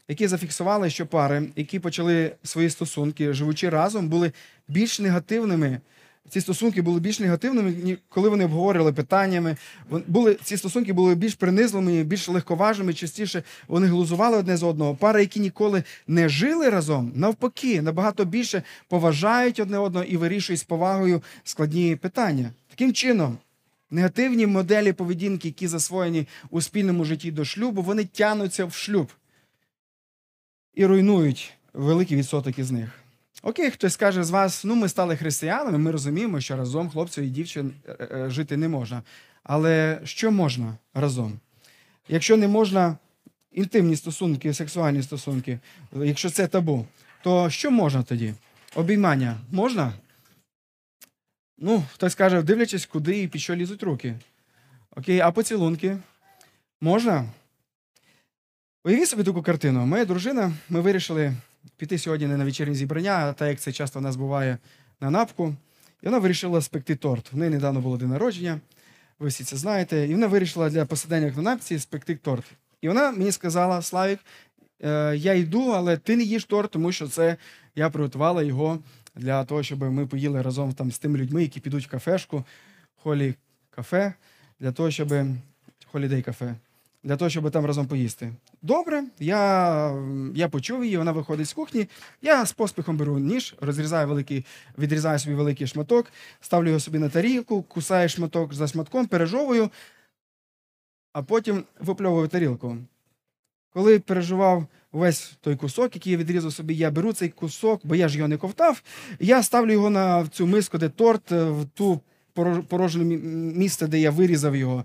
які 0.09 0.29
зафіксували, 0.29 0.91
що 0.91 1.07
пари, 1.07 1.49
які 1.57 1.79
почали 1.79 2.33
свої 2.43 2.71
стосунки, 2.71 3.33
живучи 3.33 3.69
разом, 3.69 4.09
були 4.09 4.33
більш 4.69 5.01
негативними. 5.01 5.81
Ці 6.29 6.41
стосунки 6.41 6.83
були 6.83 7.01
більш 7.01 7.21
негативними, 7.21 7.99
коли 8.09 8.29
вони 8.29 8.45
обговорювали 8.45 8.93
питаннями. 8.93 9.57
Були, 10.07 10.37
ці 10.43 10.57
стосунки 10.57 10.93
були 10.93 11.15
більш 11.15 11.35
принизливими, 11.35 12.05
більш 12.05 12.29
легковажними, 12.29 12.95
частіше 12.95 13.43
вони 13.69 13.87
глузували 13.87 14.37
одне 14.37 14.57
з 14.57 14.63
одного. 14.63 14.95
Пари, 14.95 15.21
які 15.21 15.41
ніколи 15.41 15.83
не 16.07 16.29
жили 16.29 16.71
разом, 16.71 17.13
навпаки, 17.15 17.83
набагато 17.83 18.25
більше 18.25 18.63
поважають 18.89 19.61
одне 19.61 19.79
одного 19.79 20.05
і 20.05 20.17
вирішують 20.17 20.61
з 20.61 20.65
повагою 20.65 21.23
складні 21.45 21.97
питання. 21.97 22.51
Таким 22.69 22.93
чином, 22.93 23.39
негативні 23.91 24.47
моделі 24.47 24.93
поведінки, 24.93 25.49
які 25.49 25.69
засвоєні 25.69 26.27
у 26.51 26.61
спільному 26.61 27.05
житті 27.05 27.31
до 27.31 27.45
шлюбу, 27.45 27.83
вони 27.83 28.05
тягнуться 28.05 28.65
в 28.65 28.73
шлюб 28.73 29.13
і 30.75 30.87
руйнують 30.87 31.53
великий 31.73 32.17
відсоток 32.17 32.59
із 32.59 32.71
них. 32.71 33.00
Окей, 33.43 33.71
хтось 33.71 33.97
каже 33.97 34.25
з 34.25 34.31
вас, 34.31 34.65
ну 34.65 34.75
ми 34.75 34.89
стали 34.89 35.17
християнами, 35.17 35.79
ми 35.79 35.91
розуміємо, 35.91 36.41
що 36.41 36.57
разом 36.57 36.91
хлопцю 36.91 37.23
і 37.23 37.29
дівчин 37.29 37.73
е, 37.89 38.09
е, 38.13 38.31
жити 38.31 38.57
не 38.57 38.69
можна. 38.69 39.03
Але 39.43 40.01
що 40.05 40.31
можна 40.31 40.77
разом? 40.95 41.41
Якщо 42.09 42.37
не 42.37 42.49
можна 42.49 42.97
інтимні 43.53 43.97
стосунки, 43.97 44.55
сексуальні 44.55 45.03
стосунки, 45.03 45.59
якщо 45.93 46.31
це 46.31 46.47
табу, 46.47 46.87
то 47.23 47.51
що 47.51 47.71
можна 47.71 48.03
тоді? 48.03 48.35
Обіймання 48.75 49.37
можна? 49.51 49.93
Ну, 51.59 51.85
хтось 51.93 52.15
каже, 52.15 52.43
дивлячись, 52.43 52.87
куди 52.87 53.23
і 53.23 53.29
під 53.29 53.41
що 53.41 53.57
лізуть 53.57 53.83
руки. 53.83 54.15
Окей, 54.97 55.21
а 55.21 55.31
поцілунки? 55.31 55.97
Можна? 56.81 57.25
Уявіть 58.85 59.09
собі 59.09 59.25
таку 59.25 59.43
картину. 59.43 59.87
Моя 59.87 60.05
дружина, 60.05 60.53
ми 60.69 60.81
вирішили 60.81 61.35
піти 61.77 61.99
сьогодні 61.99 62.27
не 62.27 62.37
на 62.37 62.45
вечірнє 62.45 62.75
зібрання, 62.75 63.13
а 63.13 63.33
так 63.33 63.49
як 63.49 63.61
це 63.61 63.73
часто 63.73 63.99
в 63.99 64.03
нас 64.03 64.17
буває 64.17 64.59
на 65.01 65.11
напку. 65.11 65.55
І 66.03 66.07
вона 66.07 66.19
вирішила 66.19 66.61
спекти 66.61 66.97
торт. 66.97 67.33
В 67.33 67.37
неї 67.37 67.51
недавно 67.51 67.81
було 67.81 67.97
день 67.97 68.09
народження, 68.09 68.61
ви 69.19 69.29
всі 69.29 69.45
це 69.45 69.57
знаєте. 69.57 70.07
І 70.07 70.15
вона 70.15 70.27
вирішила 70.27 70.71
для 70.71 70.85
посидення 70.85 71.33
на 71.37 71.43
напці 71.43 71.79
спекти 71.79 72.17
торт. 72.17 72.45
І 72.81 72.89
вона 72.89 73.11
мені 73.11 73.33
сказала: 73.33 73.83
Славік, 73.83 74.19
е, 74.83 75.17
я 75.17 75.35
йду, 75.35 75.71
але 75.71 75.97
ти 75.97 76.17
не 76.17 76.23
їш 76.23 76.45
торт, 76.45 76.71
тому 76.71 76.93
що 76.93 77.09
це 77.09 77.37
я 77.75 77.91
приготувала 77.91 78.43
його 78.43 78.79
для 79.15 79.45
того, 79.45 79.63
щоб 79.63 79.83
ми 79.83 80.07
поїли 80.07 80.43
разом 80.43 80.73
там 80.73 80.93
з 80.93 80.99
тими 80.99 81.19
людьми, 81.19 81.43
які 81.43 81.61
підуть 81.61 81.87
в 81.87 81.91
кафешку, 81.91 82.45
холі 82.95 83.35
кафе, 83.71 84.15
для 84.61 84.73
того, 84.73 84.91
щоб 84.91 85.13
холідей 85.93 86.23
кафе, 86.23 86.55
для 87.03 87.17
того, 87.17 87.31
щоб 87.31 87.51
там 87.51 87.67
разом 87.67 87.87
поїсти. 87.87 88.33
Добре, 88.63 89.05
я, 89.19 90.03
я 90.35 90.49
почув 90.49 90.85
її, 90.85 90.97
вона 90.97 91.13
виходить 91.13 91.49
з 91.49 91.53
кухні. 91.53 91.89
Я 92.23 92.47
з 92.47 92.53
поспіхом 92.53 92.97
беру 92.97 93.19
ніж, 93.19 93.55
розрізаю 93.61 94.09
великий, 94.09 94.47
відрізаю 94.79 95.19
собі 95.19 95.35
великий 95.35 95.67
шматок, 95.67 96.07
ставлю 96.41 96.69
його 96.69 96.81
собі 96.81 96.99
на 96.99 97.09
тарілку, 97.09 97.63
кусаю 97.63 98.09
шматок 98.09 98.55
за 98.55 98.67
шматком, 98.67 99.07
пережовую, 99.07 99.71
а 101.13 101.23
потім 101.23 101.65
випльовую 101.81 102.29
тарілку. 102.29 102.77
Коли 103.73 103.99
переживав 103.99 104.67
весь 104.93 105.33
той 105.41 105.57
кусок, 105.57 105.95
який 105.97 106.13
я 106.13 106.19
відрізав 106.19 106.53
собі, 106.53 106.75
я 106.75 106.91
беру 106.91 107.13
цей 107.13 107.29
кусок, 107.29 107.81
бо 107.85 107.95
я 107.95 108.09
ж 108.09 108.17
його 108.17 108.29
не 108.29 108.37
ковтав, 108.37 108.83
я 109.21 109.43
ставлю 109.43 109.73
його 109.73 109.91
на 109.91 110.27
цю 110.27 110.47
миску, 110.47 110.79
де 110.79 110.89
торт, 110.89 111.33
е, 111.33 111.45
в 111.45 111.65
ту 111.75 112.01
порож- 112.35 112.63
порожнє 112.63 113.05
місце, 113.55 113.87
де 113.87 114.01
я 114.01 114.11
вирізав 114.11 114.57
його. 114.57 114.85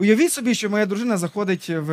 Уявіть 0.00 0.32
собі, 0.32 0.54
що 0.54 0.70
моя 0.70 0.86
дружина 0.86 1.16
заходить 1.16 1.68
в, 1.70 1.90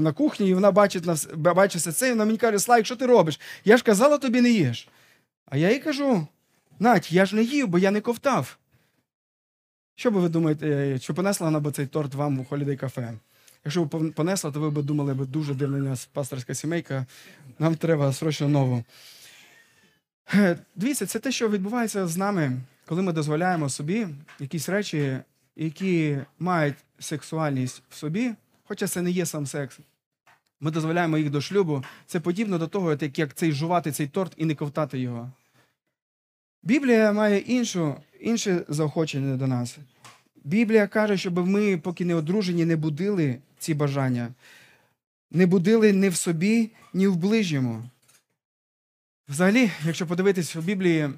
на 0.00 0.12
кухню, 0.12 0.46
і 0.46 0.54
вона 0.54 0.70
бачить, 0.70 1.04
на, 1.06 1.12
вс- 1.12 1.36
ба- 1.36 1.54
бачить 1.54 1.80
все 1.80 1.92
це, 1.92 2.08
і 2.08 2.10
вона 2.10 2.24
мені 2.24 2.38
каже, 2.38 2.58
Слайк, 2.58 2.86
що 2.86 2.96
ти 2.96 3.06
робиш? 3.06 3.40
Я 3.64 3.76
ж 3.76 3.84
казала, 3.84 4.18
тобі 4.18 4.40
не 4.40 4.50
їж. 4.50 4.88
А 5.46 5.56
я 5.56 5.72
їй 5.72 5.78
кажу: 5.78 6.26
Надь, 6.78 7.12
я 7.12 7.26
ж 7.26 7.36
не 7.36 7.42
їв, 7.42 7.68
бо 7.68 7.78
я 7.78 7.90
не 7.90 8.00
ковтав. 8.00 8.58
Що 9.94 10.10
би 10.10 10.20
ви 10.20 10.28
думаєте, 10.28 10.98
чи 10.98 11.12
понесла 11.12 11.46
вона 11.46 11.60
би 11.60 11.72
цей 11.72 11.86
торт 11.86 12.14
вам 12.14 12.38
у 12.38 12.42
Holiday 12.42 12.76
кафе? 12.76 13.12
Якщо 13.64 13.84
б 13.84 14.12
понесла, 14.12 14.50
то 14.50 14.60
ви 14.60 14.70
б 14.70 14.82
думали, 14.82 15.14
б 15.14 15.26
дуже 15.26 15.54
дивна 15.54 15.78
нас 15.78 16.06
пасторська 16.12 16.54
сімейка, 16.54 17.06
нам 17.58 17.74
треба 17.74 18.12
срочно 18.12 18.48
нову. 18.48 18.84
Е, 20.34 20.58
Дивіться, 20.74 21.06
це 21.06 21.18
те, 21.18 21.32
що 21.32 21.48
відбувається 21.48 22.06
з 22.06 22.16
нами, 22.16 22.52
коли 22.86 23.02
ми 23.02 23.12
дозволяємо 23.12 23.68
собі 23.68 24.06
якісь 24.40 24.68
речі, 24.68 25.18
які 25.56 26.18
мають 26.38 26.74
сексуальність 26.98 27.82
в 27.88 27.94
собі, 27.94 28.34
хоча 28.64 28.86
це 28.86 29.02
не 29.02 29.10
є 29.10 29.26
сам 29.26 29.46
секс. 29.46 29.78
Ми 30.60 30.70
дозволяємо 30.70 31.18
їх 31.18 31.30
до 31.30 31.40
шлюбу. 31.40 31.84
Це 32.06 32.20
подібно 32.20 32.58
до 32.58 32.66
того, 32.66 32.96
як, 33.16 33.34
цей 33.34 33.52
жувати 33.52 33.92
цей 33.92 34.06
торт 34.06 34.32
і 34.36 34.44
не 34.44 34.54
ковтати 34.54 34.98
його. 34.98 35.30
Біблія 36.62 37.12
має 37.12 37.38
іншу, 37.38 37.94
інше 38.20 38.64
заохочення 38.68 39.36
до 39.36 39.46
нас. 39.46 39.78
Біблія 40.44 40.86
каже, 40.86 41.16
щоб 41.16 41.48
ми, 41.48 41.78
поки 41.78 42.04
не 42.04 42.14
одружені, 42.14 42.64
не 42.64 42.76
будили 42.76 43.38
ці 43.58 43.74
бажання, 43.74 44.34
не 45.30 45.46
будили 45.46 45.92
ні 45.92 46.08
в 46.08 46.16
собі, 46.16 46.70
ні 46.92 47.06
в 47.06 47.16
ближньому. 47.16 47.90
Взагалі, 49.28 49.70
якщо 49.86 50.06
подивитись 50.06 50.54
в 50.54 50.60
Біблії, 50.60 51.10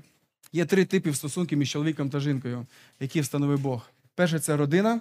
є 0.52 0.64
три 0.64 0.84
типи 0.84 1.14
стосунків 1.14 1.58
між 1.58 1.70
чоловіком 1.70 2.10
та 2.10 2.20
жінкою, 2.20 2.66
які 3.00 3.20
встановив 3.20 3.60
Бог. 3.60 3.90
Перше 4.14 4.38
це 4.38 4.56
родина, 4.56 5.00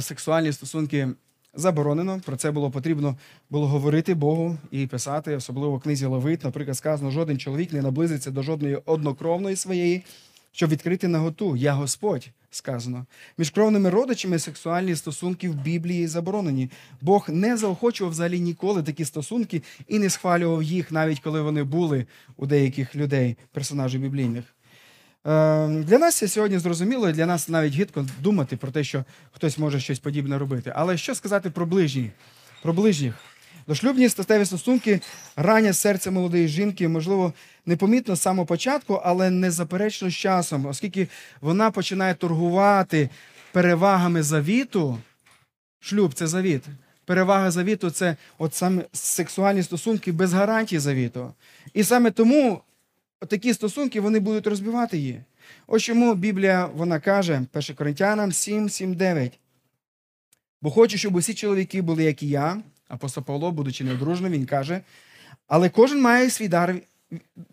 сексуальні 0.00 0.52
стосунки 0.52 1.08
заборонено. 1.54 2.20
Про 2.24 2.36
це 2.36 2.50
було 2.50 2.70
потрібно 2.70 3.16
було 3.50 3.66
говорити 3.66 4.14
Богу 4.14 4.58
і 4.70 4.86
писати, 4.86 5.36
особливо 5.36 5.76
в 5.76 5.80
книзі 5.80 6.06
Левит. 6.06 6.44
Наприклад, 6.44 6.76
сказано, 6.76 7.10
жоден 7.10 7.38
чоловік 7.38 7.72
не 7.72 7.82
наблизиться 7.82 8.30
до 8.30 8.42
жодної 8.42 8.78
однокровної 8.86 9.56
своєї, 9.56 10.04
щоб 10.52 10.70
відкрити 10.70 11.08
наготу. 11.08 11.56
Я 11.56 11.72
Господь. 11.72 12.28
Сказано. 12.50 13.06
Між 13.38 13.50
кровними 13.50 13.90
родичами 13.90 14.38
сексуальні 14.38 14.96
стосунки 14.96 15.48
в 15.48 15.54
Біблії 15.54 16.06
заборонені. 16.06 16.70
Бог 17.00 17.26
не 17.28 17.56
заохочував 17.56 18.12
взагалі 18.12 18.40
ніколи 18.40 18.82
такі 18.82 19.04
стосунки 19.04 19.62
і 19.88 19.98
не 19.98 20.10
схвалював 20.10 20.62
їх, 20.62 20.92
навіть 20.92 21.20
коли 21.20 21.42
вони 21.42 21.64
були 21.64 22.06
у 22.36 22.46
деяких 22.46 22.96
людей, 22.96 23.36
персонажів 23.52 24.00
біблійних. 24.00 24.44
Е, 25.26 25.68
Для 25.68 25.98
нас 25.98 26.16
це 26.16 26.28
сьогодні 26.28 26.58
зрозуміло, 26.58 27.08
і 27.08 27.12
для 27.12 27.26
нас 27.26 27.48
навіть 27.48 27.74
гидко 27.74 28.06
думати 28.20 28.56
про 28.56 28.70
те, 28.70 28.84
що 28.84 29.04
хтось 29.32 29.58
може 29.58 29.80
щось 29.80 29.98
подібне 29.98 30.38
робити. 30.38 30.72
Але 30.76 30.96
що 30.96 31.14
сказати 31.14 31.50
про 31.50 31.66
ближніх? 31.66 32.10
Про 32.62 32.72
ближніх? 32.72 33.14
Дошлюбні 33.66 34.08
статеві 34.08 34.44
стосунки 34.44 35.00
ранять 35.36 35.76
серце 35.76 36.10
молодої 36.10 36.48
жінки, 36.48 36.88
можливо, 36.88 37.32
непомітно 37.66 38.16
з 38.16 38.20
самого 38.22 38.46
початку, 38.46 39.00
але 39.04 39.30
незаперечно 39.30 40.10
з 40.10 40.14
часом, 40.14 40.66
оскільки 40.66 41.08
вона 41.40 41.70
починає 41.70 42.14
торгувати 42.14 43.08
перевагами 43.52 44.22
завіту. 44.22 44.98
Шлюб 45.80 46.14
це 46.14 46.26
завіт. 46.26 46.62
Перевага 47.04 47.50
завіту 47.50 47.90
це 47.90 48.16
от 48.38 48.54
саме 48.54 48.82
сексуальні 48.92 49.62
стосунки 49.62 50.12
без 50.12 50.32
гарантії 50.32 50.78
завіту. 50.78 51.32
І 51.74 51.84
саме 51.84 52.10
тому 52.10 52.62
такі 53.24 53.54
стосунки 53.54 54.00
вони 54.00 54.20
будуть 54.20 54.46
розбивати 54.46 54.98
її. 54.98 55.20
Ось 55.66 55.82
чому 55.82 56.14
Біблія 56.14 56.66
вона 56.66 57.00
каже, 57.00 57.42
1 57.54 57.76
Коринтянам 57.76 58.32
7, 58.32 58.68
7, 58.68 58.94
9. 58.94 59.38
Бо 60.62 60.70
хочу, 60.70 60.98
щоб 60.98 61.14
усі 61.14 61.34
чоловіки 61.34 61.82
були, 61.82 62.04
як 62.04 62.22
і 62.22 62.28
я, 62.28 62.56
апостол 62.88 63.24
Павло, 63.24 63.52
будучи 63.52 63.84
неодружним, 63.84 64.32
він 64.32 64.46
каже, 64.46 64.80
але 65.48 65.68
кожен 65.68 66.00
має 66.00 66.30
свій 66.30 66.48
дар 66.48 66.70
е, 66.70 66.80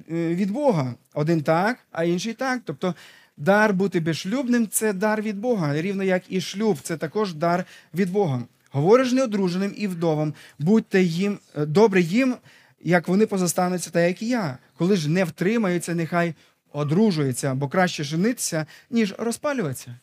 від 0.10 0.52
Бога. 0.52 0.96
Один 1.14 1.42
так, 1.42 1.80
а 1.92 2.04
інший 2.04 2.34
так. 2.34 2.62
Тобто 2.66 2.96
дар 3.38 3.74
бути 3.74 4.00
безшлюбним 4.00 4.68
це 4.68 4.94
дар 4.94 5.22
від 5.22 5.40
Бога, 5.40 5.82
рівно 5.82 6.04
як 6.04 6.24
і 6.30 6.42
шлюб, 6.42 6.78
це 6.82 6.98
також 6.98 7.34
дар 7.34 7.66
від 7.94 8.12
Бога. 8.12 8.44
Говориш 8.72 9.12
неодруженим 9.12 9.74
і 9.78 9.88
вдовам, 9.88 10.34
будьте 10.60 11.04
їм 11.04 11.40
е, 11.56 11.66
добре 11.66 12.02
їм, 12.02 12.36
як 12.84 13.08
вони 13.08 13.26
позастануться, 13.26 13.90
та 13.90 14.02
як 14.02 14.22
і 14.22 14.28
я. 14.28 14.58
Коли 14.78 14.96
ж 14.96 15.10
не 15.10 15.24
втримаються, 15.24 15.96
нехай 15.96 16.34
одружуються, 16.74 17.56
бо 17.56 17.68
краще 17.68 18.04
женитися, 18.04 18.66
ніж 18.90 19.16
розпалюватися. 19.18 19.96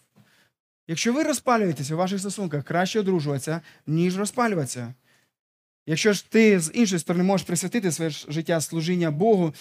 Якщо 0.88 1.12
ви 1.12 1.22
розпалюєтеся 1.22 1.94
у 1.94 1.98
ваших 1.98 2.20
стосунках, 2.20 2.64
краще 2.64 3.00
одружуватися, 3.00 3.60
ніж 3.86 4.18
розпалюватися. 4.18 4.94
Якщо 5.86 6.12
ж 6.12 6.30
ти 6.30 6.60
з 6.60 6.70
іншої 6.74 6.98
сторони 6.98 7.24
можеш 7.24 7.46
присвятити 7.46 7.92
своє 7.92 8.10
життя 8.10 8.60
служіння 8.60 9.10
Богу, 9.10 9.54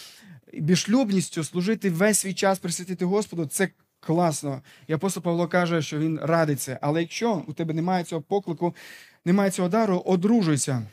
і 0.53 0.61
безшлюбністю 0.61 1.43
служити 1.43 1.89
весь 1.89 2.19
свій 2.19 2.33
час, 2.33 2.59
присвятити 2.59 3.05
Господу, 3.05 3.45
це 3.45 3.69
класно. 3.99 4.61
І 4.87 4.93
апостол 4.93 5.23
Павло 5.23 5.47
каже, 5.47 5.81
що 5.81 5.99
він 5.99 6.19
радить 6.23 6.61
це. 6.61 6.79
Але 6.81 7.01
якщо 7.01 7.43
у 7.47 7.53
тебе 7.53 7.73
немає 7.73 8.03
цього 8.03 8.21
поклику, 8.21 8.75
немає 9.25 9.51
цього 9.51 9.69
дару, 9.69 10.03
одружуйся. 10.05 10.83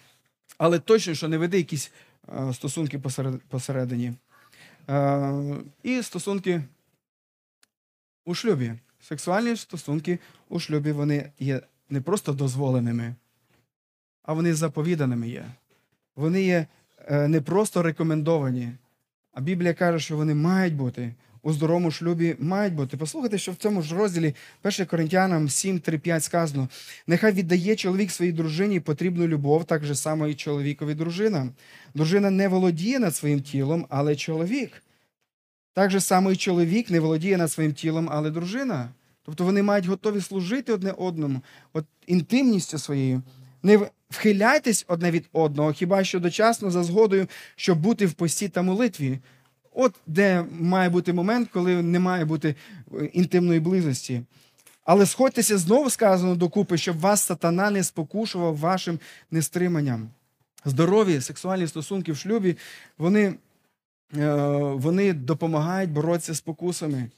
Але 0.58 0.78
точно, 0.78 1.14
що 1.14 1.28
не 1.28 1.38
веди 1.38 1.56
якісь 1.56 1.90
стосунки 2.52 2.98
посеред, 2.98 3.42
посередині. 3.42 4.12
Е, 4.90 5.56
і 5.82 6.02
стосунки 6.02 6.62
у 8.24 8.34
шлюбі. 8.34 8.74
Сексуальні 9.00 9.56
стосунки 9.56 10.18
у 10.48 10.60
шлюбі 10.60 10.92
вони 10.92 11.32
є 11.38 11.60
не 11.90 12.00
просто 12.00 12.32
дозволеними, 12.32 13.14
а 14.22 14.32
вони 14.32 14.54
заповіданими 14.54 15.28
є. 15.28 15.44
Вони 16.16 16.42
є 16.42 16.66
е, 17.06 17.28
не 17.28 17.40
просто 17.40 17.82
рекомендовані, 17.82 18.72
а 19.32 19.40
Біблія 19.40 19.74
каже, 19.74 19.98
що 19.98 20.16
вони 20.16 20.34
мають 20.34 20.74
бути. 20.74 21.14
У 21.46 21.52
здоровому 21.52 21.90
шлюбі 21.90 22.36
мають 22.38 22.74
бути. 22.74 22.96
Послухайте, 22.96 23.38
що 23.38 23.52
в 23.52 23.56
цьому 23.56 23.82
ж 23.82 23.96
розділі 23.96 24.34
1 24.62 24.86
Коринтянам 24.86 25.48
7, 25.48 25.80
3, 25.80 25.98
5 25.98 26.24
сказано: 26.24 26.68
нехай 27.06 27.32
віддає 27.32 27.76
чоловік 27.76 28.10
своїй 28.10 28.32
дружині 28.32 28.80
потрібну 28.80 29.26
любов, 29.26 29.64
так 29.64 29.84
же 29.84 29.94
само 29.94 30.26
і 30.26 30.34
чоловікові 30.34 30.94
дружина. 30.94 31.48
Дружина 31.94 32.30
не 32.30 32.48
володіє 32.48 32.98
над 32.98 33.16
своїм 33.16 33.42
тілом, 33.42 33.86
але 33.88 34.16
чоловік. 34.16 34.82
Так 35.72 35.90
же 35.90 36.00
само 36.00 36.32
і 36.32 36.36
чоловік 36.36 36.90
не 36.90 37.00
володіє 37.00 37.36
над 37.36 37.52
своїм 37.52 37.72
тілом, 37.72 38.08
але 38.12 38.30
дружина. 38.30 38.88
Тобто 39.22 39.44
вони 39.44 39.62
мають 39.62 39.86
готові 39.86 40.20
служити 40.20 40.72
одне 40.72 40.92
одному, 40.92 41.40
от 41.72 41.84
інтимністю 42.06 42.78
своєю. 42.78 43.22
Не 43.62 43.80
вхиляйтесь 44.10 44.84
одне 44.88 45.10
від 45.10 45.24
одного, 45.32 45.72
хіба 45.72 46.04
що 46.04 46.20
дочасно 46.20 46.70
за 46.70 46.84
згодою, 46.84 47.26
щоб 47.56 47.78
бути 47.78 48.06
в 48.06 48.12
пості 48.12 48.48
та 48.48 48.62
молитві. 48.62 49.18
От 49.74 49.94
де 50.06 50.44
має 50.60 50.88
бути 50.88 51.12
момент, 51.12 51.48
коли 51.52 51.82
не 51.82 51.98
має 51.98 52.24
бути 52.24 52.54
е, 52.92 53.04
інтимної 53.04 53.60
близості. 53.60 54.22
Але 54.84 55.06
сходьтеся 55.06 55.58
знову 55.58 55.90
сказано 55.90 56.36
докупи, 56.36 56.78
щоб 56.78 57.00
вас 57.00 57.22
сатана 57.22 57.70
не 57.70 57.84
спокушував 57.84 58.56
вашим 58.56 58.98
нестриманням. 59.30 60.08
Здорові 60.64 61.20
сексуальні 61.20 61.66
стосунки 61.66 62.12
в 62.12 62.16
шлюбі, 62.16 62.56
вони, 62.98 63.34
е, 64.16 64.34
вони 64.74 65.12
допомагають 65.12 65.90
боротися 65.90 66.34
з 66.34 66.40
покусами. 66.40 67.10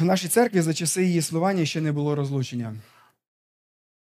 В 0.00 0.04
нашій 0.04 0.28
церкві 0.28 0.60
за 0.60 0.74
часи 0.74 1.04
її 1.04 1.18
існування 1.18 1.64
ще 1.64 1.80
не 1.80 1.92
було 1.92 2.14
розлучення. 2.14 2.74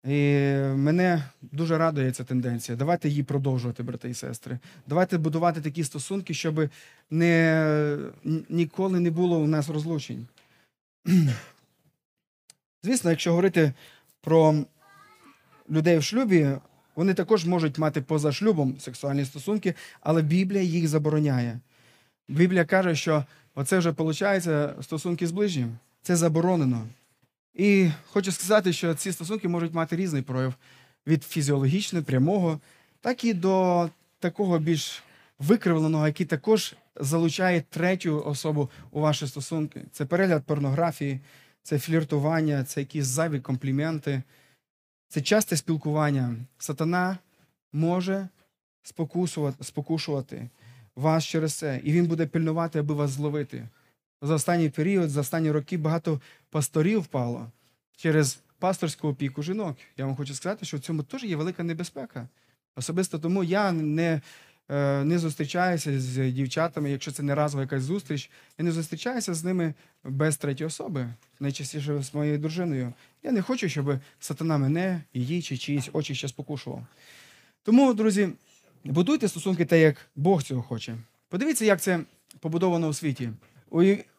І 0.05 0.47
мене 0.75 1.23
дуже 1.41 1.77
радує 1.77 2.11
ця 2.11 2.23
тенденція. 2.23 2.77
Давайте 2.77 3.09
її 3.09 3.23
продовжувати, 3.23 3.83
брати 3.83 4.09
і 4.09 4.13
сестри. 4.13 4.59
Давайте 4.87 5.17
будувати 5.17 5.61
такі 5.61 5.83
стосунки, 5.83 6.33
щоб 6.33 6.69
не, 7.09 7.97
ніколи 8.49 8.99
не 8.99 9.11
було 9.11 9.39
у 9.39 9.47
нас 9.47 9.69
розлучень. 9.69 10.27
Звісно, 12.83 13.09
якщо 13.09 13.29
говорити 13.29 13.73
про 14.21 14.55
людей 15.69 15.97
в 15.97 16.03
шлюбі, 16.03 16.49
вони 16.95 17.13
також 17.13 17.45
можуть 17.45 17.77
мати 17.77 18.01
поза 18.01 18.31
шлюбом 18.31 18.79
сексуальні 18.79 19.25
стосунки, 19.25 19.73
але 20.01 20.21
Біблія 20.21 20.63
їх 20.63 20.87
забороняє. 20.87 21.59
Біблія 22.27 22.65
каже, 22.65 22.95
що 22.95 23.25
оце 23.55 23.77
вже 23.77 23.91
виходить 23.91 24.49
стосунки 24.81 25.27
з 25.27 25.31
ближнім. 25.31 25.77
Це 26.01 26.15
заборонено. 26.15 26.87
І 27.55 27.89
хочу 28.07 28.31
сказати, 28.31 28.73
що 28.73 28.93
ці 28.93 29.11
стосунки 29.11 29.47
можуть 29.47 29.73
мати 29.73 29.95
різний 29.95 30.21
прояв 30.21 30.53
від 31.07 31.23
фізіологічного, 31.23 32.05
прямого, 32.05 32.59
так 33.01 33.23
і 33.23 33.33
до 33.33 33.89
такого 34.19 34.59
більш 34.59 35.03
викривленого, 35.39 36.07
який 36.07 36.25
також 36.25 36.75
залучає 36.95 37.63
третю 37.69 38.23
особу 38.25 38.69
у 38.91 38.99
ваші 39.01 39.27
стосунки. 39.27 39.81
Це 39.91 40.05
перегляд 40.05 40.43
порнографії, 40.43 41.19
це 41.63 41.79
фліртування, 41.79 42.63
це 42.63 42.79
якісь 42.79 43.05
зайві 43.05 43.39
компліменти, 43.39 44.23
це 45.07 45.21
часте 45.21 45.57
спілкування. 45.57 46.35
Сатана 46.57 47.17
може 47.73 48.27
спокушувати 49.59 50.49
вас 50.95 51.25
через 51.25 51.53
це, 51.53 51.81
і 51.83 51.91
він 51.91 52.05
буде 52.05 52.25
пильнувати, 52.25 52.79
аби 52.79 52.93
вас 52.93 53.11
зловити. 53.11 53.67
За 54.21 54.33
останній 54.33 54.69
період, 54.69 55.09
за 55.09 55.21
останні 55.21 55.51
роки 55.51 55.77
багато 55.77 56.21
пасторів 56.49 56.99
впало 56.99 57.51
через 57.97 58.39
пасторську 58.59 59.07
опіку 59.07 59.43
жінок. 59.43 59.77
Я 59.97 60.05
вам 60.05 60.15
хочу 60.15 60.33
сказати, 60.33 60.65
що 60.65 60.77
в 60.77 60.79
цьому 60.79 61.03
теж 61.03 61.23
є 61.23 61.35
велика 61.35 61.63
небезпека. 61.63 62.27
Особисто 62.75 63.19
тому 63.19 63.43
я 63.43 63.71
не 63.71 64.21
е, 64.69 65.03
не 65.03 65.19
зустрічаюся 65.19 65.99
з 65.99 66.31
дівчатами, 66.31 66.91
якщо 66.91 67.11
це 67.11 67.23
не 67.23 67.35
разова 67.35 67.63
якась 67.63 67.83
зустріч, 67.83 68.29
я 68.57 68.65
не 68.65 68.71
зустрічаюся 68.71 69.33
з 69.33 69.43
ними 69.43 69.73
без 70.03 70.37
третьої 70.37 70.67
особи, 70.67 71.13
найчастіше 71.39 72.03
з 72.03 72.13
моєю 72.13 72.37
дружиною. 72.37 72.93
Я 73.23 73.31
не 73.31 73.41
хочу, 73.41 73.69
щоб 73.69 73.99
сатана 74.19 74.57
мене, 74.57 75.01
її 75.13 75.41
чи 75.41 75.57
чиїсь 75.57 75.89
очі 75.93 76.15
ще 76.15 76.27
спокушував. 76.27 76.85
Тому, 77.63 77.93
друзі, 77.93 78.29
будуйте 78.83 79.27
стосунки 79.27 79.65
так, 79.65 79.79
як 79.79 79.95
Бог 80.15 80.43
цього 80.43 80.61
хоче. 80.61 80.97
Подивіться, 81.29 81.65
як 81.65 81.81
це 81.81 81.99
побудовано 82.39 82.87
у 82.87 82.93
світі. 82.93 83.29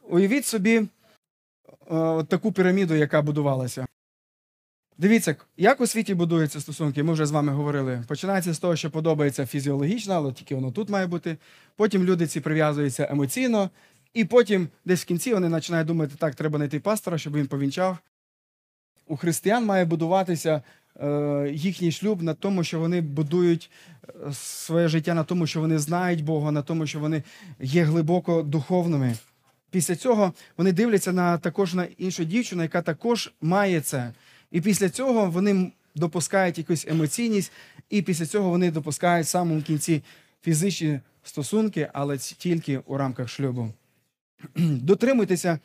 Уявіть 0.09 0.47
собі 0.47 0.77
е, 0.77 0.87
таку 2.25 2.53
піраміду, 2.53 2.95
яка 2.95 3.23
будувалася. 3.23 3.87
Дивіться, 4.99 5.37
як 5.57 5.81
у 5.81 5.87
світі 5.87 6.15
будуються 6.15 6.61
стосунки, 6.61 7.03
ми 7.03 7.13
вже 7.13 7.27
з 7.27 7.31
вами 7.31 7.53
говорили. 7.53 8.05
Починається 8.09 8.55
з 8.55 8.59
того, 8.59 8.77
що 8.77 8.91
подобається 8.91 9.47
фізіологічно, 9.47 10.15
але 10.15 10.33
тільки 10.33 10.55
воно 10.55 10.73
тут 10.73 10.89
має 10.89 11.07
бути. 11.07 11.37
Потім 11.77 12.05
люди 12.05 12.27
ці 12.27 12.41
прив'язуються 12.41 13.09
емоційно, 13.11 13.71
і 14.15 14.25
потім 14.25 14.69
десь 14.85 15.03
в 15.03 15.05
кінці 15.05 15.35
вони 15.35 15.51
починають 15.51 15.87
думати, 15.87 16.15
так, 16.19 16.35
треба 16.35 16.59
знайти 16.59 16.81
пастора, 16.81 17.19
щоб 17.19 17.37
він 17.37 17.47
повінчав. 17.47 17.99
У 19.07 19.17
християн 19.17 19.65
має 19.65 19.85
будуватися 19.85 20.63
е, 21.01 21.51
їхній 21.55 21.93
шлюб 21.93 22.23
на 22.23 22.35
тому, 22.35 22.65
що 22.65 22.81
вони 22.81 23.01
будують 23.01 23.71
е, 24.09 24.33
своє 24.33 24.89
життя 24.89 25.15
на 25.15 25.25
тому, 25.25 25.47
що 25.47 25.61
вони 25.61 25.79
знають 25.79 26.25
Бога, 26.25 26.51
на 26.51 26.63
тому, 26.63 26.87
що 26.87 27.01
вони 27.01 27.23
є 27.61 27.83
глибоко 27.83 28.43
духовними. 28.43 29.17
Після 29.77 29.97
цього 29.97 30.33
вони 30.57 30.73
дивляться 30.73 31.13
на 31.13 31.39
також 31.39 31.75
на 31.75 31.85
іншу 31.99 32.25
дівчину, 32.25 32.63
яка 32.63 32.83
також 32.83 33.33
має 33.41 33.81
це. 33.81 34.13
І 34.51 34.61
після 34.61 34.89
цього 34.89 35.31
вони 35.31 35.73
допускають 35.95 36.59
якусь 36.59 36.87
емоційність, 36.89 37.53
і 37.91 38.03
після 38.03 38.27
цього 38.27 38.51
вони 38.51 38.71
допускають 38.71 39.27
в 39.27 39.31
самому 39.31 39.63
кінці 39.63 40.03
фізичні 40.43 41.01
стосунки, 41.23 41.91
але 41.93 42.19
тільки 42.19 42.79
у 42.79 42.97
рамках 42.97 43.29
шлюбу. 43.29 43.73
Дотримуйтеся, 44.57 45.59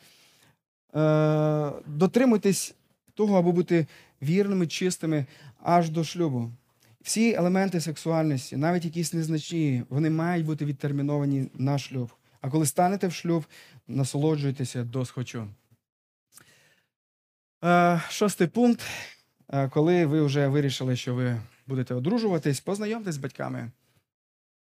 е, 0.94 1.72
дотримуйтесь 1.86 2.74
того, 3.14 3.38
аби 3.38 3.52
бути 3.52 3.86
вірними, 4.22 4.66
чистими 4.66 5.26
аж 5.62 5.90
до 5.90 6.04
шлюбу. 6.04 6.50
Всі 7.02 7.32
елементи 7.32 7.80
сексуальності, 7.80 8.56
навіть 8.56 8.84
якісь 8.84 9.12
незначні, 9.12 9.82
вони 9.88 10.10
мають 10.10 10.46
бути 10.46 10.64
відтерміновані 10.64 11.50
на 11.54 11.78
шлюб. 11.78 12.10
А 12.42 12.50
коли 12.50 12.66
станете 12.66 13.06
в 13.06 13.12
шлюб, 13.12 13.44
насолоджуйтеся 13.96 14.84
до 14.84 15.04
схочу. 15.04 15.48
Е, 17.64 18.00
шостий 18.08 18.46
пункт. 18.46 18.82
Е, 19.52 19.68
коли 19.68 20.06
ви 20.06 20.22
вже 20.22 20.48
вирішили, 20.48 20.96
що 20.96 21.14
ви 21.14 21.40
будете 21.66 21.94
одружуватись, 21.94 22.60
познайомтесь 22.60 23.14
з 23.14 23.18
батьками. 23.18 23.70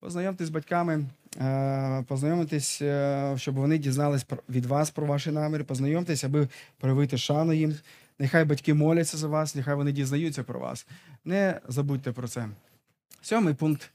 Познайомтесь 0.00 0.46
з 0.46 0.50
батьками, 0.50 1.04
е, 1.40 2.04
познайомитесь, 2.08 2.82
е, 2.82 3.34
щоб 3.36 3.54
вони 3.54 3.78
дізнались 3.78 4.26
від 4.48 4.66
вас 4.66 4.90
про 4.90 5.06
ваші 5.06 5.30
наміри, 5.30 5.64
познайомтесь, 5.64 6.24
аби 6.24 6.48
проявити 6.78 7.18
шану 7.18 7.52
їм. 7.52 7.74
Нехай 8.18 8.44
батьки 8.44 8.74
моляться 8.74 9.16
за 9.16 9.28
вас, 9.28 9.54
нехай 9.54 9.74
вони 9.74 9.92
дізнаються 9.92 10.42
про 10.42 10.60
вас. 10.60 10.86
Не 11.24 11.60
забудьте 11.68 12.12
про 12.12 12.28
це. 12.28 12.48
Сьомий 13.22 13.54
пункт. 13.54 13.90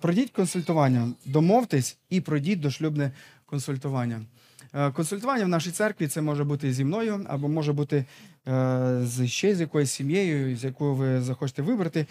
Пройдіть 0.00 0.30
консультування, 0.30 1.12
домовтесь 1.24 1.98
і 2.10 2.20
пройдіть 2.20 2.60
дошлюбне 2.60 3.12
консультування. 3.46 4.20
Е, 4.74 4.90
Консультування 4.90 5.44
в 5.44 5.48
нашій 5.48 5.70
церкві 5.70 6.08
це 6.08 6.22
може 6.22 6.44
бути 6.44 6.72
зі 6.72 6.84
мною, 6.84 7.26
або 7.28 7.48
може 7.48 7.72
бути 7.72 8.04
е, 8.48 8.98
з 9.02 9.26
ще 9.26 9.54
з 9.54 9.60
якоюсь 9.60 9.90
сім'єю, 9.90 10.56
з 10.56 10.64
якою 10.64 10.94
ви 10.94 11.20
захочете 11.20 11.62
вибрати. 11.62 12.06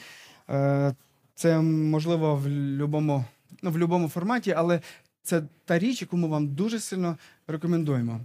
Е, 0.50 0.96
Це 1.36 1.62
можливо 1.62 2.36
в 2.36 2.44
будь-якому 2.44 3.26
ну, 3.62 3.70
в 3.70 3.74
будь-якому 3.74 4.10
форматі, 4.10 4.52
але 4.52 4.82
це 5.24 5.44
та 5.66 5.80
річ, 5.80 6.02
яку 6.02 6.18
ми 6.18 6.28
вам 6.28 6.48
дуже 6.48 6.80
сильно 6.80 7.18
рекомендуємо. 7.48 8.20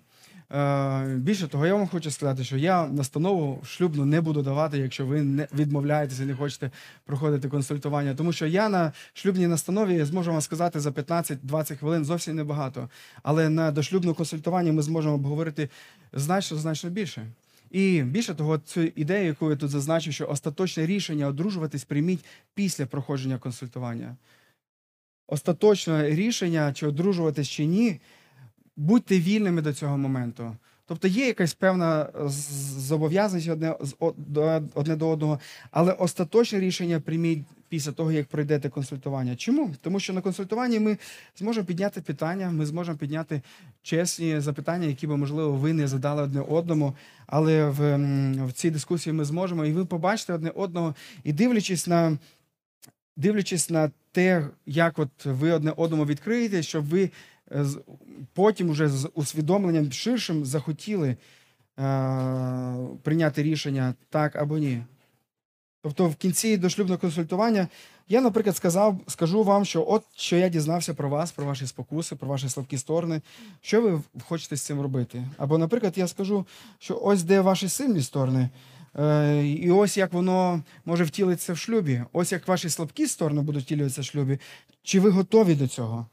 Е, 0.52 1.14
Більше 1.16 1.48
того, 1.48 1.66
я 1.66 1.74
вам 1.74 1.88
хочу 1.88 2.10
сказати, 2.10 2.44
що 2.44 2.56
я 2.56 2.86
настанову 2.86 3.60
шлюбну 3.64 4.04
не 4.04 4.20
буду 4.20 4.42
давати, 4.42 4.78
якщо 4.78 5.06
ви 5.06 5.22
не 5.22 5.48
відмовляєтеся 5.54 6.22
не 6.22 6.34
хочете 6.34 6.70
проходити 7.04 7.48
консультування. 7.48 8.14
Тому 8.14 8.32
що 8.32 8.46
я 8.46 8.68
на 8.68 8.92
шлюбній 9.12 9.46
настанові 9.46 10.04
зможу 10.04 10.32
вам 10.32 10.40
сказати 10.40 10.80
за 10.80 10.90
15-20 10.90 11.76
хвилин 11.76 12.04
зовсім 12.04 12.36
небагато. 12.36 12.90
Але 13.22 13.48
на 13.48 13.70
дошлюбне 13.70 14.14
консультування 14.14 14.72
ми 14.72 14.82
зможемо 14.82 15.14
обговорити 15.14 15.68
значно 16.12 16.56
значно 16.56 16.90
більше. 16.90 17.26
І 17.70 18.02
більше 18.02 18.34
того, 18.34 18.58
цю 18.58 18.82
ідею, 18.82 19.26
яку 19.26 19.50
я 19.50 19.56
тут 19.56 19.70
зазначив, 19.70 20.12
що 20.12 20.28
остаточне 20.28 20.86
рішення 20.86 21.26
одружуватись 21.26 21.84
прийміть 21.84 22.24
після 22.54 22.86
проходження 22.86 23.38
консультування. 23.38 24.16
Остаточне 25.26 26.10
рішення, 26.10 26.72
чи 26.72 26.86
одружуватись 26.86 27.48
чи 27.48 27.64
ні, 27.64 28.00
будьте 28.78 29.18
вільними 29.18 29.62
до 29.62 29.72
цього 29.72 29.98
моменту. 29.98 30.56
Тобто 30.86 31.08
є 31.08 31.26
якась 31.26 31.54
певна 31.54 32.08
зобов'язаність 32.78 33.48
одне, 33.48 33.74
одне 34.74 34.96
до 34.96 35.08
одного, 35.08 35.40
але 35.70 35.92
остаточне 35.92 36.60
рішення 36.60 37.00
прийміть 37.00 37.44
після 37.68 37.92
того, 37.92 38.12
як 38.12 38.26
пройдете 38.26 38.68
консультування. 38.68 39.36
Чому? 39.36 39.74
Тому 39.80 40.00
що 40.00 40.12
на 40.12 40.20
консультуванні 40.20 40.80
ми 40.80 40.98
зможемо 41.38 41.66
підняти 41.66 42.00
питання, 42.00 42.50
ми 42.50 42.66
зможемо 42.66 42.98
підняти 42.98 43.42
чесні 43.82 44.40
запитання, 44.40 44.86
які 44.86 45.06
би, 45.06 45.16
можливо, 45.16 45.52
ви 45.52 45.72
не 45.72 45.88
задали 45.88 46.22
одне 46.22 46.40
одному, 46.40 46.94
але 47.26 47.64
в, 47.70 47.96
в 48.46 48.52
цій 48.52 48.70
дискусії 48.70 49.12
ми 49.12 49.24
зможемо, 49.24 49.64
і 49.64 49.72
ви 49.72 49.84
побачите 49.84 50.32
одне 50.32 50.50
одного, 50.50 50.94
і 51.24 51.32
дивлячись 51.32 51.86
на. 51.86 52.18
Дивлячись 53.16 53.70
на 53.70 53.90
те, 54.12 54.46
як 54.66 54.98
от 54.98 55.08
ви 55.24 55.52
одне 55.52 55.72
одному 55.76 56.04
відкриєте, 56.04 56.62
щоб 56.62 56.88
ви 56.88 57.02
е, 57.04 57.10
потім 58.32 58.70
уже 58.70 58.88
з 58.88 59.10
усвідомленням 59.14 59.92
ширшим 59.92 60.44
захотіли 60.44 61.08
е, 61.08 61.16
прийняти 63.02 63.42
рішення 63.42 63.94
так 64.10 64.36
або 64.36 64.58
ні. 64.58 64.82
Тобто 65.82 66.08
в 66.08 66.14
кінці 66.14 66.56
дошлюбного 66.56 66.98
консультування 66.98 67.68
я, 68.08 68.20
наприклад, 68.20 68.56
сказав, 68.56 69.00
скажу 69.06 69.44
вам, 69.44 69.64
що 69.64 69.84
от 69.88 70.02
що 70.16 70.36
я 70.36 70.48
дізнався 70.48 70.94
про 70.94 71.08
вас, 71.08 71.32
про 71.32 71.46
ваші 71.46 71.66
спокуси, 71.66 72.16
про 72.16 72.28
ваші 72.28 72.48
слабкі 72.48 72.78
сторони, 72.78 73.20
що 73.60 73.82
ви 73.82 74.02
хочете 74.28 74.56
з 74.56 74.62
цим 74.62 74.80
робити. 74.80 75.24
Або, 75.38 75.58
наприклад, 75.58 75.92
я 75.96 76.08
скажу, 76.08 76.46
що 76.78 77.00
ось 77.02 77.22
де 77.22 77.40
ваші 77.40 77.68
сильні 77.68 78.02
сторони, 78.02 78.48
е, 78.98 79.44
і 79.46 79.70
ось 79.70 79.96
як 79.96 80.12
воно 80.12 80.62
може 80.84 81.04
втілитися 81.04 81.52
в 81.52 81.58
шлюбі, 81.58 82.02
ось 82.12 82.32
як 82.32 82.48
ваші 82.48 82.70
слабкі 82.70 83.06
сторони 83.06 83.42
будуть 83.42 83.64
втілюватися 83.64 84.00
в 84.00 84.04
шлюбі. 84.04 84.38
Чи 84.82 85.00
ви 85.00 85.10
готові 85.10 85.54
до 85.54 85.68
цього? 85.68 86.06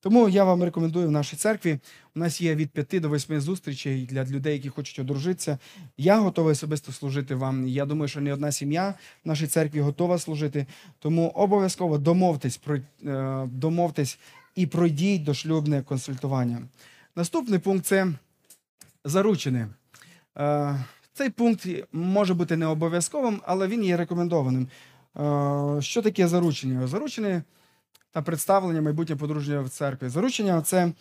Тому 0.00 0.28
я 0.28 0.44
вам 0.44 0.62
рекомендую 0.62 1.08
в 1.08 1.10
нашій 1.10 1.36
церкві. 1.36 1.78
У 2.16 2.18
нас 2.18 2.40
є 2.40 2.54
від 2.54 2.70
5 2.70 3.00
до 3.00 3.10
8 3.10 3.40
зустрічей 3.40 4.06
для 4.06 4.24
людей, 4.24 4.52
які 4.52 4.68
хочуть 4.68 4.98
одружитися. 4.98 5.58
Я 5.96 6.18
готовий 6.18 6.52
особисто 6.52 6.92
служити 6.92 7.34
вам. 7.34 7.68
Я 7.68 7.84
думаю, 7.84 8.08
що 8.08 8.20
не 8.20 8.32
одна 8.32 8.52
сім'я 8.52 8.94
в 9.24 9.28
нашій 9.28 9.46
церкві 9.46 9.80
готова 9.80 10.18
служити. 10.18 10.66
Тому 10.98 11.28
обов'язково 11.28 11.98
домовтесь, 11.98 12.60
е, 13.04 13.46
домовтесь 13.52 14.18
і 14.54 14.66
пройдіть 14.66 15.24
дошлюбне 15.24 15.82
консультування. 15.82 16.62
Наступний 17.16 17.58
пункт 17.58 17.86
це 17.86 18.12
заручини. 19.04 19.68
Е, 20.38 20.84
Цей 21.14 21.30
пункт 21.30 21.68
може 21.92 22.34
бути 22.34 22.56
не 22.56 22.66
обов'язковим, 22.66 23.40
але 23.44 23.66
він 23.66 23.84
є 23.84 23.96
рекомендованим. 23.96 24.68
Е, 25.16 25.82
Що 25.82 26.02
таке 26.02 26.28
заручення? 26.28 26.86
Заручені 26.86 27.40
та 28.12 28.22
представлення 28.22 28.82
майбутнє 28.82 29.16
подружжя 29.16 29.60
в 29.60 29.68
церкві. 29.68 30.08
Заручення 30.08 30.62
це 30.62 30.92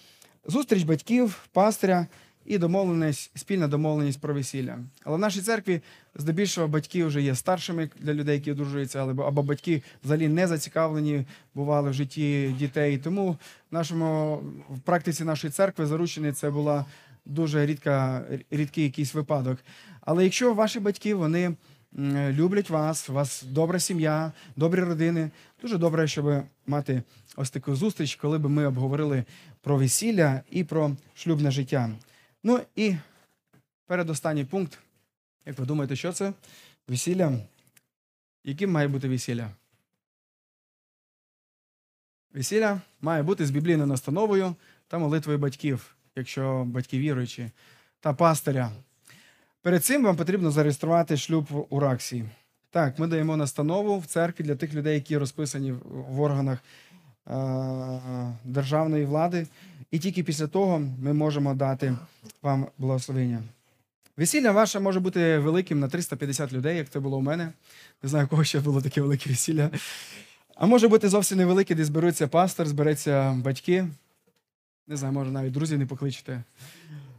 зустріч 0.45 0.84
батьків, 0.84 1.47
пастиря 1.51 2.08
і 2.45 2.58
домовленість, 2.58 3.32
спільна 3.36 3.68
домовленість 3.68 4.22
про 4.22 4.34
весілля. 4.34 4.80
Але 5.03 5.18
в 5.18 5.20
нашій 5.20 5.41
церкві 5.41 5.82
здебільшого 6.16 6.68
батьки 6.68 7.05
вже 7.05 7.22
є 7.22 7.36
старшими 7.36 7.89
для 7.99 8.14
людей, 8.14 8.36
які 8.36 8.51
одружуються, 8.51 9.03
або, 9.03 9.24
або 9.24 9.43
батьки 9.43 9.84
взагалі 10.03 10.28
не 10.28 10.47
зацікавлені 10.47 11.26
бували 11.55 11.89
в 11.89 11.93
житті 11.93 12.55
дітей. 12.60 12.97
Тому 12.97 13.32
в 13.72 13.74
нашому 13.74 14.36
в 14.70 14.80
практиці 14.80 15.24
нашої 15.24 15.51
церкви 15.51 15.86
заручені 15.86 16.32
це 16.32 16.49
була 16.49 16.86
дуже 17.26 17.66
рідка, 17.66 18.26
рідкий 18.51 18.84
якийсь 18.84 19.14
випадок. 19.14 19.58
Але 20.01 20.24
якщо 20.24 20.53
ваші 20.53 20.80
батьки 20.80 21.16
вони 21.16 21.55
люблять 21.98 22.70
вас, 22.70 23.10
у 23.10 23.14
вас 23.14 23.43
добра 23.43 23.80
сім'я, 23.80 24.32
добрі 24.56 24.82
родини, 24.82 25.32
дуже 25.62 25.78
добре, 25.78 26.08
щоб 26.08 26.43
мати 26.68 27.04
ось 27.36 27.50
таку 27.50 27.76
зустріч, 27.76 28.16
коли 28.16 28.38
б 28.38 28.50
ми 28.50 28.66
обговорили 28.66 29.24
про 29.62 29.78
весілля 29.78 30.41
і 30.52 30.64
про 30.64 30.95
шлюбне 31.16 31.52
життя. 31.52 31.89
Ну 32.43 32.62
і 32.76 32.95
передостанній 33.86 34.45
пункт. 34.45 34.80
Як 35.45 35.60
ви 35.60 35.66
думаєте, 35.66 35.95
що 35.95 36.14
це? 36.14 36.34
Весілля? 36.88 37.39
Яким 38.43 38.72
має 38.72 38.88
бути 38.88 39.10
весілля? 39.10 39.50
Весілля 42.34 42.82
має 43.02 43.24
бути 43.24 43.45
з 43.45 43.52
біблійною 43.52 43.88
настановою 43.88 44.56
та 44.88 44.98
молитвою 44.98 45.38
батьків, 45.38 45.95
якщо 46.16 46.64
батьки 46.66 47.00
віруючі, 47.00 47.52
та 48.00 48.14
пастиря. 48.14 48.72
Перед 49.68 49.86
цим 49.86 50.03
вам 50.03 50.15
потрібно 50.15 50.51
зареєструвати 50.51 51.18
шлюб 51.18 51.68
у 51.70 51.80
Раксі. 51.80 52.24
Так, 52.72 52.99
ми 52.99 53.07
даємо 53.07 53.38
настанову 53.38 53.99
в 53.99 54.05
церкві 54.05 54.43
для 54.43 54.55
тих 54.55 54.74
людей, 54.74 54.95
які 54.95 55.18
розписані 55.18 55.72
в 56.09 56.22
органах 56.22 56.59
е- 56.59 58.34
державної 58.43 59.05
влади. 59.05 59.47
І 59.91 59.99
тільки 59.99 60.24
після 60.24 60.47
того 60.47 60.82
ми 61.01 61.13
можемо 61.13 61.53
дати 61.53 61.95
вам 62.41 62.68
благословення. 62.78 63.43
Весілля 64.18 64.51
ваше 64.51 64.80
може 64.80 64.99
бути 64.99 65.38
великим 65.38 65.80
на 65.80 65.88
350 65.88 66.53
людей, 66.53 66.78
як 66.78 66.89
це 66.89 66.99
було 66.99 67.18
у 67.18 67.22
мене. 67.22 67.51
Не 68.03 68.09
знаю, 68.09 68.26
у 68.26 68.30
кого 68.30 68.43
ще 68.43 68.59
було 68.59 68.82
таке 68.82 69.01
велике 69.01 69.30
весілля. 69.30 69.70
А 70.55 70.65
може 70.65 70.88
бути 70.88 71.09
зовсім 71.09 71.38
невелике, 71.38 71.76
де 71.76 71.86
зберуться 71.86 72.28
пастор, 72.28 72.68
збереться 72.68 73.32
батьки. 73.32 73.88
Не 74.88 74.97
знаю, 74.97 75.13
може 75.13 75.32
навіть 75.32 75.53
друзів 75.53 75.80
не 75.80 75.86
покличете. 75.86 76.43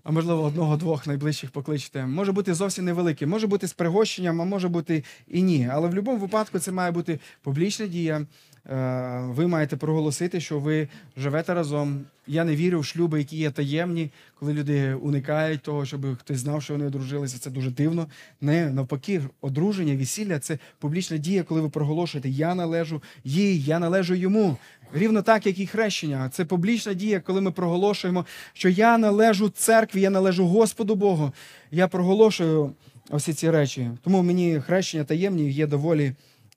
А 0.08 0.10
можливо, 0.10 0.42
одного-двох 0.42 1.06
найближчих 1.06 1.50
покличте. 1.50 2.06
Може 2.06 2.32
бути 2.32 2.54
зовсім 2.54 2.84
невелике, 2.84 3.26
може 3.26 3.46
бути 3.46 3.68
з 3.68 3.72
пригощенням, 3.72 4.40
а 4.42 4.44
може 4.44 4.68
бути 4.68 5.04
і 5.28 5.42
ні. 5.42 5.68
Але 5.72 5.86
в 5.86 5.90
будь-якому 5.90 6.16
випадку 6.18 6.58
це 6.58 6.72
має 6.72 6.90
бути 6.90 7.20
публічна 7.42 7.86
дія. 7.86 8.26
Е, 8.70 9.20
Ви 9.28 9.46
маєте 9.46 9.76
проголосити, 9.76 10.40
що 10.40 10.58
ви 10.58 10.88
живете 11.16 11.54
разом. 11.54 12.04
Я 12.26 12.44
не 12.44 12.56
вірю 12.56 12.80
в 12.80 12.84
шлюби, 12.84 13.18
які 13.18 13.36
є 13.36 13.50
таємні, 13.50 14.10
коли 14.38 14.52
люди 14.52 14.94
уникають 14.94 15.62
того, 15.62 15.86
щоб 15.86 16.18
хтось 16.18 16.38
знав, 16.38 16.62
що 16.62 16.74
вони 16.74 16.86
одружилися. 16.86 17.38
Це 17.38 17.50
дуже 17.50 17.70
дивно. 17.70 18.06
Не 18.40 18.70
навпаки, 18.70 19.22
одруження, 19.40 19.96
весілля 19.96 20.38
це 20.38 20.58
публічна 20.78 21.16
дія, 21.16 21.42
коли 21.42 21.60
ви 21.60 21.68
проголошуєте 21.68 22.28
Я 22.28 22.54
належу 22.54 23.02
їй, 23.24 23.62
я 23.62 23.78
належу 23.78 24.14
йому. 24.14 24.56
Рівно 24.92 25.22
так, 25.22 25.46
як 25.46 25.58
і 25.58 25.66
хрещення. 25.66 26.28
Це 26.32 26.44
публічна 26.44 26.94
дія, 26.94 27.20
коли 27.20 27.40
ми 27.40 27.50
проголошуємо, 27.50 28.26
що 28.52 28.68
я 28.68 28.98
належу 28.98 29.48
церкві, 29.48 30.00
я 30.00 30.10
належу 30.10 30.46
Господу 30.46 30.94
Богу. 30.94 31.32
Я 31.70 31.88
проголошую 31.88 32.72
всі 33.10 33.32
ці 33.32 33.50
речі. 33.50 33.90
Тому 34.02 34.22
мені 34.22 34.60
хрещення 34.60 35.04
таємні 35.04 35.50
є 35.50 35.66
доволі, 35.66 36.12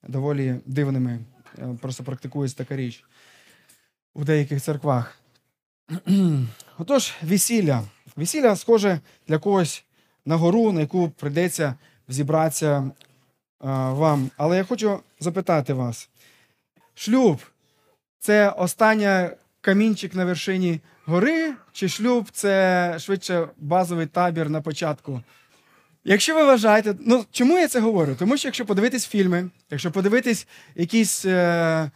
доволі 0.08 0.56
дивними. 0.66 1.20
Е, 1.58 1.78
Просто 1.82 2.04
практикується 2.04 2.58
така 2.58 2.76
річ 2.76 3.04
у 4.14 4.24
деяких 4.24 4.62
церквах. 4.62 5.20
Отож, 6.78 7.14
весілля. 7.22 7.84
Весілля 8.16 8.56
схоже 8.56 9.00
для 9.28 9.38
когось 9.38 9.84
на 10.26 10.36
гору, 10.36 10.72
на 10.72 10.82
яку 10.82 11.10
прийдеться 11.10 11.76
зібратися 12.08 12.78
е, 12.78 12.92
вам. 13.90 14.30
Але 14.38 14.58
я 14.58 14.64
хочу 14.64 15.00
запитати 15.20 15.74
вас: 15.74 16.10
шлюб 16.94 17.42
це 18.20 18.50
остання 18.50 19.32
камінчик 19.62 20.16
на 20.16 20.26
вершині 20.26 20.80
гори, 21.06 21.54
чи 21.72 21.90
шлюб 21.90 22.30
це 22.32 22.96
швидше 23.00 23.48
базовий 23.58 24.06
табір 24.06 24.50
на 24.50 24.62
початку 24.62 25.22
Якщо 26.04 26.36
ви 26.36 26.44
вважаєте, 26.44 26.96
ну 27.00 27.26
чому 27.32 27.58
я 27.58 27.68
це 27.68 27.80
говорю? 27.80 28.16
Тому 28.20 28.38
що 28.38 28.48
якщо 28.48 28.66
подивитись 28.66 29.06
фільми, 29.08 29.50
якщо 29.72 29.92
подивитись 29.92 30.48
якісь 30.76 31.26
е, 31.26 31.92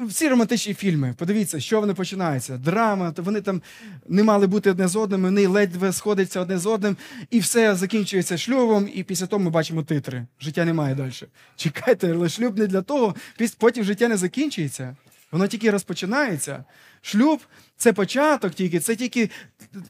ну, 0.00 0.06
всі 0.06 0.28
романтичні 0.28 0.74
фільми, 0.74 1.14
подивіться, 1.18 1.60
що 1.60 1.80
вони 1.80 1.94
починаються. 1.94 2.56
Драма, 2.56 3.12
то 3.12 3.22
вони 3.22 3.40
там 3.40 3.62
не 4.08 4.22
мали 4.22 4.46
бути 4.46 4.70
одне 4.70 4.88
з 4.88 4.96
одним, 4.96 5.22
вони 5.22 5.46
ледве 5.46 5.92
сходяться 5.92 6.40
одне 6.40 6.58
з 6.58 6.66
одним, 6.66 6.96
і 7.30 7.40
все 7.40 7.74
закінчується 7.74 8.38
шлюбом, 8.38 8.88
і 8.94 9.02
після 9.02 9.26
того 9.26 9.42
ми 9.42 9.50
бачимо 9.50 9.82
титри. 9.82 10.26
Життя 10.40 10.64
немає 10.64 10.94
далі. 10.94 11.12
Чекайте, 11.56 12.12
але 12.12 12.28
шлюб 12.28 12.58
не 12.58 12.66
для 12.66 12.82
того, 12.82 13.14
потім 13.58 13.84
життя 13.84 14.08
не 14.08 14.16
закінчується. 14.16 14.96
Воно 15.34 15.46
тільки 15.46 15.70
розпочинається. 15.70 16.64
Шлюб 17.00 17.40
це 17.76 17.92
початок 17.92 18.54
тільки, 18.54 18.80
це 18.80 18.96
тільки 18.96 19.30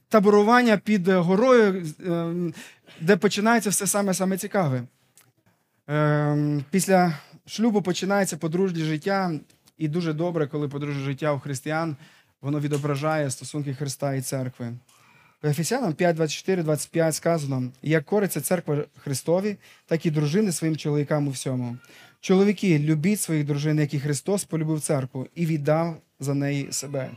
таборування 0.09 0.77
під 0.77 1.09
е, 1.09 1.17
горою, 1.17 1.87
е, 2.07 2.35
де 3.01 3.17
починається 3.17 3.71
все 3.71 3.87
саме 3.87 4.15
саме 4.15 4.39
цікаве. 4.39 4.83
Е, 5.91 6.63
Після 6.71 7.19
шлюбу 7.47 7.83
починається 7.83 8.37
подружнє 8.37 8.85
життя, 8.85 9.33
і 9.79 9.89
дуже 9.89 10.13
добре, 10.13 10.47
коли 10.47 10.69
подружнє 10.69 11.05
життя 11.05 11.33
у 11.33 11.41
християн 11.41 11.97
воно 12.43 12.61
відображає 12.61 13.31
стосунки 13.31 13.75
Христа 13.75 14.15
і 14.15 14.23
церкви. 14.23 14.73
Ефесянам 15.45 15.93
5, 15.93 16.17
24, 16.17 16.63
25 16.63 17.15
сказано: 17.15 17.73
як 17.83 18.05
кориться 18.05 18.41
церква 18.41 18.85
Христові, 18.99 19.57
так 19.87 20.07
і 20.07 20.11
дружини 20.11 20.53
своїм 20.53 20.77
чоловікам 20.77 21.29
у 21.29 21.31
всьому. 21.31 21.77
Чоловіки, 22.25 22.79
любіть 22.79 23.21
своїх 23.21 23.47
дружин, 23.47 23.79
як 23.79 23.95
і 23.95 24.01
Христос 24.01 24.45
полюбив 24.45 24.81
церкву 24.81 25.27
і 25.35 25.47
віддав 25.47 25.97
за 26.21 26.35
неї 26.35 26.73
себе. 26.73 27.11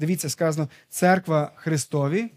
Дивіться, 0.00 0.28
сказано, 0.28 0.68
церква 0.88 1.52
Христові. 1.54 2.30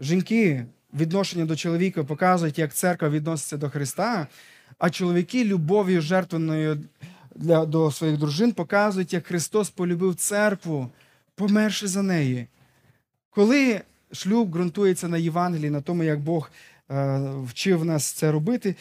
Жінки 0.00 0.66
відношення 0.94 1.44
до 1.44 1.56
чоловіка 1.56 2.04
показують, 2.04 2.58
як 2.58 2.74
церква 2.74 3.08
відноситься 3.08 3.56
до 3.56 3.70
Христа, 3.70 4.26
а 4.78 4.90
чоловіки 4.90 5.44
любов'ю 5.44 6.00
жертвеною 6.00 6.84
для, 7.34 7.66
до 7.66 7.90
своїх 7.90 8.18
дружин 8.18 8.52
показують, 8.52 9.12
як 9.12 9.26
Христос 9.26 9.70
полюбив 9.70 10.14
церкву, 10.14 10.90
померши 11.34 11.86
за 11.86 12.02
неї. 12.02 12.46
Коли 13.30 13.80
шлюб 14.12 14.50
ґрунтується 14.50 15.08
на 15.08 15.18
Євангелії, 15.18 15.70
на 15.70 15.80
тому, 15.80 16.04
як 16.04 16.20
Бог 16.20 16.50
е, 16.90 17.20
вчив 17.44 17.84
нас 17.84 18.12
це 18.12 18.32
робити, 18.32 18.74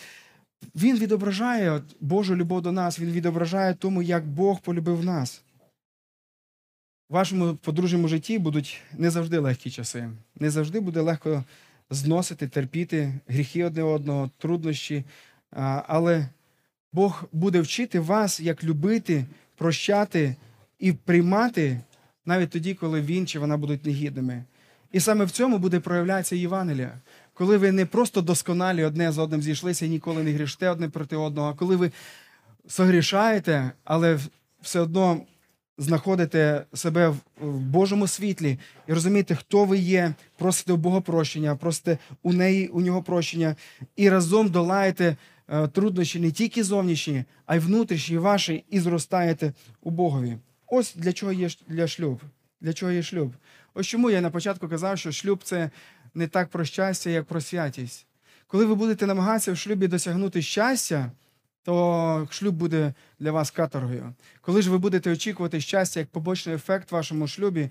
він 0.76 1.00
відображає 1.00 1.72
от, 1.72 1.84
Божу 2.00 2.36
любов 2.36 2.62
до 2.62 2.72
нас, 2.72 3.00
він 3.00 3.12
відображає 3.12 3.74
тому, 3.74 4.02
як 4.02 4.28
Бог 4.28 4.60
полюбив 4.60 5.06
нас. 5.06 5.44
В 7.10 7.14
вашому 7.14 7.56
подружньому 7.56 8.08
житті 8.08 8.40
будуть 8.40 8.82
не 8.98 9.10
завжди 9.10 9.40
легкі 9.40 9.70
часи. 9.70 10.10
Не 10.40 10.50
завжди 10.50 10.80
буде 10.80 11.02
легко 11.02 11.44
зносити, 11.90 12.48
терпіти 12.48 13.14
гріхи 13.28 13.64
одне 13.64 13.84
одного, 13.84 14.30
труднощі. 14.38 15.04
Але 15.88 16.30
Бог 16.94 17.24
буде 17.32 17.62
вчити 17.62 18.00
вас, 18.00 18.40
як 18.40 18.64
любити, 18.64 19.26
прощати 19.56 20.36
і 20.80 20.94
приймати 20.94 21.82
навіть 22.26 22.50
тоді, 22.50 22.74
коли 22.74 23.02
він 23.02 23.28
чи 23.28 23.40
вона 23.40 23.58
будуть 23.58 23.86
негідними. 23.86 24.44
І 24.92 25.00
саме 25.00 25.26
в 25.26 25.32
цьому 25.32 25.58
буде 25.58 25.80
проявлятися 25.80 26.36
Євангелія. 26.36 27.00
Коли 27.38 27.58
ви 27.58 27.72
не 27.72 27.86
просто 27.86 28.22
досконалі 28.22 28.84
одне 28.84 29.12
з 29.12 29.18
одним 29.18 29.42
зійшлися 29.42 29.86
і 29.86 29.90
ніколи 29.90 30.24
не 30.24 30.32
гріште 30.32 30.70
одне 30.70 30.90
проти 30.90 31.16
одного, 31.16 31.50
а 31.50 31.54
коли 31.54 31.76
ви 31.76 31.92
согрішаєте, 32.68 33.72
але 33.84 34.20
все 34.62 34.80
одно 34.80 35.22
знаходите 35.78 36.64
себе 36.74 37.10
в- 37.10 37.18
в 37.42 37.60
Божому 37.60 38.08
світлі 38.08 38.60
і 38.88 38.94
розумієте, 38.94 39.36
хто 39.36 39.66
ви 39.66 39.78
є, 39.78 40.14
просите 40.38 40.74
у 40.74 40.78
Бога 40.78 41.02
прощення, 41.02 41.56
просите 41.56 41.98
у 42.24 42.34
неї, 42.34 42.68
у 42.68 42.82
нього 42.82 43.04
прощення, 43.04 43.56
і 43.96 44.10
разом 44.10 44.50
долаєте 44.50 45.16
е, 45.50 45.68
труднощі 45.68 46.20
не 46.20 46.32
тільки 46.32 46.64
зовнішні, 46.64 47.24
а 47.46 47.56
й 47.56 47.60
внутрішні 47.60 48.18
ваші, 48.18 48.64
і 48.70 48.80
зростаєте 48.80 49.54
у 49.84 49.90
Богові. 49.92 50.38
Ось 50.68 50.96
для 50.96 51.14
чого 51.14 51.32
є 51.32 51.50
для 51.68 51.88
шлюб. 51.88 52.22
Для 52.62 52.74
чого 52.74 52.92
є 52.92 53.04
шлюб? 53.04 53.34
Ось 53.74 53.88
чому 53.88 54.10
я 54.10 54.22
на 54.22 54.30
початку 54.30 54.68
казав, 54.68 54.98
що 55.00 55.12
шлюб 55.12 55.40
це 55.44 55.70
не 56.18 56.28
так 56.28 56.50
про 56.50 56.66
щастя, 56.66 57.10
як 57.10 57.26
про 57.26 57.42
святість. 57.42 58.06
Коли 58.48 58.66
ви 58.66 58.76
будете 58.76 59.06
намагатися 59.06 59.52
в 59.52 59.58
шлюбі 59.58 59.88
досягнути 59.88 60.42
щастя, 60.42 61.12
то 61.64 62.28
шлюб 62.30 62.56
буде 62.56 62.94
для 63.20 63.32
вас 63.32 63.52
каторгою. 63.52 64.14
Коли 64.42 64.62
ж 64.62 64.72
ви 64.72 64.78
будете 64.78 65.12
очікувати 65.12 65.62
щастя 65.62 66.00
як 66.00 66.10
побочний 66.10 66.56
ефект 66.56 66.92
в 66.92 66.96
вашому 66.96 67.28
шлюбі, 67.28 67.70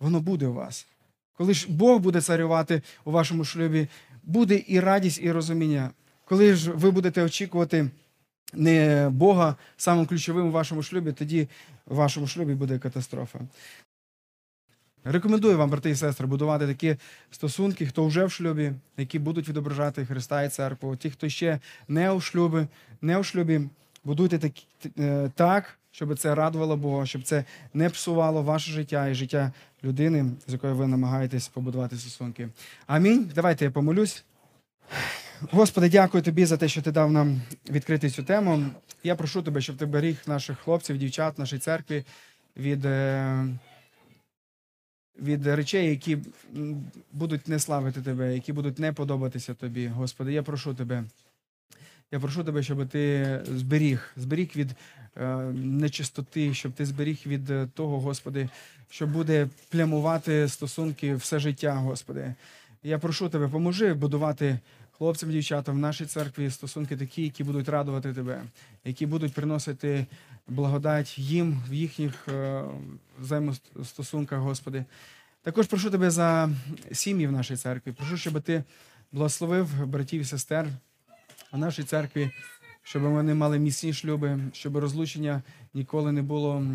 воно 0.00 0.20
буде 0.20 0.46
у 0.46 0.52
вас. 0.52 0.86
Коли 1.32 1.54
ж 1.54 1.66
Бог 1.68 2.00
буде 2.00 2.20
царювати 2.20 2.82
у 3.04 3.10
вашому 3.10 3.44
шлюбі, 3.44 3.88
буде 4.22 4.62
і 4.66 4.80
радість, 4.80 5.20
і 5.22 5.32
розуміння. 5.32 5.90
Коли 6.24 6.54
ж 6.54 6.70
ви 6.70 6.90
будете 6.90 7.22
очікувати 7.22 7.90
не 8.52 9.08
Бога 9.12 9.56
самим 9.76 10.06
ключовим 10.06 10.46
у 10.46 10.50
вашому 10.50 10.82
шлюбі, 10.82 11.12
тоді 11.12 11.48
в 11.86 11.94
вашому 11.94 12.26
шлюбі 12.26 12.54
буде 12.54 12.78
катастрофа. 12.78 13.40
Рекомендую 15.08 15.58
вам, 15.58 15.70
брати 15.70 15.90
і 15.90 15.96
сестри, 15.96 16.26
будувати 16.26 16.66
такі 16.66 16.96
стосунки, 17.30 17.86
хто 17.86 18.06
вже 18.06 18.24
в 18.24 18.30
шлюбі, 18.30 18.72
які 18.96 19.18
будуть 19.18 19.48
відображати 19.48 20.06
Христа 20.06 20.42
і 20.42 20.48
церкву. 20.48 20.96
Ті, 20.96 21.10
хто 21.10 21.28
ще 21.28 21.60
не 21.88 22.10
у 22.10 22.20
шлюбі, 22.20 22.66
не 23.00 23.18
у 23.18 23.22
шлюбі, 23.22 23.60
будуйте 24.04 24.38
так, 24.38 24.52
е, 24.98 25.30
так, 25.34 25.78
щоб 25.90 26.18
це 26.18 26.34
радувало 26.34 26.76
Бога, 26.76 27.06
щоб 27.06 27.22
це 27.22 27.44
не 27.74 27.90
псувало 27.90 28.42
ваше 28.42 28.70
життя 28.70 29.08
і 29.08 29.14
життя 29.14 29.52
людини, 29.84 30.26
з 30.46 30.52
якою 30.52 30.74
ви 30.74 30.86
намагаєтесь 30.86 31.48
побудувати 31.48 31.96
стосунки. 31.96 32.48
Амінь. 32.86 33.30
Давайте 33.34 33.64
я 33.64 33.70
помолюсь. 33.70 34.24
Господи, 35.40 35.88
дякую 35.88 36.22
тобі 36.22 36.46
за 36.46 36.56
те, 36.56 36.68
що 36.68 36.82
ти 36.82 36.92
дав 36.92 37.12
нам 37.12 37.42
відкрити 37.70 38.10
цю 38.10 38.22
тему. 38.22 38.64
Я 39.04 39.16
прошу 39.16 39.42
тебе, 39.42 39.60
щоб 39.60 39.76
ти 39.76 39.86
беріг 39.86 40.16
наших 40.26 40.58
хлопців, 40.58 40.98
дівчат, 40.98 41.38
нашій 41.38 41.58
церкві 41.58 42.04
від. 42.56 42.86
Від 45.22 45.46
речей, 45.46 45.90
які 45.90 46.18
будуть 47.12 47.48
не 47.48 47.58
славити 47.58 48.02
тебе, 48.02 48.34
які 48.34 48.52
будуть 48.52 48.78
не 48.78 48.92
подобатися 48.92 49.54
тобі. 49.54 49.86
Господи, 49.86 50.32
я 50.32 50.42
прошу 50.42 50.74
тебе. 50.74 51.04
Я 52.12 52.20
прошу 52.20 52.44
тебе, 52.44 52.62
щоб 52.62 52.88
ти 52.88 53.40
зберіг, 53.56 54.12
зберіг 54.16 54.50
від 54.56 54.70
е, 55.16 55.36
нечистоти, 55.54 56.54
щоб 56.54 56.72
ти 56.72 56.86
зберіг 56.86 57.18
від 57.26 57.50
е, 57.50 57.68
того, 57.74 58.00
Господи, 58.00 58.48
що 58.90 59.06
буде 59.06 59.48
плямувати 59.68 60.48
стосунки 60.48 61.14
все 61.14 61.38
життя, 61.38 61.74
Господи. 61.74 62.34
Я 62.82 62.98
прошу 62.98 63.28
тебе, 63.28 63.48
поможи 63.48 63.94
будувати 63.94 64.58
хлопцям, 64.98 65.30
дівчатам 65.30 65.76
в 65.76 65.78
нашій 65.78 66.06
церкві 66.06 66.50
стосунки 66.50 66.96
такі, 66.96 67.22
які 67.22 67.44
будуть 67.44 67.68
радувати 67.68 68.14
тебе, 68.14 68.42
які 68.84 69.06
будуть 69.06 69.34
приносити 69.34 70.06
благодать 70.48 71.18
їм 71.18 71.62
в 71.68 71.74
їхніх 71.74 72.28
е, 72.28 72.64
взаємостосунках, 73.20 74.38
Господи. 74.38 74.84
Також 75.42 75.66
прошу 75.66 75.90
тебе 75.90 76.10
за 76.10 76.50
сім'ї 76.92 77.26
в 77.26 77.32
нашій 77.32 77.56
церкві. 77.56 77.92
Прошу, 77.92 78.16
щоб 78.16 78.42
ти 78.42 78.64
благословив 79.12 79.86
братів 79.86 80.20
і 80.20 80.24
сестер 80.24 80.66
в 81.52 81.58
нашій 81.58 81.82
церкві, 81.82 82.30
щоб 82.82 83.02
вони 83.02 83.34
мали 83.34 83.58
міцні 83.58 83.92
шлюби, 83.92 84.38
щоб 84.52 84.76
розлучення 84.76 85.42
ніколи 85.74 86.12
не 86.12 86.22
було 86.22 86.66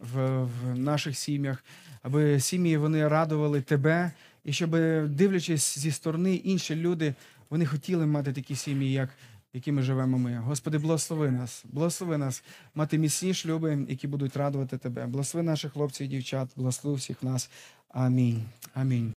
в, 0.00 0.44
в 0.44 0.78
наших 0.78 1.16
сім'ях, 1.16 1.64
аби 2.02 2.40
сім'ї 2.40 2.76
вони 2.76 3.08
радували 3.08 3.60
тебе, 3.60 4.12
і 4.44 4.52
щоб, 4.52 4.70
дивлячись 5.08 5.78
зі 5.78 5.90
сторони, 5.90 6.34
інші 6.34 6.76
люди 6.76 7.14
вони 7.50 7.66
хотіли 7.66 8.06
мати 8.06 8.32
такі 8.32 8.56
сім'ї, 8.56 8.92
як 8.92 9.10
якими 9.52 9.82
живемо 9.82 10.18
ми. 10.18 10.36
Господи, 10.36 10.78
благослови 10.78 11.30
нас, 11.30 11.64
благослови 11.68 12.18
нас 12.18 12.44
мати 12.74 12.98
міцні 12.98 13.34
шлюби, 13.34 13.86
які 13.88 14.06
будуть 14.06 14.36
радувати 14.36 14.78
тебе. 14.78 15.06
Благослови 15.06 15.46
наших 15.46 15.72
хлопців 15.72 16.06
і 16.06 16.10
дівчат, 16.10 16.48
благослови 16.56 16.96
всіх 16.96 17.22
нас. 17.22 17.50
Амінь. 17.88 18.44
Амінь. 18.74 19.14